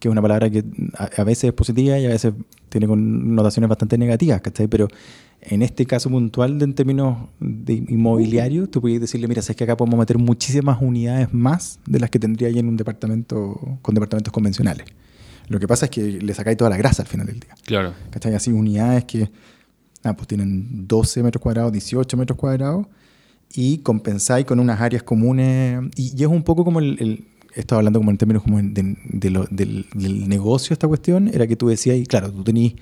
[0.01, 0.65] que es una palabra que
[0.95, 2.35] a, a veces es positiva y a veces
[2.69, 4.67] tiene connotaciones bastante negativas, ¿cachai?
[4.67, 4.89] Pero
[5.43, 9.77] en este caso puntual, en términos de inmobiliarios, tú podías decirle, mira, sabes que acá
[9.77, 14.33] podemos meter muchísimas unidades más de las que tendría ahí en un departamento con departamentos
[14.33, 14.87] convencionales.
[15.47, 17.55] Lo que pasa es que le sacáis toda la grasa al final del día.
[17.65, 17.95] claro.
[18.11, 18.35] ¿Cachai?
[18.35, 19.31] Así unidades que
[20.03, 22.87] ah, pues tienen 12 metros cuadrados, 18 metros cuadrados
[23.55, 25.81] y compensáis con unas áreas comunes.
[25.97, 27.25] Y, y es un poco como el, el-
[27.55, 31.29] he estado hablando como en términos como de, de lo- del, del negocio esta cuestión,
[31.33, 32.75] era que tú decías, y claro, tú tenés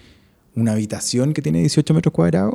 [0.57, 2.55] una habitación que tiene 18 metros cuadrados,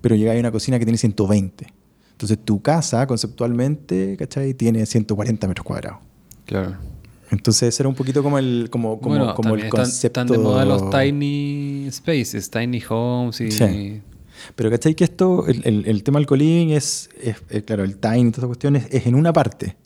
[0.00, 1.66] pero llegáis a una cocina que tiene 120.
[2.12, 4.54] Entonces tu casa conceptualmente, ¿cachai?
[4.54, 5.98] Tiene 140 metros cuadrados.
[6.44, 6.76] Claro.
[7.30, 10.06] Entonces ese era un poquito como el, como, como, bueno, como el están- concepto...
[10.22, 13.50] están de moda los tiny spaces, tiny homes y...
[13.50, 14.00] Sí.
[14.56, 14.94] Pero ¿cachai?
[14.94, 18.24] Que esto, el, el- el tema del co-living es, es- es, claro, el time y
[18.24, 19.76] todas esas cuestiones es en una parte.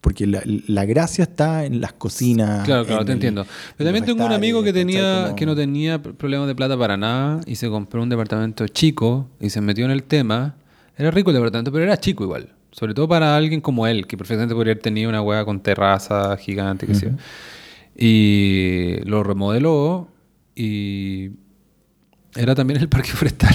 [0.00, 2.64] Porque la, la gracia está en las cocinas.
[2.64, 3.42] Claro, claro, en te el- entiendo.
[3.42, 3.46] en
[3.76, 5.24] Pero también tengo un amigo que tenía.
[5.24, 8.66] Como- que no tenía pr- problemas de plata para nada y se compró un departamento
[8.68, 10.56] chico y se metió en el tema.
[10.96, 12.48] Era rico el departamento, pero era chico igual.
[12.72, 16.34] Sobre todo para alguien como él, que perfectamente podría haber tenido una hueá con terraza
[16.38, 17.12] gigante, qué sé yo.
[17.96, 20.08] Y lo remodeló
[20.54, 21.30] y
[22.36, 23.54] era también el parque forestal.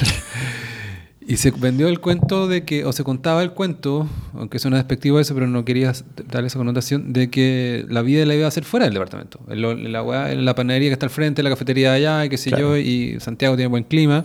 [1.27, 5.19] Y se vendió el cuento de que, o se contaba el cuento, aunque suena despectivo
[5.19, 5.91] eso, pero no quería
[6.31, 9.39] darle esa connotación, de que la vida la iba a hacer fuera del departamento.
[9.49, 12.25] En, lo- en la, en la panadería que está al frente, la cafetería de allá,
[12.25, 12.75] y qué sé Claro.
[12.75, 14.23] yo, y Santiago tiene buen clima.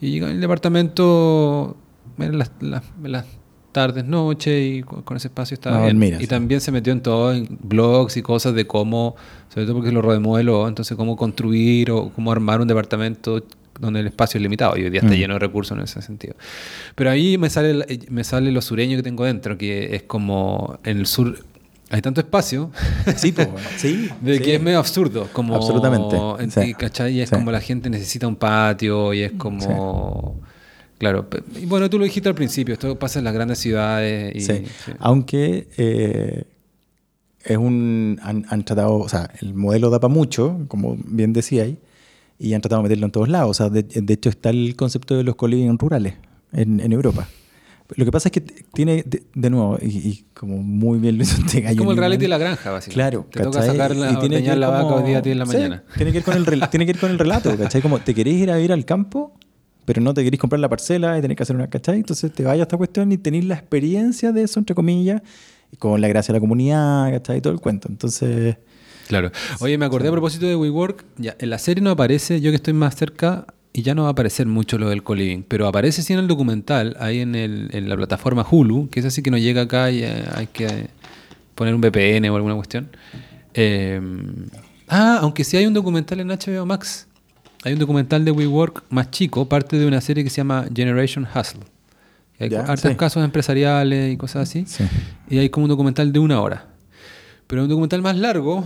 [0.00, 1.76] Y el departamento
[2.18, 3.26] en las, las- en las
[3.72, 5.96] tardes, noches, y con, con ese espacio estaba A bien.
[5.96, 6.26] dormir, y así.
[6.28, 9.16] también se metió en todo, en blogs y cosas de cómo,
[9.52, 13.44] sobre todo porque lo remodeló, entonces cómo construir o cómo armar un departamento
[13.78, 15.18] donde el espacio es limitado y hoy día está Mm.
[15.18, 16.34] lleno de recursos en ese sentido.
[16.94, 20.78] Pero ahí me sale, el- me sale lo sureño que tengo dentro, que es como
[20.84, 21.38] en el sur
[21.90, 22.70] hay tanto espacio
[23.16, 23.48] Sí, pues,
[23.78, 24.10] sí.
[24.20, 24.42] de sí.
[24.42, 25.28] que es medio absurdo.
[25.32, 26.74] Como, Absolutamente, en- sí.
[26.74, 27.14] ¿cachai?
[27.14, 27.34] Y es Sí.
[27.36, 30.38] como la gente necesita un patio y es como...
[30.98, 31.28] Claro,
[31.58, 34.40] y bueno, tú lo dijiste al principio, esto pasa en las grandes ciudades y...
[34.40, 34.64] Sí.
[34.84, 34.92] sí.
[34.98, 36.42] Aunque eh,
[37.44, 38.18] es un.
[38.22, 38.96] Han, han tratado.
[38.96, 41.78] O sea, el modelo da para mucho, como bien decía ahí,
[42.38, 43.50] y han tratado de meterlo en todos lados.
[43.50, 46.14] O sea, de, de hecho, está el concepto de los co-living rurales
[46.52, 47.28] en, en Europa.
[47.96, 51.22] Lo que pasa es que tiene, de, de nuevo, y, y como muy bien lo
[51.22, 52.94] hizo este como el reality de la granja, básicamente.
[52.94, 53.76] Claro, Te toca ¿cachai?
[53.76, 55.84] sacar la, Y tiene que la vaca hoy día a ti en la Sí, mañana.
[55.96, 57.80] Tiene que, ir con el, tiene que ir con el relato, ¿cachai?
[57.80, 59.32] Como te querés ir a vivir al campo,
[59.86, 61.96] pero no te querés comprar la parcela y tenés que hacer una, ¿cachai?
[61.96, 65.22] Entonces te vayas a esta cuestión y tenés la experiencia de eso, entre comillas,
[65.78, 67.38] con la gracia de la comunidad, ¿cachai?
[67.38, 67.88] Y todo el cuento.
[67.88, 68.58] Entonces,
[69.08, 69.32] Claro.
[69.60, 71.04] Oye, me acordé a propósito de WeWork.
[71.16, 74.08] Ya, en la serie no aparece, yo que estoy más cerca, y ya no va
[74.08, 77.68] a aparecer mucho lo del co-living, pero aparece sí en el documental, ahí en, el,
[77.72, 80.88] en la plataforma Hulu, que es así que nos llega acá y eh, hay que
[81.54, 82.88] poner un VPN o alguna cuestión.
[83.54, 84.00] Eh,
[84.88, 87.06] ah, aunque sí hay un documental en HBO Max.
[87.64, 91.26] Hay un documental de WeWork más chico, parte de una serie que se llama Generation
[91.26, 91.60] Hustle.
[92.38, 92.96] Hay hartos sí.
[92.96, 94.64] casos empresariales y cosas así.
[94.66, 94.84] sí.
[95.28, 96.66] Y hay como un documental de una hora.
[97.48, 98.64] Pero un documental más largo,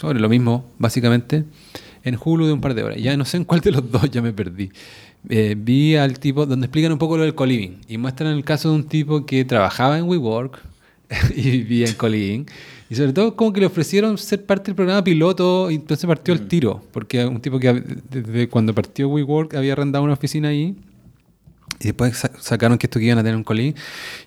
[0.00, 1.44] sobre lo mismo, básicamente,
[2.04, 2.96] en Hulu de un par de horas.
[2.96, 4.70] Ya no sé en cuál de los dos, ya me perdí.
[5.28, 8.70] Eh, vi al tipo donde explican un poco lo del co-living y muestran el caso
[8.70, 10.58] de un tipo que trabajaba en WeWork
[11.36, 12.46] y vivía en co-living.
[12.88, 16.32] Y sobre todo como que le ofrecieron ser parte del programa piloto y entonces partió
[16.32, 16.82] el tiro.
[16.92, 20.74] Porque un tipo que desde cuando partió WeWork había arrendado una oficina ahí
[21.80, 23.74] y después sa- sacaron que esto que iban a tener un colín.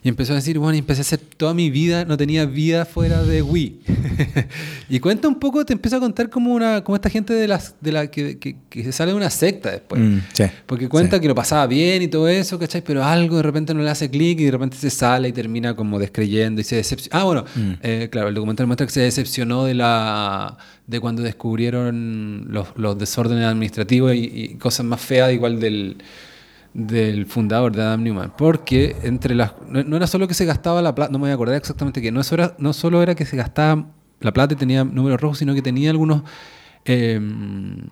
[0.02, 2.84] Y empezó a decir, bueno, y empecé a hacer toda mi vida, no tenía vida
[2.84, 3.80] fuera de Wii.
[4.88, 7.74] y cuenta un poco, te empieza a contar como una como esta gente de las
[7.80, 10.00] de la que, que, que se sale de una secta después.
[10.00, 10.44] Mm, sí.
[10.66, 11.22] Porque cuenta Sí.
[11.22, 12.82] que lo pasaba bien y todo eso, ¿cachai?
[12.82, 15.74] Pero algo de repente no le hace clic y de repente se sale y termina
[15.76, 17.20] como descreyendo y se decepciona.
[17.20, 17.72] Ah, bueno, Mm.
[17.82, 22.98] eh, claro, el documental muestra que se decepcionó de la de cuando descubrieron los, los
[22.98, 25.96] desórdenes administrativos y, y cosas más feas igual del,
[26.74, 28.32] del fundador de Adam Newman.
[28.36, 31.34] Porque entre las no, era solo que se gastaba la plata, no me voy a
[31.34, 33.86] acordar exactamente que no, eso era, no solo era que se gastaba
[34.20, 36.22] la plata y tenía números rojos, sino que tenía algunos
[36.84, 37.86] em,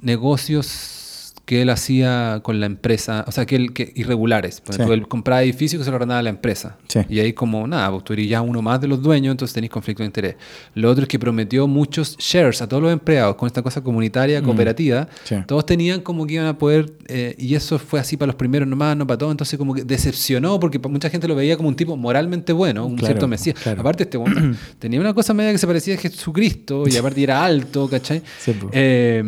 [0.00, 1.02] negocios
[1.44, 4.60] que él hacía con la empresa, o sea, que él, que irregulares.
[4.60, 4.82] Por Sí.
[4.82, 6.76] él compraba edificios que se lo arrendaba a la empresa.
[6.86, 7.00] Sí.
[7.08, 9.70] Y ahí como, nada, pues tú eres ya uno más de los dueños, entonces tenéis
[9.72, 10.36] conflicto de interés.
[10.74, 14.40] Lo otro es que prometió muchos shares a todos los empleados con esta cosa comunitaria,
[14.40, 15.08] cooperativa.
[15.24, 15.34] Sí.
[15.46, 18.68] Todos tenían como que iban a poder, eh, y eso fue así para los primeros
[18.68, 21.74] nomás, no para todos, entonces como que decepcionó porque mucha gente lo veía como un
[21.76, 23.58] tipo moralmente bueno, un Claro, cierto mesías.
[23.60, 23.80] claro.
[23.80, 27.44] Aparte este hombre tenía una cosa media que se parecía a Jesucristo y aparte era
[27.44, 28.20] alto, ¿cachai?
[28.60, 28.70] Po.
[28.72, 29.22] Eh,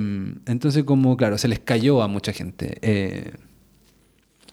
[0.47, 2.79] entonces como, claro, se les cayó a mucha gente.
[2.83, 3.33] Eh,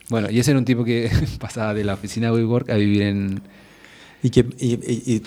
[0.09, 1.09] bueno, y ese era un tipo que
[1.39, 3.41] pasaba de la oficina de WeWork a vivir en...
[4.23, 5.19] Y que y,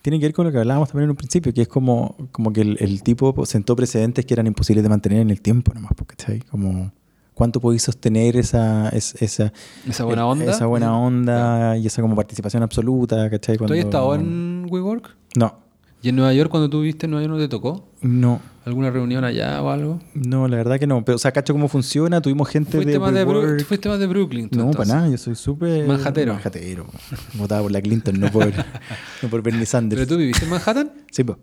[0.00, 2.52] tiene que ver con lo que hablábamos también en un principio, que es como, como
[2.52, 5.92] que el, el tipo sentó precedentes que eran imposibles de mantener en el tiempo nomás,
[5.96, 6.40] porque ¿cachai?
[6.40, 6.90] Como
[7.34, 9.52] cuánto podéis sostener esa, es- esa,
[9.88, 10.50] Esa buena eh, onda.
[10.50, 13.56] esa buena onda y esa como participación absoluta, ¿cachai?
[13.58, 15.14] ¿Tú has Cuando- estado en WeWork?
[15.36, 15.58] No,
[16.02, 17.88] ¿Y en Nueva York cuando tú viviste en Nueva York no te tocó?
[18.02, 20.00] No, ¿Alguna reunión allá o algo?
[20.14, 21.04] no, la verdad que no.
[21.04, 23.64] Pero, o sea, cacho cómo funciona, tuvimos gente Fuiste, de más de, Bru- WeWork.
[23.64, 24.48] fuiste más de Brooklyn.
[24.48, 24.88] tú, No, entonces.
[24.88, 25.84] para nada, yo soy súper...
[25.86, 26.34] Manhatero.
[26.34, 26.86] Manhatero.
[27.34, 28.52] Votaba por la Clinton, no por,
[29.22, 30.02] no por Bernie Sanders.
[30.02, 30.92] ¿Pero tú viviste en Manhattan?
[31.10, 31.38] Sí, pues.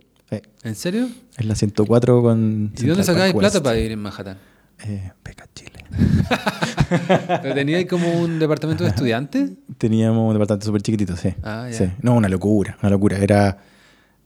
[0.64, 1.10] ¿En serio?
[1.38, 2.72] Es la 104 con...
[2.77, 4.38] ¿Y dónde sacabas plata para vivir en Manhattan?
[4.86, 5.84] Eh, Beca Chile.
[7.41, 9.52] ¿Pero tenías como un departamento de estudiantes?
[9.77, 11.34] Teníamos un departamento súper chiquitito, sí.
[11.44, 11.77] Ah, ya.
[11.77, 11.86] sí.
[12.02, 13.18] No, una locura, una locura.
[13.18, 13.57] Era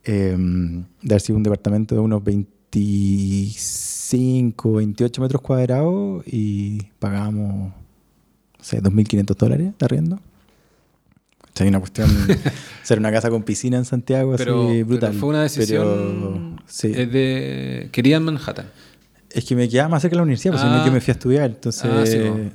[0.04, 7.74] eh, de haber sido un departamento de unos 25, 28 metros cuadrados y pagábamos, no
[8.64, 10.18] sé, 2.500 dólares de arriendo.
[11.60, 12.10] Hay una cuestión,
[12.82, 15.12] ser una casa con piscina en Santiago, Pero, así pero brutal.
[15.14, 16.92] fue una decisión Pero, sí.
[16.94, 17.88] eh, de...
[17.92, 18.66] Querían Manhattan.
[19.34, 20.82] Es que me quedaba más cerca de la universidad, pues Ah.
[20.86, 22.04] yo me fui a estudiar, entonces, Ah,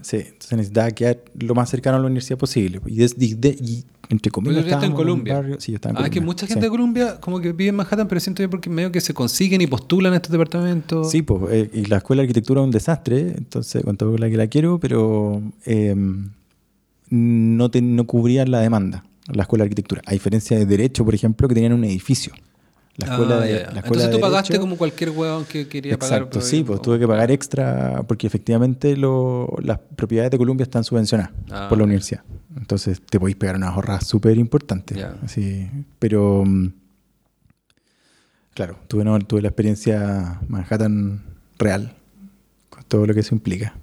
[0.01, 2.80] sí, entonces necesitaba quedar lo más cercano a la universidad posible.
[2.85, 5.35] Y, des- y de- y entre comillas, estás en Colombia.
[5.35, 6.65] barrio- sí, yo estaba en Ah, es que Colombia, mucha gente sí.
[6.65, 9.60] de Colombia como que vive en Manhattan, pero siento yo porque medio que se consiguen
[9.61, 11.11] y postulan estos departamentos.
[11.11, 14.30] Sí, pues, eh, y la escuela de arquitectura es un desastre, entonces con todo la
[14.30, 15.93] que la quiero, pero eh,
[17.10, 20.01] no, te- no cubrían la demanda, la escuela de arquitectura.
[20.06, 22.34] A diferencia de Derecho, por ejemplo, que tenían un edificio.
[22.97, 25.45] La escuela Ah, de, ya, la escuela Entonces de tú pagaste Derecho- como cualquier huevón
[25.45, 26.17] que quería pagar.
[26.23, 30.83] Exacto, sí, pues tuve que pagar extra porque efectivamente lo- las propiedades de Colombia están
[30.83, 32.23] subvencionadas Ah, por la universidad.
[32.57, 34.97] Entonces te podéis pegar unas ahorradas súper importantes.
[34.97, 35.15] Ya.
[35.23, 36.73] Así, pero mm,
[38.53, 41.23] claro, tuve, no, tuve la experiencia Manhattan
[41.57, 41.93] real,
[42.69, 43.75] con todo lo que eso implica.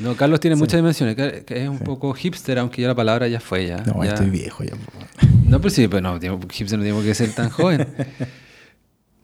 [0.00, 0.60] No, Carlos tiene Sí.
[0.60, 1.84] muchas dimensiones, que, que es un Sí.
[1.84, 3.78] poco hipster, aunque ya la palabra ya fue ya.
[3.84, 4.10] No, ya.
[4.14, 4.72] estoy viejo ya.
[5.48, 7.86] No, pero sí, pues no, hipster no tiene por qué ser tan joven.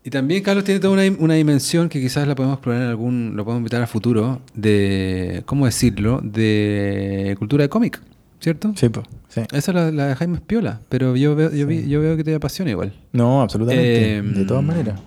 [0.05, 3.37] Y también Carlos tiene toda una, una dimensión que quizás la podemos explorar en algún,
[3.37, 6.21] lo podemos invitar a futuro, de, ¿cómo decirlo?
[6.25, 8.01] De cultura de cómic,
[8.41, 8.73] ¿cierto?
[8.75, 9.43] Sí, po, sí.
[9.53, 12.35] Esa la, la de Jaime Espiola, pero yo veo, yo, vi- yo veo que te
[12.35, 12.93] apasiona igual.
[13.13, 14.17] No, absolutamente.
[14.19, 14.99] Eh, de todas maneras.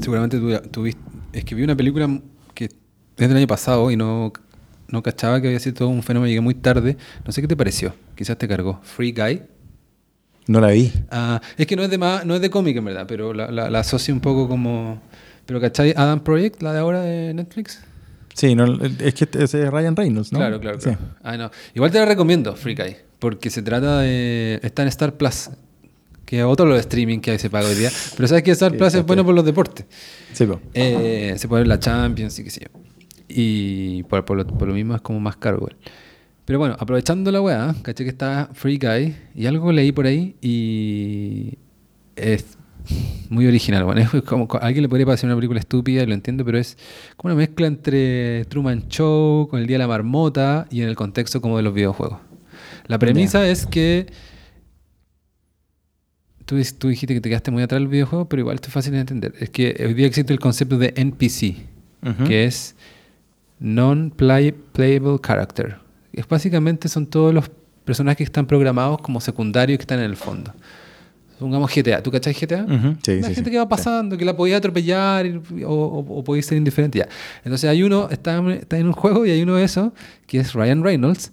[0.00, 1.02] Seguramente tú, tú viste-
[1.32, 2.20] es que vi una película
[2.54, 4.32] que es del año pasado y no,
[4.86, 6.96] no cachaba que había sido todo un fenómeno, llegué muy tarde.
[7.26, 7.92] No sé qué te pareció.
[8.14, 8.78] Quizás te cargó.
[8.84, 9.42] Free Guy.
[10.46, 10.92] No la vi.
[11.10, 13.70] Ah, es que no es de no es de cómic en verdad, pero la, la,
[13.70, 15.00] la asocio un poco como.
[15.46, 15.92] Pero ¿cachai?
[15.96, 17.80] Adam Project, la de ahora de Netflix.
[18.34, 20.38] Sí, no, es que ese es Ryan Reynolds, ¿no?
[20.38, 20.84] Claro, claro, Sí.
[20.84, 20.98] claro.
[21.22, 21.50] Ah, no.
[21.74, 24.58] Igual te la recomiendo, Free Guy, porque se trata de.
[24.62, 25.50] Está en Star Plus,
[26.24, 27.90] que es otro lo de streaming que se paga hoy día.
[28.16, 29.84] Pero sabes que Star Sí, Plus es bueno por los deportes.
[30.32, 30.60] Sí, po.
[30.74, 32.80] Eh, se puede ver la Champions y qué sé yo.
[33.28, 35.76] Y por, por lo, por lo mismo es como más caro igual.
[36.44, 40.34] Pero bueno, aprovechando la weá, caché que está Free Guy y algo leí por ahí
[40.40, 41.58] y
[42.16, 42.58] es
[43.28, 43.84] muy original.
[43.84, 46.76] Bueno, es como, a alguien le podría parecer una película estúpida, lo entiendo, pero es
[47.16, 50.96] como una mezcla entre Truman Show, con el Día de la Marmota y en el
[50.96, 52.18] contexto como de los videojuegos.
[52.86, 54.06] La premisa es que
[56.44, 56.56] Tú,
[56.88, 59.32] dijiste que te quedaste muy atrás del videojuego, pero igual esto es fácil de entender.
[59.38, 61.56] Es que hoy día existe el concepto de NPC,
[62.26, 62.74] que es
[63.58, 65.81] Non-Playable Character.
[66.12, 67.50] Es básicamente son todos los
[67.84, 70.52] personajes que están programados como secundarios que están en el fondo.
[71.38, 72.02] Supongamos GTA.
[72.02, 72.64] ¿Tú cachai GTA?
[72.64, 73.50] Ujú, sí, la sí, gente sí.
[73.50, 75.26] que va pasando, que la podía atropellar
[75.64, 77.08] o, o, o podía ser indiferente ya.
[77.44, 79.90] Entonces hay uno, está, está en un juego y hay uno de esos,
[80.26, 81.32] que es Ryan Reynolds,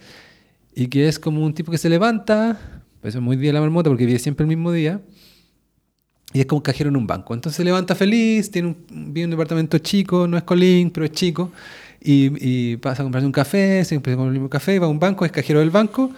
[0.73, 2.57] y que es como un tipo que se levanta,
[3.01, 5.01] pues es muy día de la marmota porque vive siempre el mismo día,
[6.33, 7.33] y es como cajero en un banco.
[7.33, 11.05] Entonces se levanta feliz, tiene un, vive en un departamento chico, no es colín, pero
[11.05, 11.51] es chico,
[12.01, 12.31] y,
[12.73, 14.99] y pasa a comprarse un café, se empieza con el mismo café, va a un
[14.99, 16.11] banco, es cajero del banco,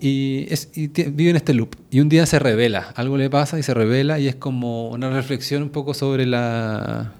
[0.00, 1.74] y, es, y vive en este loop.
[1.90, 5.10] Y un día se revela, algo le pasa y se revela, y es como una
[5.10, 7.12] reflexión un poco sobre la...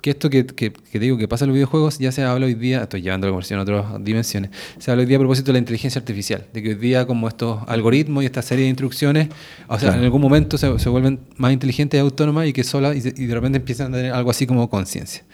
[0.00, 2.54] Que esto que, que, que digo que pasa en los videojuegos ya se habla hoy
[2.54, 5.54] día, estoy llevando la conversación a otras dimensiones, se habla hoy día a propósito de
[5.54, 9.26] la inteligencia artificial, de que hoy día como estos algoritmos y esta serie de instrucciones,
[9.66, 9.98] o sea, Claro.
[9.98, 13.26] en algún momento se, se vuelven más inteligentes y autónomas y que sola y, y
[13.26, 15.24] de repente empiezan a tener algo así como conciencia.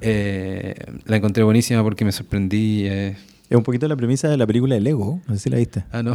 [0.00, 0.74] Eh,
[1.06, 2.84] la encontré buenísima porque me sorprendí.
[2.86, 3.16] eh.
[3.50, 5.20] Es un poquito la premisa de la película de Lego.
[5.26, 5.84] No sé si la viste.
[5.90, 6.14] Ah, no.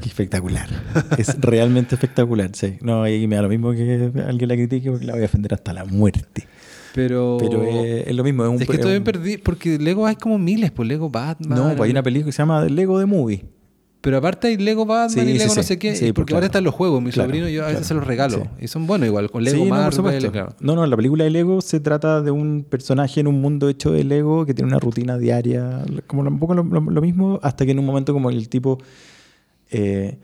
[0.00, 0.68] Qué espectacular.
[1.16, 2.74] es realmente espectacular, sí.
[2.80, 5.54] No, y me da lo mismo que alguien la critique porque la voy a defender
[5.54, 6.46] hasta la muerte.
[6.94, 8.42] Pero, Pero es, es lo mismo.
[8.44, 11.08] Es un, es que es todavía un- perdí, porque Lego hay como miles, pues Lego
[11.08, 11.56] Batman.
[11.58, 13.44] No, pues hay una película que se llama Lego de Movie.
[14.02, 16.40] Pero aparte hay Lego Batman Sí, y sí, Lego no sé qué, Sí, porque ahora
[16.42, 16.46] claro.
[16.50, 17.00] están los juegos.
[17.00, 17.88] Mi Claro, sobrino yo a veces claro.
[17.88, 18.48] se los regalo.
[18.60, 20.32] Y son buenos igual, con Lego Sí, no, por Marvel, supuesto.
[20.32, 20.54] claro.
[20.60, 23.90] No, no, la película de Lego se trata de un personaje en un mundo hecho
[23.92, 27.64] de Lego que tiene una rutina diaria, como un poco lo, lo- lo mismo, hasta
[27.64, 28.78] que en un momento como el tipo...
[29.70, 30.18] eh,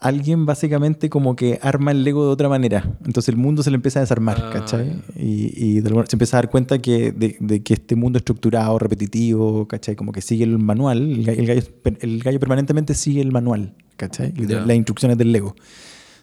[0.00, 2.96] alguien básicamente como que arma el Lego de otra manera.
[3.04, 5.02] Entonces el mundo se le empieza a desarmar, Ah, ¿cachai?
[5.16, 8.78] Y, y de se empieza a dar cuenta que, de, de que este mundo estructurado,
[8.78, 9.96] repetitivo, ¿cachai?
[9.96, 11.62] Como que sigue el manual, el gallo, el gallo,
[12.00, 14.32] el gallo permanentemente sigue el manual, ¿cachai?
[14.36, 14.60] Y de- Ya.
[14.64, 15.54] Las instrucciones del Lego.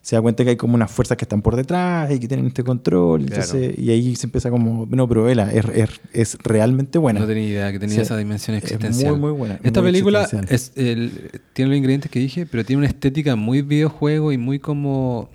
[0.05, 2.45] Se da cuenta que hay como unas fuerzas que están por detrás y que tienen
[2.45, 3.25] este control.
[3.25, 3.41] Claro.
[3.41, 7.21] entonces- y ahí se empieza como, no, pero vela, es, es, es realmente buena.
[7.21, 8.01] No tenía idea que tenía Sí.
[8.01, 9.13] esa dimensión Es existencial.
[9.13, 9.59] muy, muy buena.
[9.63, 13.63] Esta muy película es el- tiene los ingredientes que dije, pero tiene una estética muy
[13.63, 15.27] videojuego y muy como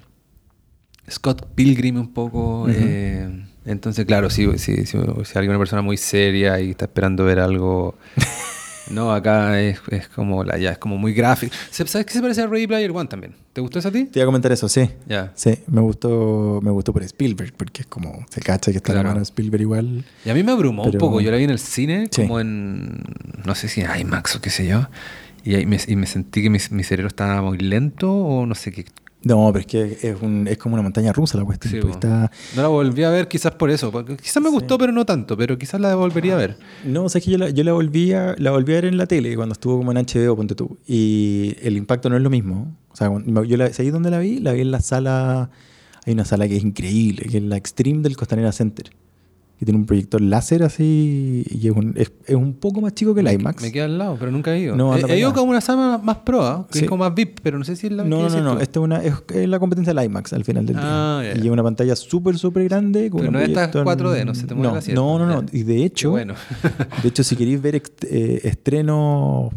[1.10, 2.68] Scott Pilgrim un poco.
[2.70, 3.28] Eh,
[3.64, 7.96] entonces, claro, si, si, si, si alguna persona muy seria y está esperando ver algo...
[8.88, 11.54] no, acá es, es como la ya es como muy gráfico.
[11.70, 13.34] ¿Sabes qué se parece a Ready Player One también?
[13.52, 14.04] ¿Te gustó eso a ti?
[14.06, 14.88] Te iba a comentar eso, sí.
[15.06, 15.32] Ya.
[15.34, 19.04] Sí, me gustó, me gustó por Spielberg, porque es como, se cacha que está Claro.
[19.04, 20.04] la mano de Spielberg igual.
[20.24, 21.20] Y a mí me abrumó un poco.
[21.20, 22.22] Yo la vi en el cine, Sí.
[22.22, 23.02] como en.
[23.44, 24.86] No sé si en IMAX o qué sé yo.
[25.42, 28.54] Y, ahí me, y me sentí que mi, mi cerebro estaba muy lento o no
[28.54, 28.84] sé qué.
[29.22, 31.72] No, pero es que es, un, es como una montaña rusa la cuestión.
[31.74, 31.88] Sí, po.
[31.90, 33.92] está, No la volví a ver quizás por eso.
[34.16, 34.54] quizás me Sí.
[34.54, 35.36] gustó, pero no tanto.
[35.36, 36.56] Pero quizás la volvería a ver.
[36.86, 38.84] No, o sea, es que yo la, yo la volví a, la volví a ver
[38.86, 40.78] en la tele cuando estuvo como en HBO, ponte tú.
[40.86, 42.74] Y el impacto no es lo mismo.
[42.90, 43.10] O sea,
[43.46, 44.38] yo la, ¿sabes dónde la vi?
[44.38, 45.50] La vi en la sala.
[46.06, 48.90] Hay una sala que es increíble, que es la Extreme del Costanera Center.
[49.60, 51.44] Que tiene un proyector láser así.
[51.50, 53.60] Y es un, es, es un poco más chico que el IMAX.
[53.62, 54.74] Me queda al lado, pero nunca he ido.
[54.74, 56.66] No, he, ido como una sala más pro, ¿ah?
[56.72, 56.84] que Sí.
[56.86, 58.58] es como más VIP, pero no sé si es la No, no, no.
[58.58, 61.36] Esta es, una, es, es la competencia del IMAX al final del Ah, día.
[61.36, 63.10] Y es una pantalla súper, súper grande.
[63.10, 65.02] Con Pero no proyector- 4D, no se te mueve no, asiento.
[65.02, 65.46] No, no, no.
[65.52, 66.32] Y de hecho, bueno.
[67.02, 69.52] de hecho, si queréis ver eh, estrenos,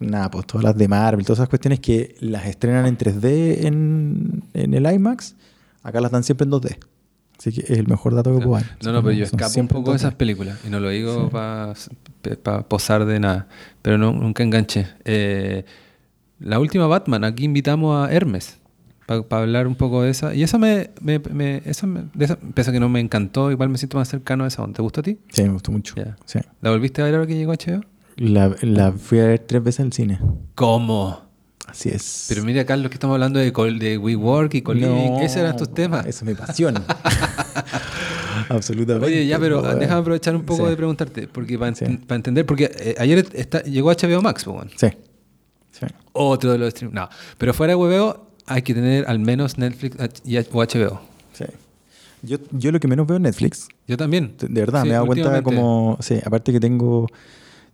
[0.00, 4.42] nada, pues todas las de Marvel, todas esas cuestiones que las estrenan en 3D en,
[4.54, 5.34] en el IMAX,
[5.82, 6.78] acá las dan siempre en 2D.
[7.42, 8.76] Así que es el mejor dato que puedo dar.
[8.84, 10.00] No, no, pero yo escapo un poco de 2D.
[10.00, 10.58] esas películas.
[10.64, 13.48] Y no lo digo para posar de nada.
[13.82, 14.86] Pero no, nunca enganché.
[15.04, 15.64] Eh,
[16.38, 18.58] la última Batman, aquí invitamos a Hermes
[19.06, 20.34] para hablar un poco de esa.
[20.36, 20.90] Y esa me.
[21.00, 23.98] me, me- esa me- de esa, pese a que no me encantó, igual me siento
[23.98, 24.64] más cercano a esa.
[24.68, 25.18] ¿Te gustó a ti?
[25.30, 25.94] Sí, me gustó mucho.
[26.24, 26.38] Sí.
[26.60, 27.82] ¿La volviste a ver ahora que llegó HBO?
[28.16, 30.18] La, la fui a ver tres veces en el cine.
[30.54, 31.31] ¿Cómo?
[31.72, 32.26] Así es.
[32.28, 35.72] Pero mira, Carlos, que estamos hablando de, de WeWork y co No, Esos eran tus
[35.72, 36.06] temas.
[36.06, 36.74] Eso es mi pasión.
[38.48, 39.06] Absolutamente.
[39.06, 40.70] Oye, ya, pero déjame aprovechar un poco Sí.
[40.70, 41.84] de preguntarte, porque para, Sí.
[42.08, 44.70] entender, porque eh, ayer está- llegó HBO Max, pues, bueno.
[44.76, 44.88] Sí.
[45.72, 45.86] Sí.
[46.12, 46.94] otro de los streams.
[46.94, 47.08] No,
[47.38, 51.00] pero fuera de hueveo hay que tener al menos Netflix y- o HBO.
[51.32, 51.44] sí.
[52.24, 53.66] Yo, yo lo que menos veo es Netflix.
[53.88, 54.34] Yo también.
[54.38, 55.98] De verdad, me he dado cuenta como...
[56.00, 57.08] Sí, aparte que tengo,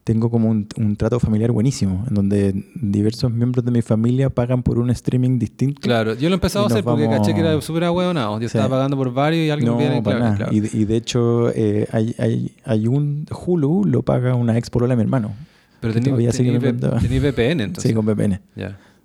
[0.08, 4.62] tengo como un, un trato familiar buenísimo, en donde diversos miembros de mi familia pagan
[4.62, 5.82] por un streaming distinto.
[5.82, 8.36] Claro, yo lo he empezado a hacer porque vamos- caché que era súper ahueonado.
[8.40, 8.56] Yo Sí.
[8.56, 10.36] estaba pagando por varios y alguien No, viene para claro, nada.
[10.36, 10.52] claro.
[10.54, 14.70] Y, de- y de hecho, eh, hay, hay, hay un Hulu, lo paga una ex
[14.70, 15.32] polola de mi hermano.
[15.80, 17.90] Pero tení VPN, entonces.
[17.90, 18.40] Sí, con VPN.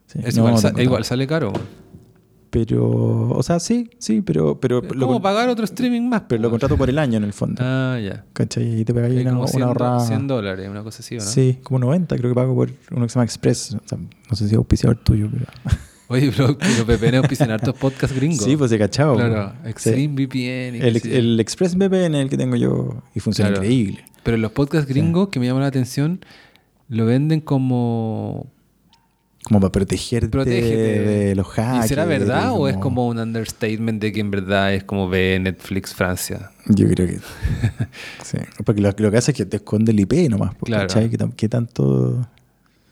[0.08, 0.20] Sí.
[0.24, 0.50] Es No,
[0.80, 1.52] igual, sale caro.
[2.54, 6.22] Pero, o sea, sí, sí, pero, pero, Es lo, como con- pagar otro streaming más.
[6.28, 6.52] pero lo po.
[6.52, 7.64] contrato por el año en el fondo.
[7.66, 8.26] Ah, ya.
[8.32, 8.82] ¿Cachai?
[8.82, 10.00] Y te pegáis una, como una 100, do- ahorrada.
[10.06, 11.26] 100 dólares, una cosa así, ¿o no?
[11.26, 13.74] Sí, como 90 creo que pago por uno que se llama Express.
[13.84, 15.46] O sea, no sé si es auspiciador tuyo, pero...
[16.10, 18.44] Oye, pero los VPN auspician hartos podcasts gringos.
[18.46, 19.16] Sí, pues he cachado.
[19.16, 19.70] Claro, Sí.
[19.70, 20.76] Extreme VPN.
[20.86, 23.64] El, el Express VPN es el que tengo yo y funciona Claro.
[23.64, 24.06] increíble.
[24.22, 26.24] Pero los podcasts gringos que me llaman la atención
[26.88, 28.46] lo venden como.
[29.44, 30.76] Como para protegerte Protégete.
[31.02, 31.86] de los hackers.
[31.86, 35.38] ¿Y será verdad o es como un understatement de que en verdad es como ve
[35.41, 36.52] Netflix Francia?
[36.68, 37.20] Yo creo que...
[38.24, 38.38] sí.
[38.64, 40.56] Porque lo, lo que hace es que te esconde el IP nomás.
[40.56, 40.88] pues, Claro.
[41.10, 42.26] ¿Qué, tan- qué tanto...?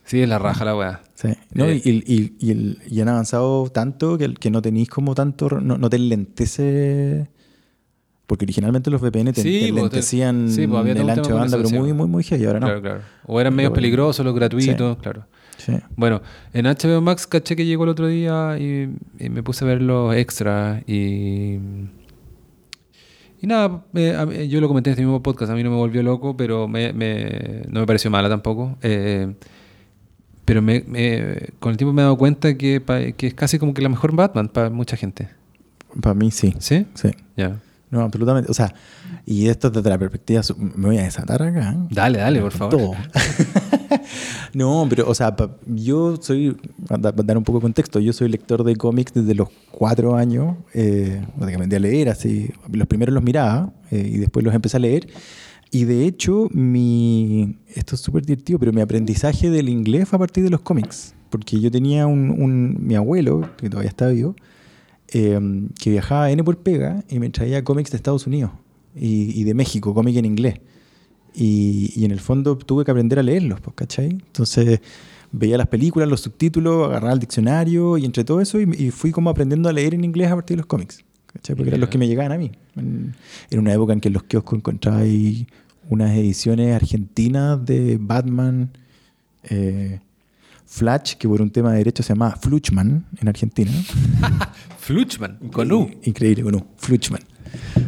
[0.03, 1.01] Sí, es la raja la weá.
[1.15, 1.29] Sí.
[1.53, 1.81] No, Eh.
[1.85, 5.47] y, y- y el- y han avanzado tanto que, el- que no tenéis como tanto...
[5.61, 7.29] No, no te lentece...
[8.27, 11.69] Porque originalmente los VPN te, Sí, te te- lentecían sí, el ancho de banda, pero
[11.69, 12.45] muy, muy, muy heavy.
[12.45, 12.65] Ahora no.
[12.67, 13.01] Claro, claro.
[13.25, 15.25] O eran medio Pero- peligrosos, los gratuitos, claro.
[15.65, 15.73] Sí.
[15.95, 16.21] Bueno,
[16.53, 18.89] en HBO Max caché que llegó el otro día y,
[19.19, 21.59] y me puse a ver los extras y...
[23.43, 26.03] Y nada, eh, yo lo comenté en este mismo podcast, a mí no me volvió
[26.03, 28.77] loco, pero me, me- no me pareció mala tampoco.
[28.83, 29.33] eh,
[30.45, 30.83] pero me,
[31.59, 32.83] con el tiempo me he dado cuenta que,
[33.17, 35.29] que es casi como que la mejor Batman para mucha gente.
[36.01, 36.53] Para mí sí.
[36.59, 36.85] ¿Sí?
[36.93, 37.09] Sí.
[37.37, 37.57] Ya.
[37.89, 38.51] No, absolutamente.
[38.51, 38.73] O sea,
[39.25, 40.41] y esto desde la perspectiva...
[40.57, 41.71] Me voy a desatar acá.
[41.73, 41.87] ¿eh?
[41.89, 42.77] Dale, dale, por favor.
[42.77, 42.91] Todo.
[44.53, 45.35] no, pero, o sea,
[45.65, 46.57] yo soy,
[46.87, 50.57] para dar un poco de contexto, yo soy lector de cómics desde los cuatro años,
[50.73, 54.79] eh, básicamente a leer, así, los primeros los miraba eh, y después los empecé a
[54.79, 55.07] leer.
[55.71, 60.19] Y de hecho, mi, esto es súper divertido, pero mi aprendizaje del inglés fue a
[60.19, 64.35] partir de los cómics, porque yo tenía un, mi abuelo, que todavía está vivo,
[65.13, 65.39] eh,
[65.79, 68.51] que viajaba N por pega y me traía cómics de Estados Unidos
[68.95, 70.55] y, y de México, cómic en inglés.
[71.33, 74.09] Y, y en el fondo tuve que aprender a leerlos, pues, ¿cachai?
[74.09, 74.81] Entonces
[75.31, 79.11] veía las películas, los subtítulos, agarraba el diccionario y entre todo eso y, y fui
[79.11, 81.03] como aprendiendo a leer en inglés a partir de los cómics,
[81.33, 81.55] ¿cachai?
[81.55, 82.51] Porque eran los que me llegaban a mí.
[82.75, 83.15] En,
[83.49, 85.47] en una época en que en los kioscos encontraba ahí
[85.89, 88.71] unas ediciones argentinas de Batman,
[89.43, 89.99] eh,
[90.65, 93.71] Flash, que por un tema de derecho se llamaba Fluchman en Argentina.
[94.79, 95.89] Fluchman, con U.
[96.03, 96.65] Increíble, con U.
[96.77, 97.21] Fluchman.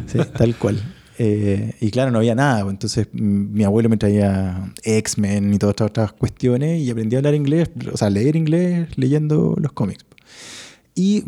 [0.06, 0.82] Sí, tal cual.
[1.18, 2.62] Eh, y claro, no había nada.
[2.62, 7.18] pues, Entonces, mi abuelo me traía X-Men y todas estas otras cuestiones y aprendí a
[7.20, 10.04] hablar inglés, o sea, leer inglés leyendo los cómics.
[10.96, 11.24] Y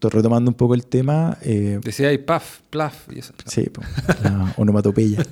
[0.00, 1.36] retomando un poco el tema.
[1.42, 3.34] eh, Decía ahí puff, pluff y eso.
[3.46, 3.82] Sí, po,
[4.24, 5.22] la onomatopeya.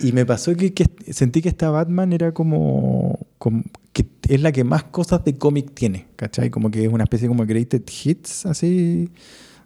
[0.00, 4.52] Y me pasó que, que sentí que esta Batman era como, como- que es la
[4.52, 6.48] que más cosas de cómic tiene, ¿cachai?
[6.50, 9.10] Como que es una especie como greatest hits, así,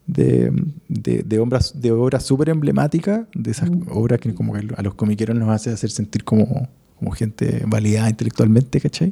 [0.06, 0.52] de,
[0.88, 4.94] de, de obras de obras súper emblemáticas, de esas obras que como que a los
[4.94, 6.68] comiqueros nos hace hacer sentir como,
[6.98, 9.10] como gente validada intelectualmente, ¿cachai?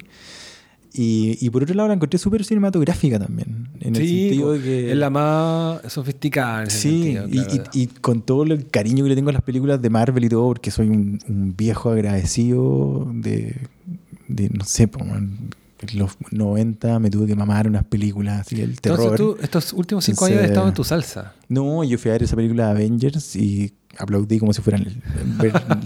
[0.94, 4.60] Y, y por otro lado la encontré súper cinematográfica también, en el Sí, sentido de
[4.60, 4.90] que...
[4.92, 7.64] es la más sofisticada en ese Sí, sentido, y, claro.
[7.72, 10.28] y- y con todo el cariño que le tengo a las películas de Marvel y
[10.28, 13.56] todo, porque soy un, un viejo agradecido de,
[14.28, 14.86] de, no sé,
[15.94, 19.00] los 90 me tuve que mamar unas películas así, el terror.
[19.00, 21.34] Entonces tú estos últimos cinco años has estado en tu salsa.
[21.48, 25.02] No, yo fui a ver esa película de Avengers y aplaudí como si fuera el,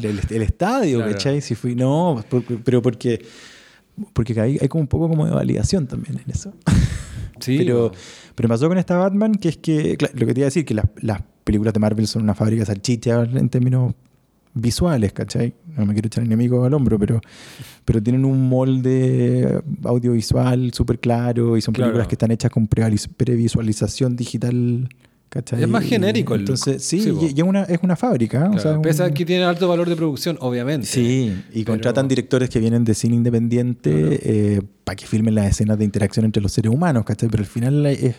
[0.02, 1.12] el- el estadio, Claro.
[1.12, 1.40] ¿cachai?
[1.40, 2.24] Si fui, no,
[2.64, 3.24] pero porque,
[4.12, 6.52] porque hay, hay como un poco como de validación también en eso.
[7.38, 7.92] Sí, pero,
[8.34, 10.48] pero me pasó con esta Batman, que es que, claro, lo que te iba a
[10.48, 13.92] decir, que las, las películas de Marvel son una fábrica de salchichas en términos
[14.58, 15.54] visuales, ¿cachai?
[15.76, 17.20] No me quiero echar enemigos al hombro, pero,
[17.84, 21.90] pero tienen un molde audiovisual súper claro y son Claro.
[21.92, 24.88] películas que están hechas con previsualización digital,
[25.28, 25.62] ¿cachai?
[25.62, 26.50] Es más genérico el look.
[26.56, 28.38] Entonces, sí, y, y es, una, es una fábrica.
[28.38, 28.48] ¿eh?
[28.48, 30.86] o Claro, sea, pese a que tiene alto valor de producción, obviamente.
[30.86, 35.76] Sí, y Pero- contratan directores que vienen de cine independiente para que filmen las escenas
[35.78, 37.28] de interacción entre los seres humanos, ¿cachai?
[37.28, 38.16] Pero al final es, es-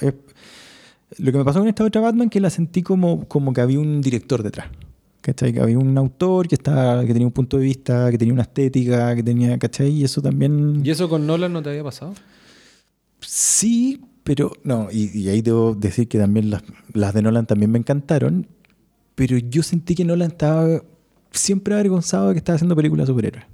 [0.00, 0.14] es-
[1.18, 3.78] Lo que me pasó con esta otra Batman que la sentí como, como que había
[3.80, 4.66] un director detrás.
[5.20, 5.52] ¿Cachai?
[5.52, 8.42] Que había un autor que, estaba, que tenía un punto de vista, que tenía una
[8.42, 9.90] estética, que tenía, ¿cachai?
[9.90, 10.80] Y eso también...
[10.84, 12.14] ¿Y eso con Nolan no te había pasado?
[13.20, 16.62] Sí, pero no, y, y ahí debo decir que también las,
[16.94, 18.46] las de Nolan también me encantaron,
[19.14, 20.82] pero yo sentí que Nolan estaba
[21.30, 23.44] siempre avergonzado de que estaba haciendo películas de superhéroes.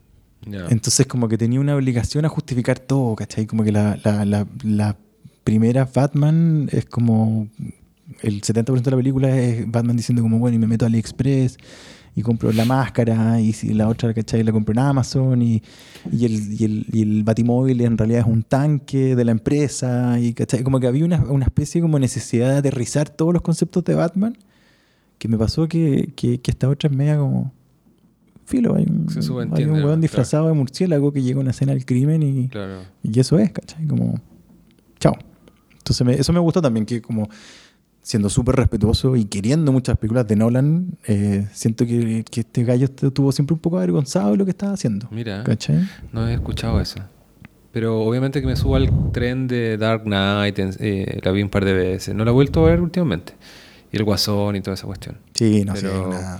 [0.71, 3.47] Entonces como que tenía una obligación a justificar todo, ¿cachai?
[3.47, 4.97] Como que la, la, la, la
[5.43, 7.49] primera Batman es como...
[8.23, 11.59] El 70% de la película es Batman diciendo como, bueno, y me meto a AliExpress
[12.15, 14.43] y compro la máscara y si la otra, ¿cachai?
[14.43, 15.63] La compro en Amazon y,
[16.11, 20.19] y, el, y, el, y el batimóvil en realidad es un tanque de la empresa
[20.19, 20.63] y, ¿cachai?
[20.63, 24.37] Como que había una, una especie como necesidad de aterrizar todos los conceptos de Batman
[25.19, 27.53] que me pasó que, que, que esta otra es media como...
[28.47, 29.07] Filo, hay un,
[29.55, 32.83] hay un weón disfrazado de murciélago que llega a una escena del crimen y, Claro.
[33.03, 33.85] y eso es, ¿cachai?
[33.89, 34.21] Como,
[35.01, 35.15] chao.
[35.79, 37.29] Entonces me- eso me gustó también, que como
[38.07, 42.85] siendo súper respetuoso y queriendo muchas películas de Nolan, eh, siento que, que este gallo
[42.85, 45.09] estuvo siempre un poco avergonzado de lo que estaba haciendo.
[45.11, 45.89] Mira, ¿Cachai?
[46.13, 47.01] no he escuchado eso.
[47.73, 51.65] Pero obviamente que me subo al tren de Dark Knight, eh, la vi un par
[51.65, 52.15] de veces.
[52.15, 53.33] No la he vuelto a ver últimamente.
[53.93, 55.17] Y el Guasón y toda esa cuestión.
[55.35, 56.39] Sí, no sé, nada.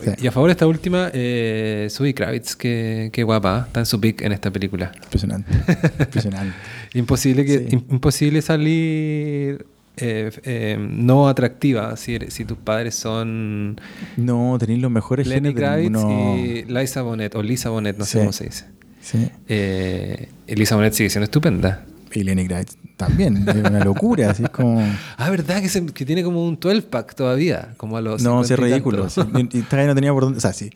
[0.00, 3.64] Sí, Y a favor de esta última, eh, Zoe Kravitz, que, que guapa, ¿eh?
[3.66, 4.92] está en su pick en esta película.
[5.02, 5.50] impresionante.
[5.98, 6.54] impresionante.
[6.94, 7.76] Imposible, que, Sí.
[7.76, 9.66] im- imposible salir
[10.00, 13.80] eh, eh, no atractiva si, tus padres son
[14.16, 15.98] No, tenéis los mejores Lenny Kravitz
[16.38, 18.64] y Liza Bonet, o Lisa Bonet, no sé cómo se dice.
[19.00, 19.28] Sí.
[19.48, 21.84] Eh, Lisa Bonet sigue siendo estupenda.
[22.12, 23.46] Y Lenny Kravitz también.
[23.48, 24.82] Es una locura, así es como...
[25.18, 25.60] Ah, ¿verdad?
[25.60, 28.66] Que, se- que tiene como un 12-pack todavía, como a los No, sí, es 50
[28.66, 29.08] y ridículo.
[29.08, 29.20] sí.
[29.52, 30.38] Y, no tenía por dónde...
[30.38, 30.70] O sea, sí.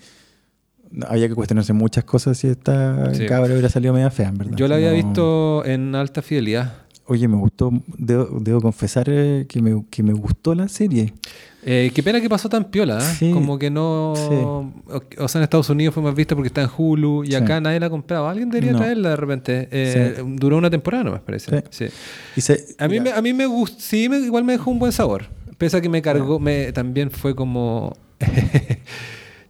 [1.08, 3.24] Había que cuestionarse muchas cosas si esta Sí.
[3.24, 4.56] cabra hubiera salido media fea, en verdad.
[4.56, 6.74] Yo la había No- visto en alta fidelidad.
[7.06, 11.12] Oye, me gustó, debo, debo confesar eh, que me, que me gustó la serie.
[11.64, 13.14] Eh, qué pena que pasó tan piola, ¿eh?
[13.18, 14.12] Sí, como que no...
[14.12, 14.72] O,
[15.18, 17.34] o sea, en Estados Unidos fue más vista porque está en Hulu y Sí.
[17.34, 18.30] acá nadie la compraba.
[18.30, 18.78] Alguien debería No.
[18.78, 19.68] traerla de repente.
[20.36, 21.64] Duró una temporada nomás, parece.
[21.70, 21.86] Sí.
[21.86, 21.94] Sí.
[22.36, 24.78] Y se- A mí, me, a mí me gustó, sí, me- igual me dejó un
[24.78, 25.26] buen sabor.
[25.58, 27.96] Pese a que me cargó, me, también fue como...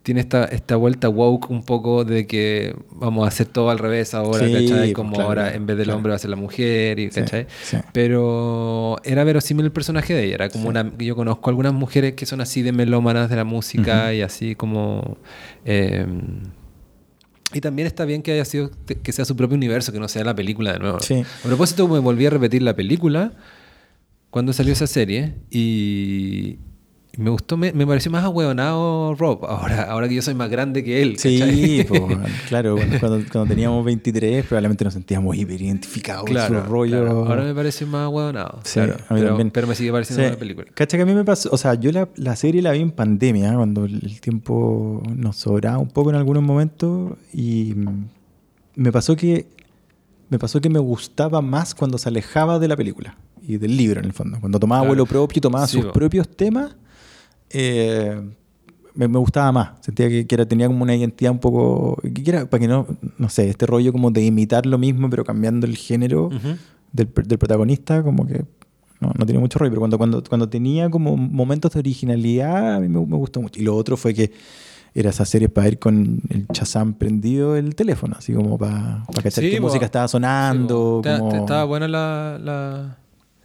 [0.03, 4.15] tiene esta, esta vuelta woke un poco de que vamos a hacer todo al revés
[4.15, 4.69] ahora, Sí, ¿cachai?
[4.69, 5.97] pues, Como claro, ahora en vez del claro.
[5.99, 7.47] hombre va a ser la mujer, y, ¿cachai?
[7.63, 7.77] sí.
[7.93, 10.35] Pero era verosímil el personaje de ella.
[10.35, 10.93] Era como una.
[10.99, 15.19] Yo conozco algunas mujeres que son así de melómanas de la música y así como.
[15.65, 16.07] eh,
[17.55, 18.71] y también está bien que haya sido
[19.03, 20.97] que sea su propio universo, que no sea la película de nuevo.
[20.97, 23.33] A propósito, me volví a repetir la película
[24.31, 26.57] cuando salió esa serie y
[27.19, 30.83] me gustó, me, me pareció más ahueonado Rob, ahora, ahora que yo soy más grande
[30.83, 31.19] que él.
[31.19, 32.09] Sí, po,
[32.49, 37.03] claro, cuando, cuando- cuando teníamos 23 probablemente nos sentíamos hiper identificados con Claro, su rollo.
[37.03, 37.27] claro.
[37.27, 38.61] Ahora me parece más ahueonado.
[38.65, 39.51] Sí, claro, a mí pero, también.
[39.51, 40.29] pero me sigue pareciendo Sí.
[40.29, 40.67] una película.
[40.75, 42.91] Cacha que a mí me pasó, o sea, yo la, la serie la vi en
[42.93, 47.75] pandemia, cuando el tiempo nos sobraba un poco en algunos momentos y
[48.75, 49.47] me pasó que
[50.31, 54.01] me pasó que me gustaba más cuando se alejaba de la película y del libro
[54.01, 54.89] en el fondo, cuando tomaba Claro.
[54.91, 55.93] vuelo propio y tomaba Sí, sus po.
[55.93, 56.75] propios temas,
[57.53, 58.21] eh,
[58.95, 62.23] me, me gustaba más, sentía que, que era, tenía como una identidad un poco, que
[62.31, 62.87] era, para que no,
[63.19, 66.57] no sé, este rollo como de imitar lo mismo pero cambiando el género Ujú.
[66.93, 68.45] del, per- del protagonista, como que
[69.01, 72.81] no, no tiene mucho rollo, pero cuando, cuando, cuando tenía como momentos de originalidad, a
[72.81, 73.59] mí me, me gustó mucho.
[73.61, 74.31] Y lo otro fue que
[74.95, 79.23] era esa serie para ir con el Shazam prendido el teléfono, así como para, para
[79.23, 79.63] cachar Sí, qué po.
[79.69, 81.01] música estaba sonando.
[81.03, 82.39] Sí, como- ta- Estaba buena la.
[82.41, 82.99] la...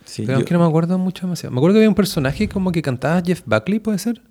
[0.07, 1.51] Sí, pero yo- aunque no me acuerdo mucho demasiado.
[1.53, 4.21] Me acuerdo que había un personaje como que cantaba Jeff Buckley, ¿puede ser?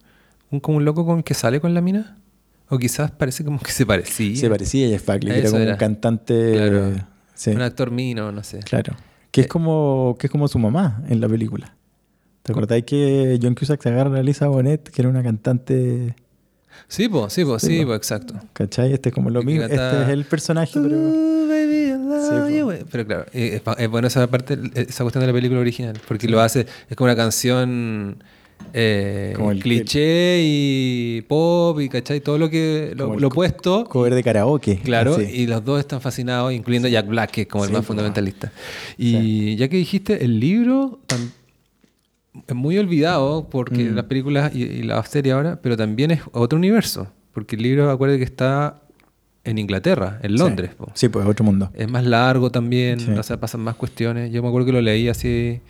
[0.51, 2.19] Un, como un loco con el que sale con la mina.
[2.69, 4.35] O quizás parece como que se parecía.
[4.37, 5.73] se parecía a Jeff Buckley, que era como era.
[5.73, 6.53] un cantante.
[6.53, 6.93] Claro.
[7.35, 8.59] sí, Un actor mino, no sé.
[8.61, 8.95] claro.
[9.31, 11.75] Que es, como, que es como su mamá en la película.
[12.43, 16.15] ¿Te acordáis que John Cusack se agarra a Lisa Bonet, que era una cantante,
[16.89, 17.87] Sí, pues, sí, pues, Sí, po.
[17.87, 18.35] pues, exacto.
[18.53, 18.93] ¿cachai?
[18.93, 20.97] Este es como lo mismo, este es el personaje, pero...
[20.97, 22.73] Ooh, baby, I love Sí, you.
[22.91, 26.41] Pero claro, eh, es, bueno esa parte, esa cuestión de la película original, porque lo
[26.41, 28.17] hace, es como una canción
[28.73, 32.21] eh, Como el- cliché y pop y ¿cachai?
[32.21, 33.85] todo lo que lo, lo opuesto.
[33.85, 34.79] cover de karaoke.
[34.83, 35.23] Claro, así.
[35.25, 38.53] y los dos están fascinados, incluyendo Jack Black, que es como el más fundamentalista.
[38.99, 40.99] Y ya que dijiste, el libro
[42.55, 43.95] muy olvidado porque Mm.
[43.95, 47.91] las películas y, y la serie ahora, pero también es otro universo, porque el libro,
[47.91, 48.81] acuérdate que está
[49.45, 50.75] en Inglaterra, en Londres.
[50.75, 50.91] po.
[50.95, 51.71] Sí, pues otro mundo.
[51.75, 53.11] Es más largo también, Sí.
[53.13, 54.33] o sea, pasan más cuestiones.
[54.33, 55.61] Yo me acuerdo que lo leí así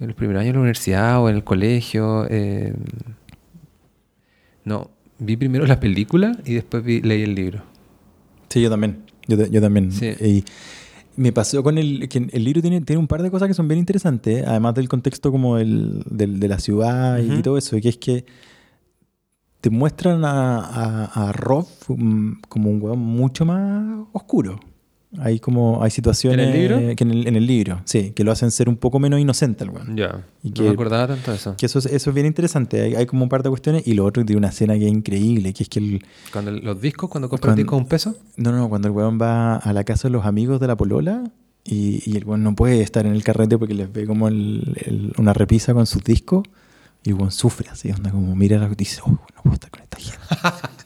[0.00, 2.26] en el primer año de la universidad o en el colegio.
[2.28, 2.74] eh,
[4.64, 7.62] no, vi primero la película y después vi- leí el libro.
[8.48, 8.98] Sí, yo también.
[9.26, 9.90] Yo, yo también.
[9.92, 10.12] Sí.
[10.20, 10.44] Y
[11.16, 12.08] me pasó con el...
[12.08, 14.88] Que el libro tiene, tiene un par de cosas que son bien interesantes, además del
[14.88, 18.24] contexto como el, del- de la ciudad y todo eso, que es que
[19.60, 24.60] te muestran a, a, a Rob mm, como un hueón mucho más oscuro.
[25.20, 26.48] Hay como, hay situaciones...
[26.48, 26.96] ¿En el libro?
[26.96, 29.62] Que en, el, en el libro, sí, que lo hacen ser un poco menos inocente
[29.64, 29.96] al weón.
[29.96, 30.24] Ya.
[30.42, 31.56] Y no que- me acordaba tanto de eso.
[31.56, 32.80] Que eso, es- eso es bien interesante.
[32.82, 33.86] Hay, hay como un par de cuestiones.
[33.86, 36.04] Y lo otro tiene una escena que es increíble, que es que el...
[36.32, 38.16] Cuando el- los discos, cuando compras Cuando- discos un peso.
[38.36, 41.22] No, no, cuando el weón va a la casa de los amigos de la polola
[41.64, 44.76] y, y el weón no puede estar en el carrete porque les ve como el-
[44.84, 46.42] el- una repisa con sus discos
[47.04, 49.70] y el weón sufre así, onda como mira la y dice, oh, no puedo estar
[49.70, 50.18] con esta gente.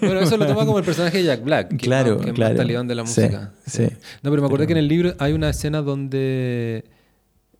[0.00, 1.68] Bueno, eso lo toma como el personaje de Jack Black.
[1.70, 2.54] Que Claro, más- que es claro.
[2.56, 3.52] más de la Sí, música.
[3.66, 3.84] sí.
[4.22, 6.84] No, pero me acordé Pero- que en el libro hay una escena donde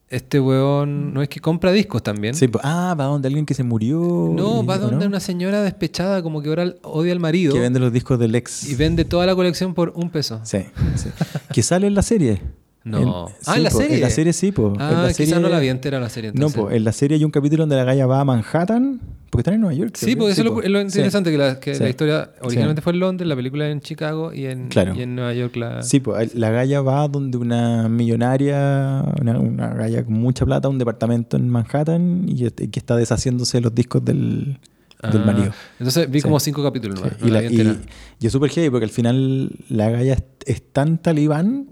[0.08, 2.34] este weón no es que compra discos también.
[2.34, 3.98] Sí, ah, va donde alguien que se murió.
[4.34, 5.06] No, y- va ¿o donde no?
[5.06, 8.68] una señora despechada como que ahora odia al marido Que vende los discos del ex.
[8.68, 10.40] y vende toda la colección por un peso.
[10.44, 10.64] Sí,
[10.96, 11.10] sí.
[11.52, 12.40] que sale en la serie.
[12.82, 12.98] No.
[13.28, 13.96] En- Ah, ¿en la po, serie?
[13.96, 14.72] En la serie sí, pues.
[14.78, 16.60] Ah, quizás no la vi entera la serie No, entonces.
[16.62, 19.54] pues en la serie hay un capítulo donde la galla va a Manhattan, porque están
[19.54, 19.92] en Nueva York.
[19.96, 20.62] Sí, porque eso es lo, po.
[20.62, 20.86] es lo Sí.
[20.86, 21.82] interesante, que, la, que Sí.
[21.82, 22.84] la historia originalmente Sí.
[22.84, 24.94] fue en Londres, la película en Chicago y en, Claro.
[24.94, 25.82] y en Nueva York la...
[25.82, 30.78] Sí, pues la galla va donde una millonaria, una, una galla con mucha plata, un
[30.78, 34.58] departamento en Manhattan y que está deshaciéndose de los discos del,
[35.02, 35.52] del Ah, marido.
[35.78, 36.22] Entonces vi Sí.
[36.24, 37.76] como cinco capítulos Sí, no la la-
[38.18, 41.68] y es súper heavy porque al final la galla es, es tan talibán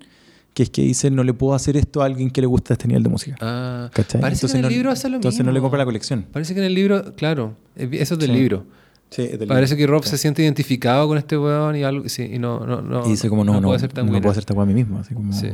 [0.58, 2.88] que es que dice no le puedo hacer esto a alguien que le gusta este
[2.88, 3.36] nivel de música.
[3.40, 4.20] Ah, ¿Cachai?
[4.20, 5.50] parece que en el no, libro hace lo entonces mismo.
[5.50, 6.26] no le compra la colección.
[6.32, 8.36] Parece que en el libro, claro, eh, eso es del Sí.
[8.36, 8.64] libro.
[9.10, 10.10] Sí, es del Parece que Rob Sí.
[10.10, 13.28] se siente identificado con este weón y algo, sí, y no, no, no, y dice
[13.28, 14.98] como no, no, puede ser tan no puedo hacer weá a mí mismo.
[14.98, 15.50] Así como, Sí.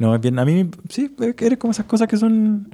[0.00, 2.68] No, es bien, a mí sí, eres como esas cosas que son...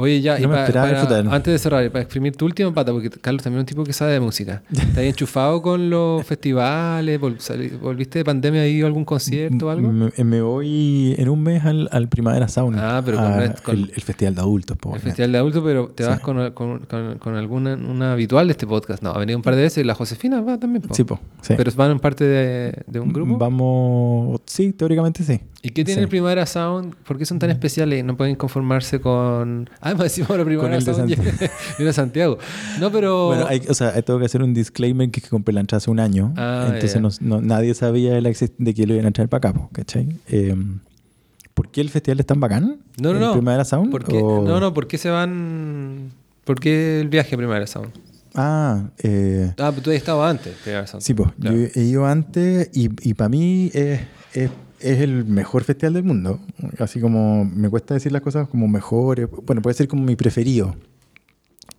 [0.00, 3.10] Oye, ya, y No pa- para- antes de cerrar, para exprimir tu última pata, porque
[3.10, 4.62] Carlos también es un tipo que sabe de música.
[4.72, 7.20] ¿Estás enchufado con los festivales?
[7.20, 9.90] Vol- ¿Volviste de pandemia y algún concierto o algo?
[9.92, 12.78] Me, me voy en un mes al, al Primavera Sound.
[12.78, 14.76] Ah, pero con a Red- con- el, el festival de adultos.
[14.78, 16.08] po, El festival de adultos, pero te Sí.
[16.08, 16.78] vas con, con,
[17.18, 19.02] con- alguna una habitual de este podcast.
[19.02, 19.84] No, ha venido un par de veces.
[19.84, 20.82] La Josefina va también.
[20.82, 20.94] po.
[20.94, 21.54] Sí, po, sí.
[21.56, 23.36] Pero van en parte de, de un grupo.
[23.38, 25.40] Vamos, sí, teóricamente sí.
[25.62, 26.00] ¿Y qué tiene Sí.
[26.00, 26.02] Mm.
[26.04, 26.94] el Primavera Sound?
[27.06, 28.04] ¿Por qué son tan especiales?
[28.04, 29.68] No pueden conformarse con.
[29.90, 32.38] Ah, más encima la el de Sound Santiago.
[32.80, 33.26] No, pero.
[33.28, 35.90] Bueno, hay, o sea, tengo que hacer un disclaimer que, que compré la entrada hace
[35.90, 36.32] un año.
[36.36, 39.50] Ah, entonces no- no- nadie sabía de, la de que lo iban a traer para
[39.50, 39.68] acá.
[40.28, 40.54] Eh,
[41.54, 42.78] ¿Por qué el festival es tan bacán?
[43.00, 43.32] No, no, ¿El no.
[43.32, 43.90] Primavera Sound?
[43.90, 44.18] ¿Por qué?
[44.22, 46.12] o- No, no, ¿por qué se van.?
[46.44, 47.90] ¿Por qué el viaje a Primavera Sound?
[48.34, 51.02] Ah, eh, Ah, pero tú has estado antes, Primavera Sound.
[51.02, 51.56] Sí, pues Claro.
[51.56, 54.00] yo he ido antes y, y para mí es,
[54.34, 56.40] es- es el mejor festival del mundo.
[56.78, 59.28] Así como me cuesta decir las cosas como mejores.
[59.44, 60.76] Bueno, puede ser como mi preferido.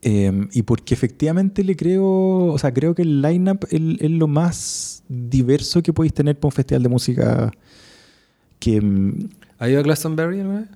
[0.02, 4.28] Eh, y porque efectivamente le creo, o sea, creo que el line-up es, es lo
[4.28, 7.52] más diverso que podéis tener para un festival de música
[8.60, 8.80] que...
[8.80, 10.70] mm, ¿Has ido a Glastonbury alguna vez?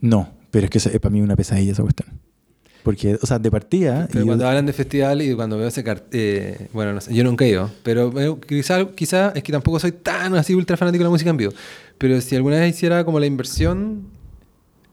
[0.00, 2.08] No, pero es que es para mí una pesadilla esa cuestión.
[2.86, 4.06] Porque, o sea, de partida...
[4.06, 7.12] Pero y yo- cuando hablan de festival y cuando veo ese cartel, bueno, no sé,
[7.12, 8.12] yo nunca he ido, pero
[8.46, 11.52] quizás quizá, es que tampoco soy tan así ultra fanático de la música en vivo.
[11.98, 14.02] Pero si alguna vez hiciera como la inversión,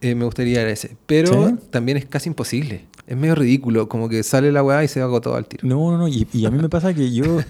[0.02, 0.98] eh, me gustaría ir a ese.
[1.06, 1.56] Pero ¿Sí?
[1.70, 2.86] también es casi imposible.
[3.06, 5.68] Es medio ridículo, como que sale la weá y se va todo al tiro.
[5.68, 6.08] No, no, no.
[6.08, 7.42] Y, y a mí me pasa que yo.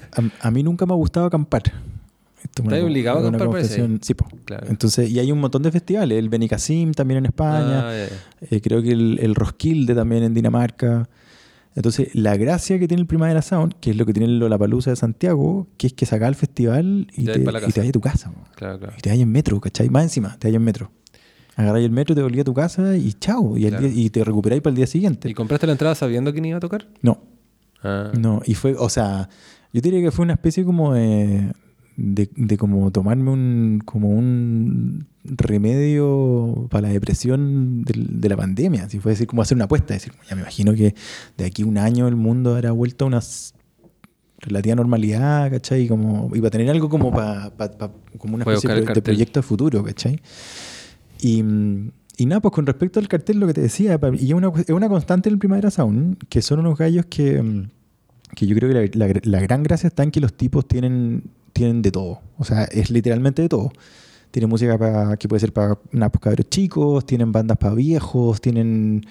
[0.41, 1.63] A, a mí nunca me ha gustado acampar.
[2.43, 3.45] Esto es ¿Estás obligado a parece?
[3.45, 3.99] confesión.
[4.03, 4.27] Sí, po.
[4.45, 4.67] Claro.
[4.69, 6.17] Entonces, y hay un montón de festivales.
[6.19, 7.89] El Benicassim también en España.
[7.89, 8.07] Ah,
[8.41, 11.07] eh, creo que el, el Roskilde también en Dinamarca.
[11.75, 14.91] Entonces, la gracia que tiene el Primavera Sound, que es lo que tiene el Lollapalooza
[14.91, 17.79] de Santiago, que es que saca el festival y te te, la y te casa.
[17.81, 18.31] vas a tu casa.
[18.55, 18.93] Claro, claro.
[18.97, 19.89] Y te vas en metro, ¿cachai?
[19.89, 20.91] Más encima, te vas en metro.
[21.55, 23.57] Agarráis el metro, te volvías a tu casa y chao.
[23.57, 23.87] Y, Claro.
[23.87, 25.29] día- y te recuperáis para el día siguiente.
[25.29, 26.87] ¿Y compraste la entrada sabiendo quién iba a tocar?
[27.01, 27.23] No,
[27.83, 28.11] Ah.
[28.17, 29.27] no, y fue, o sea,
[29.73, 31.51] yo diría que fue una especie como de,
[31.97, 38.85] de, de como tomarme un, como un remedio para la depresión del- de, la pandemia.
[38.85, 40.95] Así fue decir, como hacer una apuesta, decir, ya me imagino que
[41.37, 43.21] de aquí a un año el mundo habrá vuelto a una
[44.39, 45.87] relativa normalidad, ¿cachai?
[45.87, 47.51] Como, iba a tener algo como para
[48.17, 50.19] como una Voy a especie de, de proyecto de futuro, ¿cachai?
[51.21, 51.39] Y,
[52.17, 54.51] y nada, pues con respecto al cartel, lo que te decía, pa- y es una,
[54.59, 57.67] es una constante en el Primavera Sound, que son unos gallos que,
[58.35, 61.23] que yo creo que la, la- la gran gracia está en que los tipos tienen,
[61.53, 62.19] tienen de todo.
[62.37, 63.71] O sea, es literalmente de todo.
[64.31, 69.05] Tienen música pa- que puede ser para una cabros chicos, tienen bandas para viejos, tienen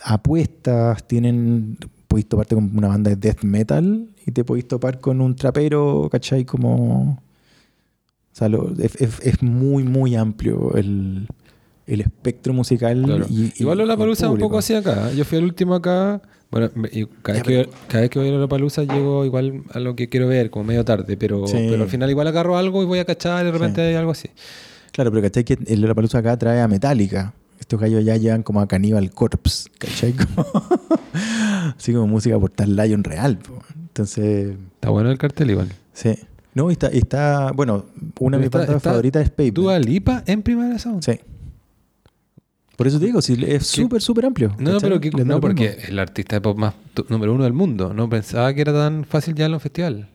[0.00, 1.78] apuestas, tienen.
[2.08, 6.08] Podéis toparte con una banda de death metal y te podéis topar con un trapero,
[6.10, 6.44] ¿cachai?
[6.44, 7.20] Como.
[8.32, 11.26] O sea, lo- es, es- es muy, muy amplio el,
[11.86, 13.02] el espectro musical.
[13.02, 13.26] Claro.
[13.28, 15.12] y- Igual y la el palusa un poco así acá.
[15.12, 16.20] Yo fui al último acá.
[16.54, 19.64] Bueno, y cada, Ya, vez que, cada vez que voy a la palusa llego igual
[19.72, 21.56] a lo que quiero ver, como medio tarde, pero, Sí.
[21.68, 23.88] pero al final igual agarro algo y voy a cachar y de repente Sí.
[23.88, 24.28] hay algo así.
[24.92, 25.42] Claro, pero ¿cachai?
[25.42, 27.34] Que el Lollapalooza acá trae a Metallica.
[27.58, 30.12] Estos gallos ya llevan como a Cannibal Corpse, ¿cachai?
[30.36, 30.46] Como-
[31.76, 33.38] Así como música por tal Lion real.
[33.38, 33.58] po.
[33.88, 35.68] Entonces, Está bueno el cartel igual.
[35.92, 36.14] sí.
[36.54, 37.86] No, y está, y está bueno,
[38.20, 39.56] una de mis bandas favoritas es Pavement.
[39.56, 41.02] Dua Lipa en Primavera Sound.
[41.02, 41.18] Sí.
[42.76, 44.48] Por eso te digo, sí, es súper, súper amplio.
[44.58, 44.80] No, ¿cachai?
[44.80, 46.74] pero que, no, porque es el artista de pop más
[47.08, 47.94] número uno del mundo.
[47.94, 50.06] No pensaba que era tan fácil ya en los festivales.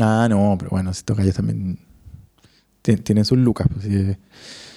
[0.00, 1.78] Ah, no, pero bueno, estos gallos también
[2.82, 3.66] ti- tienen sus lucas.
[3.72, 3.86] Pues.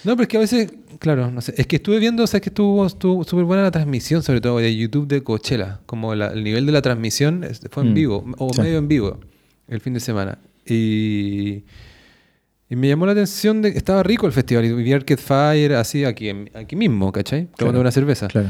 [0.05, 1.53] No, pero es que a veces, claro, no sé.
[1.57, 4.75] Es que estuve viendo, o sea, que estuvo súper buena la transmisión, sobre todo de
[4.75, 5.81] YouTube de Coachella.
[5.85, 8.61] Como la- el nivel de la transmisión es- fue en Mm, vivo, o sí.
[8.61, 9.19] medio en vivo,
[9.67, 10.39] el fin de semana.
[10.65, 11.63] Y,
[12.69, 14.65] y me llamó la atención de que estaba rico el festival.
[14.65, 17.45] Y vi Arcade Fire así aquí, aquí mismo, ¿cachai?
[17.45, 18.27] Tomando Claro, una cerveza.
[18.27, 18.49] Claro.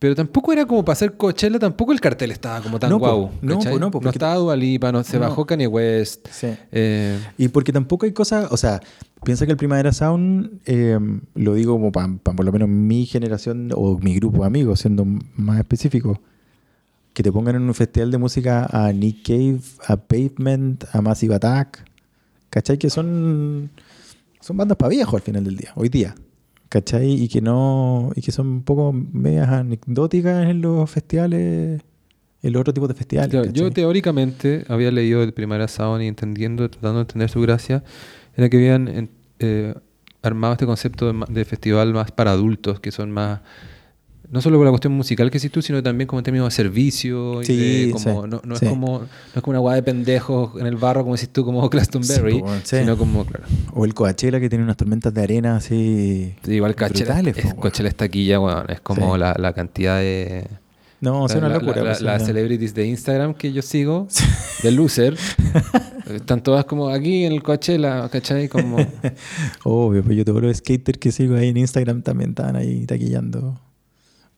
[0.00, 3.04] Pero tampoco era como para hacer Coachella, tampoco el cartel estaba como tan No, po,
[3.06, 3.30] guau.
[3.42, 3.72] no, ¿cachai?
[3.72, 5.22] po, no, po, porque- estaba Dua Lipa, no, se No.
[5.28, 6.28] bajó Kanye West.
[6.30, 6.48] Sí.
[6.70, 8.80] eh, Y porque tampoco hay cosas, o sea,
[9.24, 10.96] piensa que el Primavera Sound, eh,
[11.34, 15.04] lo digo como para por lo menos mi generación o mi grupo de amigos, siendo
[15.34, 16.20] más específico,
[17.12, 19.58] que te pongan en un festival de música a Nick Cave,
[19.88, 21.84] a Pavement, a Massive Attack,
[22.50, 22.78] ¿cachai?
[22.78, 23.70] Que son,
[24.40, 26.14] son bandas para viejos al final del día, hoy día,
[26.68, 27.10] ¿cachai?
[27.10, 31.80] Y que no, y que son un poco medias anecdóticas en los festivales,
[32.42, 33.30] en los otros tipos de festivales.
[33.30, 37.82] Claro, yo teóricamente había leído el Primera Sound y entendiendo, tratando de entender su gracia,
[38.36, 39.74] era que habían eh,
[40.22, 43.40] armado este concepto de festival más para adultos, que son más,
[44.30, 46.50] no solo por la cuestión musical que hiciste tú, sino también como en términos de
[46.56, 48.64] servicio, y Sí, de como, sí, no, no sí.
[48.64, 51.44] es como, no es como una guada de pendejos en el barro, como decís tú,
[51.44, 52.76] como Glastonbury, Sí, po, sí.
[52.80, 53.44] sino como, claro.
[53.74, 56.34] O el Coachella que tiene unas tormentas de arena así.
[56.44, 57.56] Sí, igual Coachella, es, weón.
[57.56, 60.46] Coachella es taquilla, weón, es como la, la cantidad de...
[61.00, 61.76] No, es una la- locura.
[61.76, 64.08] la- pues, las celebrities de Instagram que yo sigo,
[64.64, 65.16] de Loser,
[66.12, 68.48] están todas como aquí en el Coachella, ¿cachai?
[68.48, 68.78] Como,
[69.64, 73.60] Obvio, pues yo todos los skaters que sigo ahí en Instagram también estaban ahí taquillando.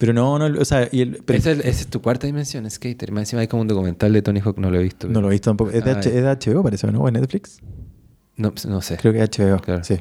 [0.01, 2.69] Pero no, no, o sea, y el, pero esa, es, esa es tu cuarta dimensión,
[2.71, 3.13] Skater.
[3.13, 5.07] Más encima hay como un documental de Tony Hawk, no lo he visto.
[5.09, 5.71] no lo he visto tampoco.
[5.73, 6.15] Es de, Ah, H- es
[6.47, 7.01] de HBO, parece, ¿no?
[7.03, 7.61] ¿O en Netflix?
[8.37, 8.97] No, pues, no sé.
[8.97, 9.85] Creo que es HBO, Claro.
[9.85, 10.01] sí.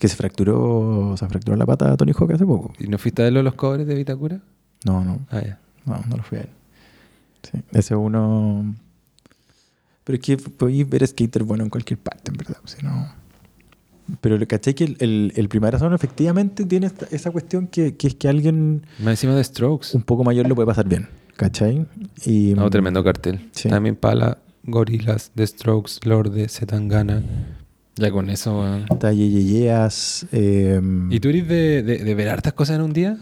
[0.00, 2.72] Que se fracturó, se fracturó la pata a Tony Hawk hace poco.
[2.80, 4.40] ¿Y no fuiste a verlo los covers de Vitacura?
[4.84, 5.60] No, no, Ah, ya.
[5.86, 6.50] no, no lo fui a ver.
[7.44, 8.74] Sí, ese uno...
[10.02, 12.56] Pero es que podéis ver skater bueno en cualquier parte, en verdad.
[12.64, 13.12] Si no...
[14.20, 18.08] Pero caché que el, el, el Primavera Sound efectivamente tiene esta- esa cuestión que, que
[18.08, 19.88] es que alguien Más encima de Strokes.
[19.94, 21.86] un poco mayor lo puede pasar bien, ¿cachai?
[22.26, 23.48] Y, No, tremendo cartel.
[23.52, 23.68] Sí.
[23.70, 27.22] También Pala, Gorilas, The Strokes, Lorde, Zetangana.
[27.96, 28.84] Ya con eso, weón.
[28.90, 30.26] Está Yeyeyeas.
[30.32, 33.16] Eh, ¿Y tú eres de, de, de ver hartas cosas en un día?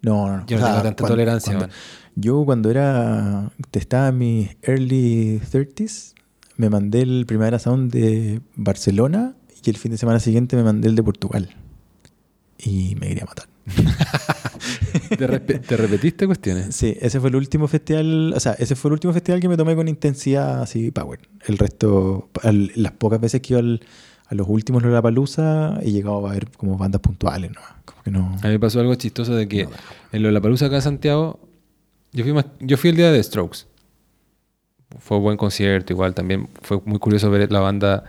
[0.00, 0.46] No, no, no.
[0.46, 1.76] Yo no O sea, tengo tanta cuando- tolerancia, cuando- man.
[2.14, 3.50] Yo cuando era...
[3.72, 6.12] Estaba en mis early 30s,
[6.56, 9.34] me mandé el Primavera Sound de Barcelona
[9.64, 11.54] y el fin de semana siguiente me mandé el de Portugal.
[12.58, 13.46] Y me quería matar.
[15.16, 16.74] ¿Te, repetiste cuestiones?
[16.74, 19.56] Sí, ese fue el último festival, o sea, ese fue el último festival que me
[19.56, 21.20] tomé con intensidad así power.
[21.46, 23.80] El resto, al- las pocas veces que iba al-
[24.28, 27.60] a los últimos Lollapalooza he llegado a ver como bandas puntuales, ¿no?
[27.84, 28.26] Como que no...
[28.42, 29.70] A mí me pasó algo chistoso de que No,
[30.12, 31.38] en Lollapalooza acá en Santiago,
[32.12, 33.66] yo fui, más- yo fui el día de Strokes.
[34.98, 38.04] Fue un buen concierto, igual también fue muy curioso ver la banda.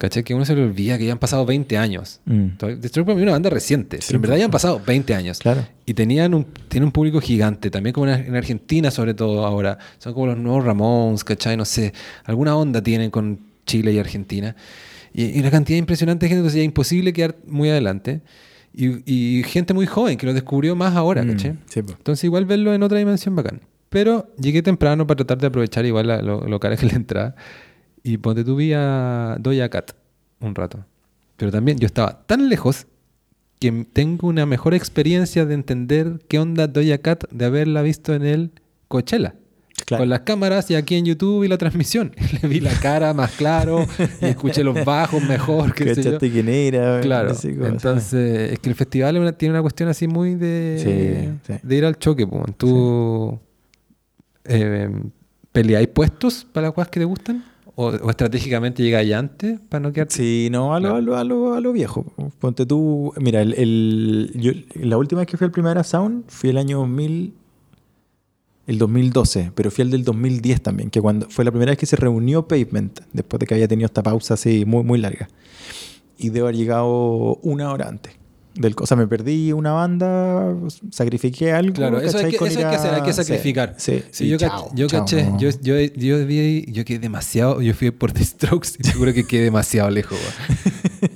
[0.00, 0.24] ¿Caché?
[0.24, 2.20] Que uno se le olvida que ya han pasado 20 años.
[2.24, 4.44] Mm, The Strokes para mí es una banda reciente, Sí, pero en verdad pues, ya
[4.46, 5.38] han pasado 20 años.
[5.40, 5.66] claro.
[5.84, 9.76] Y tenían un, tienen un público gigante, también como en, en Argentina sobre todo ahora.
[9.98, 11.56] Son como los nuevos Ramones, ¿cachai?
[11.58, 11.92] No sé,
[12.24, 14.56] alguna onda tienen con Chile y Argentina.
[15.12, 18.22] Y, y una cantidad impresionante de gente, entonces ya es imposible quedar muy adelante.
[18.72, 21.54] Y, y gente muy joven que lo descubrió más ahora, Mm, ¿cachai?
[21.66, 21.92] sí, po.
[21.92, 23.60] Entonces igual verlo en otra dimensión bacán.
[23.90, 27.34] Pero llegué temprano para tratar de aprovechar igual la- lo, lo cara que la entrada.
[28.02, 29.92] Y ponte tu vi a Doja Cat
[30.40, 30.84] un rato.
[31.36, 32.86] Pero también yo estaba tan lejos
[33.60, 38.24] que tengo una mejor experiencia de entender qué onda Doja Cat de haberla visto en
[38.24, 38.50] el
[38.88, 39.34] Coachella.
[39.86, 40.02] Claro.
[40.02, 42.12] Con las cámaras y aquí en YouTube y la transmisión.
[42.42, 43.86] Le vi la cara más claro
[44.20, 45.68] y escuché los bajos mejor.
[45.78, 45.84] yo.
[45.86, 47.00] ¿Cachaste quién era?
[47.00, 47.30] Claro.
[47.30, 51.52] Así como- Entonces, es que el festival una- tiene una cuestión así muy de, Sí,
[51.54, 51.60] sí.
[51.62, 52.26] de ir al choque.
[52.26, 52.44] po.
[52.56, 53.38] ¿Tú
[54.44, 54.90] eh,
[55.52, 57.44] peleáis puestos para las cosas que te gustan?
[57.80, 60.14] ¿O, o estratégicamente llegáis antes para no quedarte?
[60.14, 60.96] Sí, no, a lo, Claro.
[60.98, 62.04] a lo, a lo, a lo viejo.
[62.38, 66.50] Ponte tú, mira, el, el- yo, la última vez que fui al Primavera Sound fui
[66.50, 67.32] el año 2000,
[68.66, 71.86] el 2012, pero fui al del 2010 también, que cuando fue la primera vez que
[71.86, 75.28] se reunió Pavement, después de que había tenido esta pausa así muy, muy larga.
[76.18, 78.12] Y debo haber llegado una hora antes.
[78.60, 80.54] Del, o sea, me perdí una banda,
[80.90, 81.72] sacrifiqué algo.
[81.74, 83.74] Claro, eso hay que, eso ir hay que hacer, hay que a- sí, sacrificar.
[83.78, 85.38] Sí, Sí, y yo, chao, cach- yo chao, caché, no.
[85.38, 89.24] yo, yo, yo, vi, yo quedé demasiado, yo fui por The Strokes y seguro que
[89.24, 90.18] quedé demasiado lejos.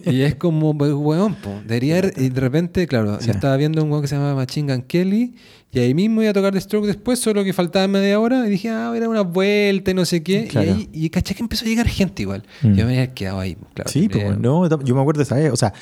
[0.06, 3.26] Y es como, pues, weón, po, debería haber- y de repente, claro, Sí.
[3.26, 5.34] yo estaba viendo un weón que se llama Machine Gun Kelly
[5.72, 8.50] y ahí mismo iba a tocar The Stroke después, solo que faltaba media hora y
[8.50, 10.46] dije, ah, era una vuelta y no sé qué.
[10.46, 10.66] Claro.
[10.68, 12.44] Y ahí, y caché que empezó a llegar gente igual.
[12.62, 12.74] Mm.
[12.74, 13.90] Yo me había quedado ahí, claro.
[13.90, 15.52] Sí, tenía- pues, no, yo me acuerdo de esa vez.
[15.52, 15.72] O sea,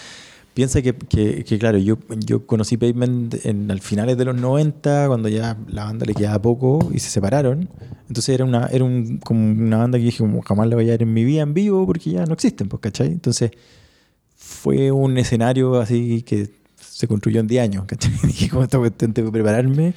[0.55, 5.09] piensa que, que, que, claro, yo, yo conocí Pavement en, al finales de los 90,
[5.09, 7.69] cuando ya la banda le quedaba poco y se separaron.
[8.09, 10.93] Entonces era una era un, como una banda que dije, como jamás la voy a
[10.93, 13.09] ver en mi vida en vivo porque ya no existen, pues, ¿cachai?
[13.09, 13.51] Entonces
[14.37, 18.13] fue un escenario así que se construyó en 10 años, ¿cachai?
[18.25, 19.95] Dije, como esta cuestión tengo que prepararme.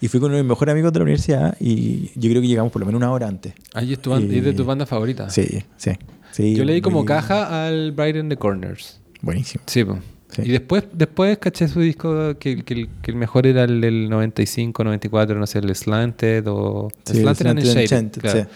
[0.00, 2.48] Y fui con uno de mis mejores amigos de la universidad y yo creo que
[2.48, 3.52] llegamos por lo menos una hora antes.
[3.74, 5.34] Ahí es, tu ban- Y- es de tus bandas favoritas.
[5.34, 5.90] Sí, sí.
[6.30, 8.97] sí Yo leí como caja al Bright in the Corners.
[9.22, 9.62] Buenísimo.
[9.66, 9.98] Sí, po.
[10.30, 10.42] Sí.
[10.44, 14.10] Y después, después caché su disco que, que el, que el mejor era el del
[14.10, 16.90] 95, 94, no sé, el Slanted o...
[17.04, 18.40] Sí, Slanted and Slanted and Shaded, claro.
[18.40, 18.46] sí.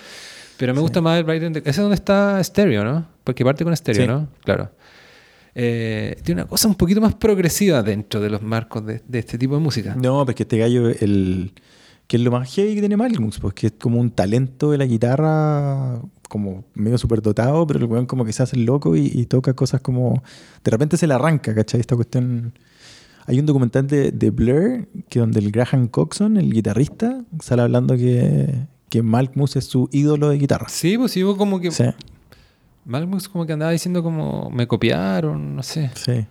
[0.59, 1.59] Pero me gusta más el Bright in the...
[1.60, 3.09] Ese es donde está Stereo, ¿no?
[3.24, 4.06] Porque parte con Stereo.
[4.06, 4.28] ¿no?
[4.44, 4.70] Claro.
[5.55, 9.39] Eh, tiene una cosa un poquito más progresiva dentro de los marcos de, de este
[9.39, 9.94] tipo de música.
[9.94, 11.52] No, porque este gallo, el,
[12.06, 14.78] que es lo más heavy que tiene Malcolm, pues que es como un talento de
[14.78, 16.01] la guitarra,
[16.32, 19.82] como medio superdotado, pero el weón como que se hace loco y, y toca cosas
[19.82, 20.22] como.
[20.64, 21.80] De repente se le arranca, ¿cachai?
[21.80, 22.54] Esta cuestión.
[23.26, 27.98] Hay un documental de, de Blur, que donde el Graham Coxon, el guitarrista, sale hablando
[27.98, 30.70] que, que Malcolm es su ídolo de guitarra.
[30.70, 31.70] Sí, pues sí, como que...
[31.70, 31.84] Sí,
[32.86, 35.90] Malmus como que andaba diciendo como me copiaron, no sé.
[35.94, 36.26] sí.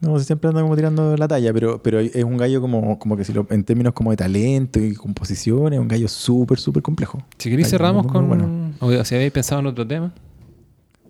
[0.00, 3.24] No, siempre anda como tirando la talla, pero, pero es un gallo como, como que
[3.24, 7.20] si lo, en términos como de talento y composición, es un gallo súper, súper complejo.
[7.36, 8.28] Si queréis cerramos muy, con...
[8.28, 8.74] muy bueno.
[8.78, 10.14] O si habéis pensado en otro tema.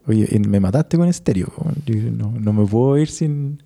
[0.06, 1.52] Oye, me mataste con estéreo.
[2.16, 3.62] No, no me puedo ir sin.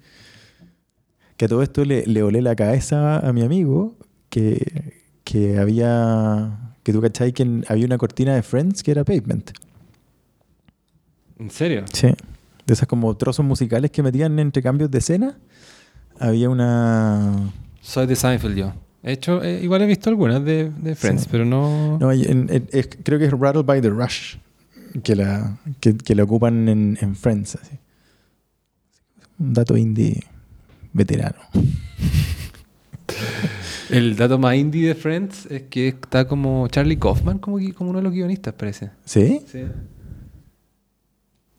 [1.36, 3.94] Que a todo esto le, le olé la cabeza a mi amigo
[4.28, 6.74] que, que había.
[6.82, 9.52] Que tú cachai que había una cortina de Friends que era Pavement.
[11.38, 11.84] ¿En serio?
[11.92, 12.08] Sí.
[12.66, 15.38] De esas como trozos musicales que metían entre cambios de escena.
[16.18, 17.50] Había una.
[17.80, 18.72] Soy de Seinfeld yo.
[19.02, 21.28] He hecho, eh, igual he visto algunas de, de Friends, Sí.
[21.32, 21.98] pero no...
[21.98, 22.46] No, hay- en-
[23.02, 24.36] creo que es Rattled by the Rush.
[25.02, 27.56] Que la, que, que la ocupan en, en Friends.
[27.56, 27.78] así.
[29.40, 30.22] Un dato indie
[30.92, 31.40] veterano.
[33.90, 37.98] El dato más indie de Friends es que está como Charlie Kaufman como, como uno
[37.98, 38.90] de los guionistas, parece.
[39.04, 39.42] ¿Sí?
[39.50, 39.64] Sí.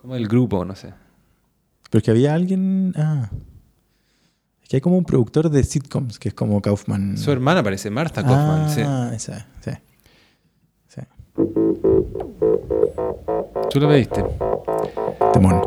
[0.03, 0.93] Como el grupo, no sé.
[1.89, 2.93] Pero es que había alguien.
[2.97, 3.29] Ah.
[4.61, 7.17] Es que hay como un productor de sitcoms que es como Kaufman.
[7.17, 8.69] Su hermana parece, Martha Kaufman.
[8.69, 8.81] sí.
[8.85, 9.71] Ah, esa, sí.
[10.89, 11.01] Sí.
[13.71, 14.25] Tú lo viste.
[15.31, 15.61] Temón.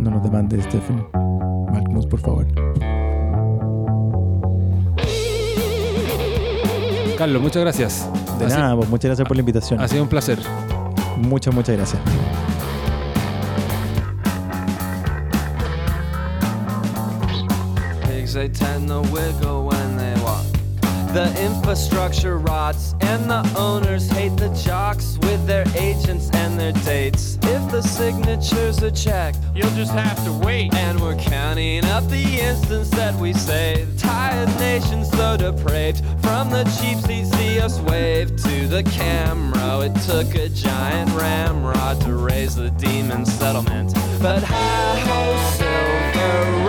[0.00, 1.06] No nos demandes, Stephen.
[1.70, 2.46] Malcolmus, por favor.
[7.16, 8.10] Carlos, muchas gracias.
[8.38, 9.80] De nada, pues muchas gracias por la invitación.
[9.80, 10.38] Ha sido un placer.
[11.16, 12.02] Muchas, muchas gracias.
[18.06, 19.75] Pigs, they tend to wiggle when they walk.
[21.16, 27.38] The infrastructure rots, and the owners hate the jocks with their agents and their dates.
[27.40, 30.74] If the signatures are checked, You'll just have to wait.
[30.74, 33.98] and we're counting up the instants that we saved.
[33.98, 36.04] Tired nations so depraved.
[36.20, 39.86] From the cheap seats, see us wave to the camera.
[39.86, 43.94] It took a giant ramrod to raise the demon settlement.
[44.20, 46.65] But hi ho, silver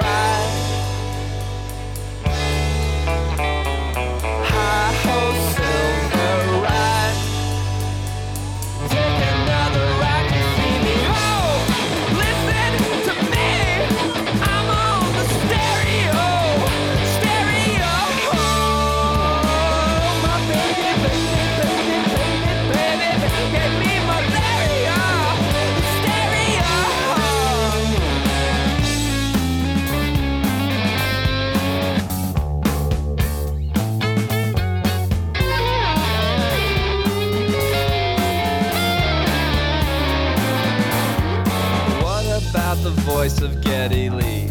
[43.17, 44.47] voice of Getty Lee?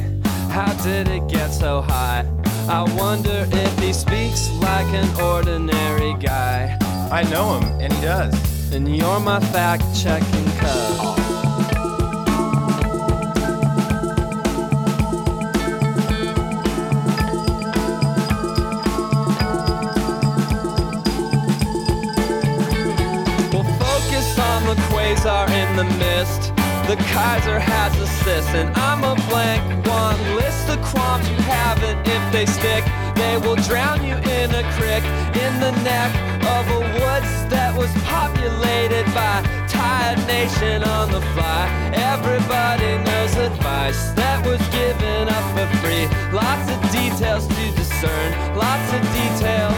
[0.51, 2.27] How did it get so high?
[2.69, 6.77] I wonder if he speaks like an ordinary guy.
[7.13, 8.35] I know him, and he does.
[8.73, 10.99] And you're my fact checking cub.
[23.53, 26.56] We'll focus on the quasar in the mist.
[26.87, 30.15] The Kaiser has a cis, and I'm a blank one.
[30.37, 32.85] List the qualms you have it if they stick.
[33.17, 35.03] They will drown you in a creek
[35.35, 36.15] in the neck
[36.47, 41.67] of a woods that was populated by tired nation on the fly.
[41.91, 46.07] Everybody knows advice that was given up for free.
[46.31, 49.77] Lots of details to discern, lots of details